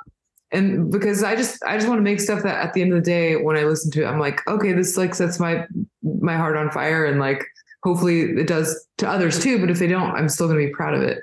and 0.54 0.92
because 0.92 1.24
I 1.24 1.36
just 1.36 1.64
I 1.64 1.78
just 1.78 1.88
want 1.88 2.00
to 2.00 2.04
make 2.04 2.20
stuff 2.20 2.44
that 2.44 2.64
at 2.66 2.74
the 2.74 2.82
end 2.82 2.92
of 2.92 2.98
the 3.04 3.10
day 3.10 3.36
when 3.38 3.56
I 3.58 3.64
listen 3.64 3.90
to 3.92 4.04
it 4.04 4.06
I'm 4.08 4.20
like 4.20 4.46
okay 4.48 4.74
this 4.74 4.98
like 4.98 5.16
sets 5.16 5.40
my 5.40 5.66
my 6.04 6.36
heart 6.36 6.58
on 6.58 6.70
fire 6.72 7.06
and 7.06 7.20
like 7.22 7.46
hopefully 7.84 8.24
it 8.24 8.48
does 8.48 8.86
to 8.98 9.08
others 9.08 9.40
too 9.42 9.60
but 9.60 9.70
if 9.70 9.80
they 9.80 9.88
don't 9.88 10.12
I'm 10.12 10.28
still 10.28 10.48
gonna 10.48 10.60
be 10.60 10.70
proud 10.72 10.94
of 10.94 11.02
it 11.04 11.20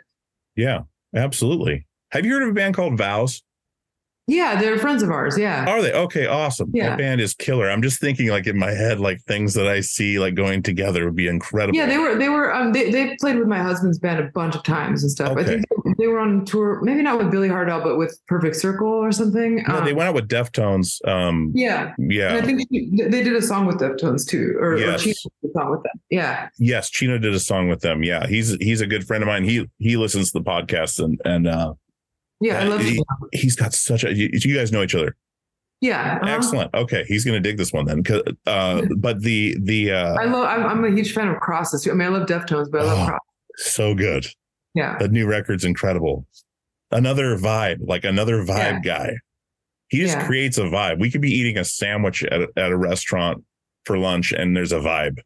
yeah, 0.56 0.80
absolutely. 1.14 1.86
Have 2.10 2.24
you 2.24 2.32
heard 2.32 2.42
of 2.42 2.48
a 2.48 2.52
band 2.52 2.74
called 2.74 2.96
Vows? 2.98 3.42
Yeah 4.28 4.60
they're 4.60 4.78
friends 4.78 5.02
of 5.02 5.10
ours 5.10 5.36
yeah 5.38 5.64
Are 5.66 5.82
they 5.82 5.92
okay? 5.92 6.26
Awesome. 6.26 6.70
Yeah. 6.74 6.90
That 6.90 6.98
band 6.98 7.20
is 7.20 7.34
killer. 7.34 7.68
I'm 7.70 7.82
just 7.82 8.00
thinking 8.00 8.28
like 8.28 8.46
in 8.46 8.58
my 8.58 8.70
head, 8.70 9.00
like 9.00 9.20
things 9.22 9.54
that 9.54 9.66
I 9.66 9.80
see 9.80 10.18
like 10.18 10.34
going 10.34 10.62
together 10.62 11.04
would 11.06 11.16
be 11.16 11.26
incredible. 11.28 11.76
yeah 11.76 11.86
they 11.86 11.98
were 11.98 12.14
they 12.16 12.28
were 12.28 12.54
um 12.54 12.72
they, 12.72 12.90
they 12.90 13.16
played 13.20 13.36
with 13.38 13.48
my 13.48 13.58
husband's 13.58 13.98
band 13.98 14.20
a 14.20 14.30
bunch 14.34 14.54
of 14.54 14.62
times 14.62 15.02
and 15.02 15.10
stuff 15.10 15.28
I 15.30 15.40
Okay. 15.40 15.44
think 15.44 15.64
they, 15.84 15.92
they 15.98 16.06
were 16.06 16.18
on 16.20 16.44
tour 16.44 16.80
maybe 16.82 17.02
not 17.02 17.18
with 17.18 17.30
Billy 17.30 17.48
Howerdel 17.48 17.82
but 17.82 17.96
with 17.96 18.20
Perfect 18.28 18.56
Circle 18.56 18.88
or 18.88 19.10
something 19.12 19.64
No, 19.66 19.80
they 19.84 19.90
Um, 19.92 19.96
went 19.96 20.08
out 20.10 20.14
with 20.14 20.28
Deftones. 20.28 20.98
Um, 21.08 21.52
yeah 21.54 21.94
yeah. 21.98 22.28
and 22.34 22.38
I 22.38 22.42
think 22.46 22.62
she, 22.70 22.90
they 23.08 23.22
did 23.22 23.34
a 23.34 23.42
song 23.42 23.66
with 23.66 23.78
Deftones 23.78 24.26
too 24.26 24.56
or, 24.60 24.76
Yes. 24.78 25.00
or 25.00 25.02
she 25.04 25.08
did 25.12 25.50
a 25.50 25.52
song 25.58 25.70
with 25.70 25.82
them 25.82 26.00
yeah 26.10 26.48
yes, 26.58 26.90
Chino 26.90 27.18
did 27.18 27.34
a 27.34 27.40
song 27.40 27.68
with 27.68 27.80
them. 27.80 28.02
Yeah, 28.02 28.26
he's 28.26 28.50
he's 28.60 28.80
a 28.80 28.86
good 28.86 29.06
friend 29.06 29.22
of 29.22 29.26
mine. 29.28 29.44
He 29.44 29.66
he 29.78 29.96
listens 29.96 30.32
to 30.32 30.38
the 30.38 30.44
podcast 30.44 31.02
and 31.02 31.20
and 31.24 31.46
uh, 31.46 31.74
yeah 32.40 32.60
I 32.60 32.64
love 32.64 32.80
he, 32.80 33.02
he's 33.32 33.56
got 33.56 33.72
such 33.74 34.04
a. 34.04 34.12
You, 34.14 34.30
you 34.32 34.54
guys 34.56 34.70
know 34.72 34.82
each 34.82 34.94
other. 34.94 35.16
yeah 35.80 36.18
uh-huh. 36.22 36.34
Excellent. 36.34 36.74
Okay, 36.74 37.04
he's 37.08 37.24
gonna 37.24 37.40
dig 37.40 37.56
this 37.56 37.72
one 37.72 37.84
then. 37.86 38.02
'Cause, 38.02 38.22
Uh, 38.46 38.82
but 38.96 39.20
the 39.22 39.56
the 39.62 39.92
uh, 39.92 40.14
I 40.14 40.24
love. 40.24 40.44
I'm, 40.46 40.66
I'm 40.66 40.84
a 40.84 40.90
huge 40.90 41.12
fan 41.12 41.28
of 41.28 41.38
crosses. 41.40 41.86
I 41.88 41.92
mean, 41.92 42.02
I 42.08 42.10
love 42.10 42.26
Deftones, 42.28 42.70
but 42.70 42.82
I 42.82 42.84
love 42.84 42.98
Oh. 43.00 43.06
cross. 43.10 43.20
so 43.56 43.94
good. 43.94 44.26
Yeah, 44.74 44.96
The 44.98 45.08
new 45.08 45.26
record's 45.26 45.64
incredible. 45.64 46.26
Another 46.90 47.36
vibe, 47.36 47.78
like 47.80 48.04
another 48.04 48.44
vibe 48.44 48.82
guy. 48.84 49.16
He 49.88 49.98
just 50.00 50.16
Yeah. 50.16 50.26
creates 50.26 50.58
a 50.58 50.62
vibe. 50.64 51.00
We 51.00 51.10
could 51.10 51.20
be 51.22 51.30
eating 51.32 51.58
a 51.58 51.64
sandwich 51.64 52.22
at 52.24 52.42
at 52.56 52.70
a 52.70 52.76
restaurant 52.76 53.42
for 53.84 53.98
lunch, 53.98 54.32
and 54.32 54.56
there's 54.56 54.72
a 54.72 54.78
vibe. 54.78 55.18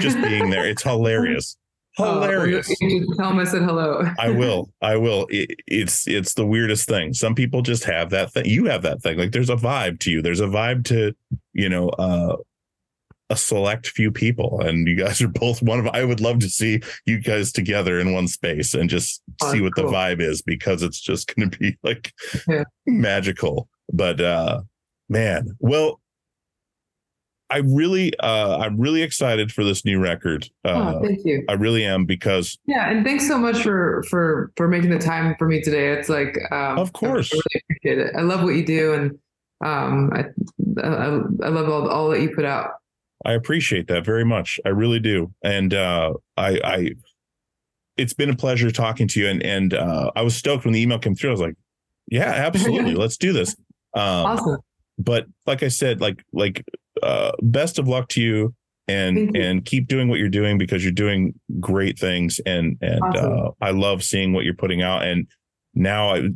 Just 0.00 0.20
being 0.22 0.50
there, 0.50 0.66
it's 0.68 0.82
hilarious. 0.90 1.56
Oh, 2.02 2.20
Hilarious. 2.20 2.68
you 2.80 3.14
tell 3.16 3.30
him 3.30 3.38
I 3.38 3.44
said 3.44 3.62
hello. 3.62 4.02
I 4.18 4.30
will. 4.30 4.70
I 4.82 4.96
will. 4.96 5.26
It, 5.30 5.60
it's 5.66 6.06
it's 6.08 6.34
the 6.34 6.46
weirdest 6.46 6.88
thing. 6.88 7.12
Some 7.14 7.34
people 7.34 7.62
just 7.62 7.84
have 7.84 8.10
that 8.10 8.32
thing. 8.32 8.46
You 8.46 8.66
have 8.66 8.82
that 8.82 9.02
thing. 9.02 9.18
Like 9.18 9.32
there's 9.32 9.50
a 9.50 9.56
vibe 9.56 9.98
to 10.00 10.10
you. 10.10 10.22
There's 10.22 10.40
a 10.40 10.46
vibe 10.46 10.84
to 10.86 11.14
you 11.52 11.68
know 11.68 11.88
uh, 11.90 12.36
a 13.28 13.36
select 13.36 13.88
few 13.88 14.10
people, 14.10 14.60
and 14.60 14.88
you 14.88 14.96
guys 14.96 15.20
are 15.20 15.28
both 15.28 15.62
one 15.62 15.78
of. 15.80 15.86
I 15.88 16.04
would 16.04 16.20
love 16.20 16.38
to 16.40 16.48
see 16.48 16.80
you 17.06 17.18
guys 17.18 17.52
together 17.52 18.00
in 18.00 18.12
one 18.12 18.28
space 18.28 18.74
and 18.74 18.88
just 18.90 19.22
Oh, 19.42 19.52
see 19.52 19.60
what 19.60 19.74
cool. 19.74 19.86
the 19.86 19.92
vibe 19.96 20.20
is 20.20 20.42
because 20.42 20.82
it's 20.82 21.00
just 21.00 21.34
going 21.34 21.50
to 21.50 21.58
be 21.58 21.76
like 21.82 22.12
Yeah. 22.48 22.64
magical. 22.86 23.68
But 23.92 24.20
uh, 24.20 24.62
man, 25.08 25.56
well. 25.58 26.00
I 27.50 27.58
really, 27.58 28.12
uh, 28.20 28.58
I'm 28.58 28.78
really 28.78 29.02
excited 29.02 29.50
for 29.52 29.64
this 29.64 29.84
new 29.84 29.98
record. 29.98 30.48
Uh, 30.64 30.94
oh, 30.96 31.02
thank 31.04 31.20
you. 31.24 31.44
I 31.48 31.54
really 31.54 31.84
am 31.84 32.04
because 32.04 32.58
Yeah, 32.66 32.90
and 32.90 33.04
thanks 33.04 33.26
so 33.26 33.38
much 33.38 33.62
for 33.62 34.04
for 34.08 34.52
for 34.56 34.68
making 34.68 34.90
the 34.90 34.98
time 34.98 35.34
for 35.38 35.48
me 35.48 35.60
today. 35.60 35.92
It's 35.92 36.08
like, 36.08 36.38
um, 36.52 36.78
Of 36.78 36.92
course. 36.92 37.32
I 37.32 37.36
really 37.36 37.64
appreciate 37.64 37.98
it. 38.06 38.14
I 38.16 38.22
love 38.22 38.42
what 38.42 38.54
you 38.54 38.64
do, 38.64 38.94
and 38.94 39.18
um, 39.64 40.10
I 40.12 40.24
I, 40.82 41.46
I 41.46 41.48
love 41.48 41.68
all 41.68 41.88
all 41.88 42.10
that 42.10 42.20
you 42.20 42.34
put 42.34 42.44
out. 42.44 42.70
I 43.24 43.32
appreciate 43.32 43.88
that 43.88 44.04
very 44.04 44.24
much. 44.24 44.58
I 44.64 44.70
really 44.70 45.00
do. 45.00 45.32
And 45.44 45.74
uh, 45.74 46.14
I, 46.36 46.60
I, 46.64 46.90
it's 47.96 48.14
been 48.14 48.30
a 48.30 48.36
pleasure 48.36 48.70
talking 48.70 49.08
to 49.08 49.20
you. 49.20 49.28
And 49.28 49.42
and 49.42 49.74
uh, 49.74 50.10
I 50.16 50.22
was 50.22 50.34
stoked 50.34 50.64
when 50.64 50.72
the 50.72 50.80
email 50.80 50.98
came 50.98 51.14
through. 51.14 51.30
I 51.30 51.32
was 51.32 51.40
like, 51.40 51.56
yeah, 52.08 52.30
absolutely, 52.30 52.94
let's 52.96 53.16
do 53.16 53.32
this. 53.32 53.54
Um, 53.94 54.26
Awesome. 54.26 54.58
But 54.98 55.26
like 55.46 55.62
I 55.62 55.68
said, 55.68 56.00
like 56.00 56.22
like 56.32 56.64
uh, 57.02 57.32
best 57.42 57.78
of 57.78 57.88
luck 57.88 58.08
to 58.10 58.20
you. 58.20 58.54
And 58.88 59.16
you. 59.36 59.40
and 59.40 59.64
keep 59.64 59.86
doing 59.86 60.08
what 60.08 60.18
you're 60.18 60.28
doing 60.28 60.58
because 60.58 60.82
you're 60.82 60.90
doing 60.92 61.38
great 61.60 61.96
things. 61.96 62.40
And 62.44 62.76
and 62.80 63.00
Awesome. 63.04 63.32
uh, 63.32 63.50
I 63.60 63.70
love 63.70 64.02
seeing 64.02 64.32
what 64.32 64.44
you're 64.44 64.54
putting 64.54 64.82
out. 64.82 65.04
And 65.04 65.28
now 65.74 66.14
I. 66.14 66.28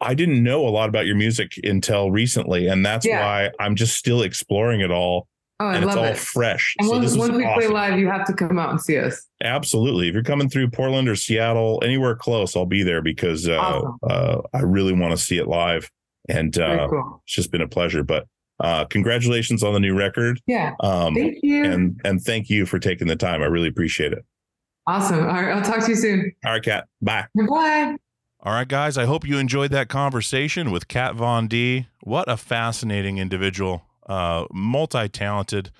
I 0.00 0.12
didn't 0.12 0.42
know 0.42 0.66
a 0.66 0.68
lot 0.68 0.90
about 0.90 1.06
your 1.06 1.16
music 1.16 1.52
until 1.62 2.10
recently, 2.10 2.66
and 2.66 2.84
that's 2.84 3.06
Yeah. 3.06 3.20
why 3.24 3.50
I'm 3.58 3.74
just 3.74 3.96
still 3.96 4.20
exploring 4.22 4.80
it 4.82 4.90
all 4.90 5.28
Oh, 5.60 5.66
I 5.66 5.76
and 5.76 5.84
it's 5.84 5.96
all 5.96 6.04
it. 6.04 6.18
fresh. 6.18 6.74
And 6.78 6.88
so 6.88 6.94
once, 6.96 7.04
this 7.04 7.12
is 7.12 7.18
once 7.18 7.32
we 7.34 7.44
play 7.54 7.68
live, 7.68 7.98
you 7.98 8.08
have 8.08 8.26
to 8.26 8.34
come 8.34 8.58
out 8.58 8.68
and 8.70 8.80
see 8.80 8.98
us. 8.98 9.24
Absolutely. 9.42 10.08
If 10.08 10.14
you're 10.14 10.22
coming 10.24 10.50
through 10.50 10.70
Portland 10.70 11.08
or 11.08 11.16
Seattle, 11.16 11.80
anywhere 11.82 12.16
close, 12.16 12.54
I'll 12.54 12.66
be 12.66 12.82
there 12.82 13.00
because 13.00 13.48
uh, 13.48 13.56
Awesome. 13.56 13.98
uh, 14.02 14.38
I 14.52 14.60
really 14.62 14.92
want 14.92 15.12
to 15.12 15.16
see 15.16 15.38
it 15.38 15.46
live. 15.48 15.88
And 16.28 16.58
uh, 16.58 16.88
cool. 16.88 17.22
it's 17.24 17.34
just 17.34 17.50
been 17.50 17.62
a 17.62 17.68
pleasure. 17.68 18.02
But 18.02 18.26
uh, 18.60 18.84
congratulations 18.86 19.62
on 19.62 19.72
the 19.74 19.80
new 19.80 19.94
record. 19.96 20.40
Yeah. 20.46 20.72
Um, 20.80 21.14
Thank 21.14 21.38
you. 21.42 21.64
and 21.64 22.00
and 22.04 22.22
thank 22.22 22.48
you 22.50 22.66
for 22.66 22.78
taking 22.78 23.06
the 23.08 23.16
time. 23.16 23.42
I 23.42 23.46
really 23.46 23.68
appreciate 23.68 24.12
it. 24.12 24.24
awesome. 24.86 25.20
All 25.20 25.26
right. 25.42 25.50
I'll 25.56 25.62
talk 25.62 25.80
to 25.84 25.90
you 25.90 25.96
soon. 25.96 26.32
All 26.44 26.52
right, 26.52 26.62
Kat. 26.62 26.86
Bye. 27.02 27.26
Bye. 27.34 27.96
All 28.46 28.52
right, 28.52 28.68
guys, 28.68 28.98
I 28.98 29.06
hope 29.06 29.26
you 29.26 29.38
enjoyed 29.38 29.70
that 29.70 29.88
conversation 29.88 30.70
with 30.70 30.86
Kat 30.86 31.14
Von 31.14 31.48
D. 31.48 31.86
What 32.02 32.28
a 32.30 32.36
fascinating 32.36 33.16
individual, 33.16 33.82
uh, 34.06 34.44
multi 34.52 35.08
talented, 35.08 35.70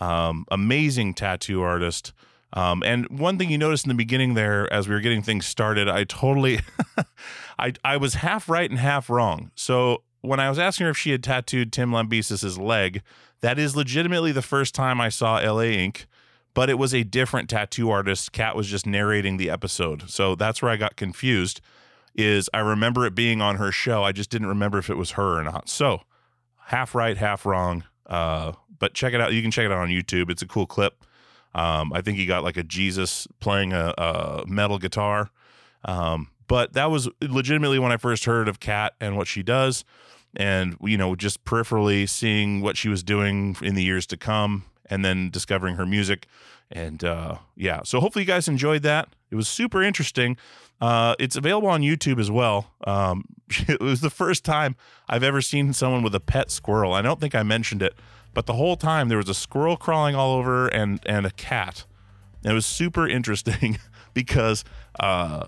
um, 0.00 0.46
amazing 0.50 1.14
tattoo 1.14 1.62
artist. 1.62 2.12
Um, 2.54 2.82
and 2.84 3.06
one 3.18 3.38
thing 3.38 3.50
you 3.50 3.58
noticed 3.58 3.86
in 3.86 3.88
the 3.88 3.94
beginning 3.96 4.34
there, 4.34 4.72
as 4.72 4.86
we 4.88 4.94
were 4.94 5.00
getting 5.00 5.22
things 5.22 5.46
started, 5.46 5.88
I 5.88 6.04
totally, 6.04 6.60
I, 7.58 7.72
I 7.84 7.96
was 7.96 8.14
half 8.14 8.48
right 8.48 8.70
and 8.70 8.78
half 8.78 9.10
wrong. 9.10 9.50
So 9.56 10.02
when 10.22 10.40
I 10.40 10.48
was 10.48 10.58
asking 10.58 10.84
her 10.84 10.90
if 10.90 10.98
she 10.98 11.10
had 11.10 11.22
tattooed 11.22 11.72
Tim 11.72 11.90
Lambesis' 11.90 12.58
leg, 12.58 13.02
that 13.40 13.58
is 13.58 13.76
legitimately 13.76 14.32
the 14.32 14.42
first 14.42 14.74
time 14.74 15.00
I 15.00 15.08
saw 15.10 15.36
LA 15.36 15.62
Ink 15.62 16.06
but 16.54 16.68
it 16.68 16.78
was 16.78 16.94
a 16.94 17.02
different 17.02 17.48
tattoo 17.48 17.90
artist. 17.90 18.32
Kat 18.32 18.54
was 18.54 18.66
just 18.68 18.86
narrating 18.86 19.36
the 19.36 19.50
episode. 19.50 20.10
So 20.10 20.34
that's 20.34 20.60
where 20.60 20.70
I 20.70 20.76
got 20.76 20.96
confused. 20.96 21.60
Is 22.14 22.50
I 22.52 22.58
remember 22.58 23.06
it 23.06 23.14
being 23.14 23.40
on 23.40 23.56
her 23.56 23.72
show. 23.72 24.02
I 24.02 24.12
just 24.12 24.28
didn't 24.28 24.48
remember 24.48 24.78
if 24.78 24.90
it 24.90 24.96
was 24.96 25.12
her 25.12 25.38
or 25.38 25.44
not. 25.44 25.68
So 25.70 26.02
half 26.66 26.94
right, 26.94 27.16
half 27.16 27.46
wrong. 27.46 27.84
Uh, 28.06 28.52
but 28.78 28.92
check 28.92 29.14
it 29.14 29.20
out. 29.20 29.32
You 29.32 29.40
can 29.40 29.50
check 29.50 29.64
it 29.64 29.72
out 29.72 29.78
on 29.78 29.88
YouTube. 29.88 30.30
It's 30.30 30.42
a 30.42 30.46
cool 30.46 30.66
clip. 30.66 31.04
Um, 31.54 31.92
I 31.92 32.02
think 32.02 32.18
he 32.18 32.26
got 32.26 32.44
like 32.44 32.58
a 32.58 32.62
Jesus 32.62 33.26
playing 33.40 33.72
a, 33.72 33.94
a 33.96 34.44
metal 34.46 34.78
guitar. 34.78 35.30
Um, 35.86 36.28
but 36.48 36.74
that 36.74 36.90
was 36.90 37.08
legitimately 37.22 37.78
when 37.78 37.92
I 37.92 37.96
first 37.96 38.26
heard 38.26 38.46
of 38.46 38.60
Kat 38.60 38.92
and 39.00 39.16
what 39.16 39.26
she 39.26 39.42
does, 39.42 39.84
and 40.36 40.76
you 40.82 40.96
know, 40.96 41.14
just 41.14 41.44
peripherally 41.44 42.08
seeing 42.08 42.60
what 42.60 42.76
she 42.76 42.88
was 42.88 43.02
doing 43.02 43.56
in 43.62 43.74
the 43.74 43.82
years 43.82 44.06
to 44.06 44.16
come 44.16 44.64
and 44.86 45.04
then 45.04 45.30
discovering 45.30 45.76
her 45.76 45.86
music. 45.86 46.26
And 46.70 47.04
uh, 47.04 47.36
yeah, 47.56 47.80
so 47.84 48.00
hopefully 48.00 48.24
you 48.24 48.26
guys 48.26 48.48
enjoyed 48.48 48.82
that. 48.82 49.08
It 49.30 49.36
was 49.36 49.48
super 49.48 49.82
interesting. 49.82 50.36
Uh, 50.80 51.14
it's 51.18 51.36
available 51.36 51.68
on 51.68 51.82
YouTube 51.82 52.18
as 52.18 52.30
well. 52.30 52.72
Um, 52.86 53.24
it 53.68 53.80
was 53.80 54.00
the 54.00 54.10
first 54.10 54.44
time 54.44 54.76
I've 55.08 55.22
ever 55.22 55.40
seen 55.40 55.72
someone 55.72 56.02
with 56.02 56.14
a 56.14 56.20
pet 56.20 56.50
squirrel. 56.50 56.92
I 56.92 57.02
don't 57.02 57.20
think 57.20 57.34
I 57.34 57.42
mentioned 57.42 57.82
it, 57.82 57.94
but 58.34 58.46
the 58.46 58.54
whole 58.54 58.76
time 58.76 59.08
there 59.08 59.18
was 59.18 59.28
a 59.28 59.34
squirrel 59.34 59.76
crawling 59.76 60.14
all 60.14 60.36
over 60.36 60.66
and 60.68 61.00
and 61.06 61.26
a 61.26 61.30
cat. 61.30 61.84
And 62.42 62.52
it 62.52 62.54
was 62.54 62.66
super 62.66 63.06
interesting 63.06 63.78
because 64.14 64.64
uh, 64.98 65.46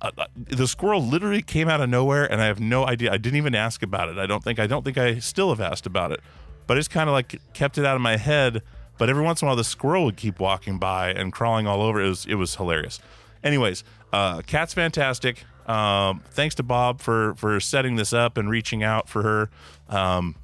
uh, 0.00 0.10
the 0.36 0.66
squirrel 0.66 1.02
literally 1.02 1.42
came 1.42 1.68
out 1.68 1.80
of 1.80 1.88
nowhere, 1.88 2.30
and 2.30 2.40
I 2.40 2.46
have 2.46 2.60
no 2.60 2.86
idea. 2.86 3.12
I 3.12 3.16
didn't 3.16 3.36
even 3.36 3.54
ask 3.54 3.82
about 3.82 4.08
it. 4.08 4.18
I 4.18 4.26
don't 4.26 4.42
think 4.42 4.58
I 4.58 4.66
don't 4.66 4.84
think 4.84 4.98
I 4.98 5.18
still 5.18 5.50
have 5.50 5.60
asked 5.60 5.86
about 5.86 6.12
it, 6.12 6.20
but 6.66 6.76
it's 6.78 6.88
kind 6.88 7.08
of 7.08 7.12
like 7.12 7.40
kept 7.52 7.78
it 7.78 7.84
out 7.84 7.96
of 7.96 8.02
my 8.02 8.16
head. 8.16 8.62
But 8.98 9.08
every 9.08 9.22
once 9.24 9.42
in 9.42 9.46
a 9.46 9.48
while, 9.48 9.56
the 9.56 9.64
squirrel 9.64 10.04
would 10.04 10.16
keep 10.16 10.38
walking 10.38 10.78
by 10.78 11.10
and 11.10 11.32
crawling 11.32 11.66
all 11.66 11.82
over. 11.82 12.02
It 12.02 12.08
was 12.08 12.26
it 12.26 12.34
was 12.34 12.54
hilarious. 12.56 13.00
Anyways, 13.42 13.84
uh, 14.12 14.42
Kat's 14.42 14.74
fantastic. 14.74 15.44
Um, 15.66 16.22
thanks 16.30 16.54
to 16.56 16.62
Bob 16.62 17.00
for 17.00 17.34
for 17.34 17.58
setting 17.60 17.96
this 17.96 18.12
up 18.12 18.36
and 18.36 18.50
reaching 18.50 18.82
out 18.82 19.08
for 19.08 19.22
her. 19.22 19.50
Um, 19.88 20.36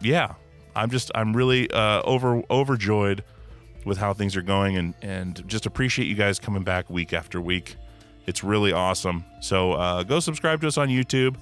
yeah, 0.00 0.34
I'm 0.74 0.90
just 0.90 1.10
I'm 1.14 1.34
really 1.34 1.70
uh, 1.70 2.02
over 2.02 2.42
overjoyed 2.50 3.24
with 3.84 3.98
how 3.98 4.12
things 4.12 4.36
are 4.36 4.42
going 4.42 4.76
and 4.76 4.94
and 5.00 5.46
just 5.46 5.64
appreciate 5.64 6.06
you 6.06 6.16
guys 6.16 6.38
coming 6.38 6.64
back 6.64 6.90
week 6.90 7.12
after 7.12 7.40
week. 7.40 7.76
It's 8.26 8.42
really 8.42 8.72
awesome. 8.72 9.24
So 9.40 9.72
uh, 9.72 10.02
go 10.02 10.20
subscribe 10.20 10.60
to 10.62 10.66
us 10.66 10.78
on 10.78 10.88
YouTube. 10.88 11.36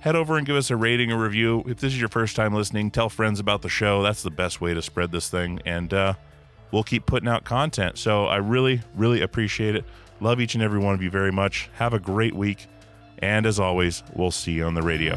Head 0.00 0.16
over 0.16 0.36
and 0.36 0.46
give 0.46 0.56
us 0.56 0.70
a 0.70 0.76
rating 0.76 1.12
or 1.12 1.22
review. 1.22 1.62
If 1.66 1.78
this 1.78 1.92
is 1.92 2.00
your 2.00 2.08
first 2.08 2.34
time 2.34 2.54
listening, 2.54 2.90
tell 2.90 3.08
friends 3.08 3.38
about 3.38 3.62
the 3.62 3.68
show. 3.68 4.02
That's 4.02 4.22
the 4.22 4.30
best 4.30 4.60
way 4.60 4.74
to 4.74 4.82
spread 4.82 5.12
this 5.12 5.28
thing. 5.28 5.60
And 5.64 5.94
uh, 5.94 6.14
we'll 6.72 6.82
keep 6.82 7.06
putting 7.06 7.28
out 7.28 7.44
content. 7.44 7.98
So 7.98 8.26
I 8.26 8.36
really, 8.36 8.80
really 8.96 9.20
appreciate 9.20 9.76
it. 9.76 9.84
Love 10.20 10.40
each 10.40 10.54
and 10.54 10.62
every 10.62 10.80
one 10.80 10.94
of 10.94 11.02
you 11.02 11.10
very 11.10 11.32
much. 11.32 11.70
Have 11.74 11.94
a 11.94 12.00
great 12.00 12.34
week. 12.34 12.66
And 13.18 13.46
as 13.46 13.60
always, 13.60 14.02
we'll 14.14 14.32
see 14.32 14.52
you 14.52 14.64
on 14.64 14.74
the 14.74 14.82
radio. 14.82 15.16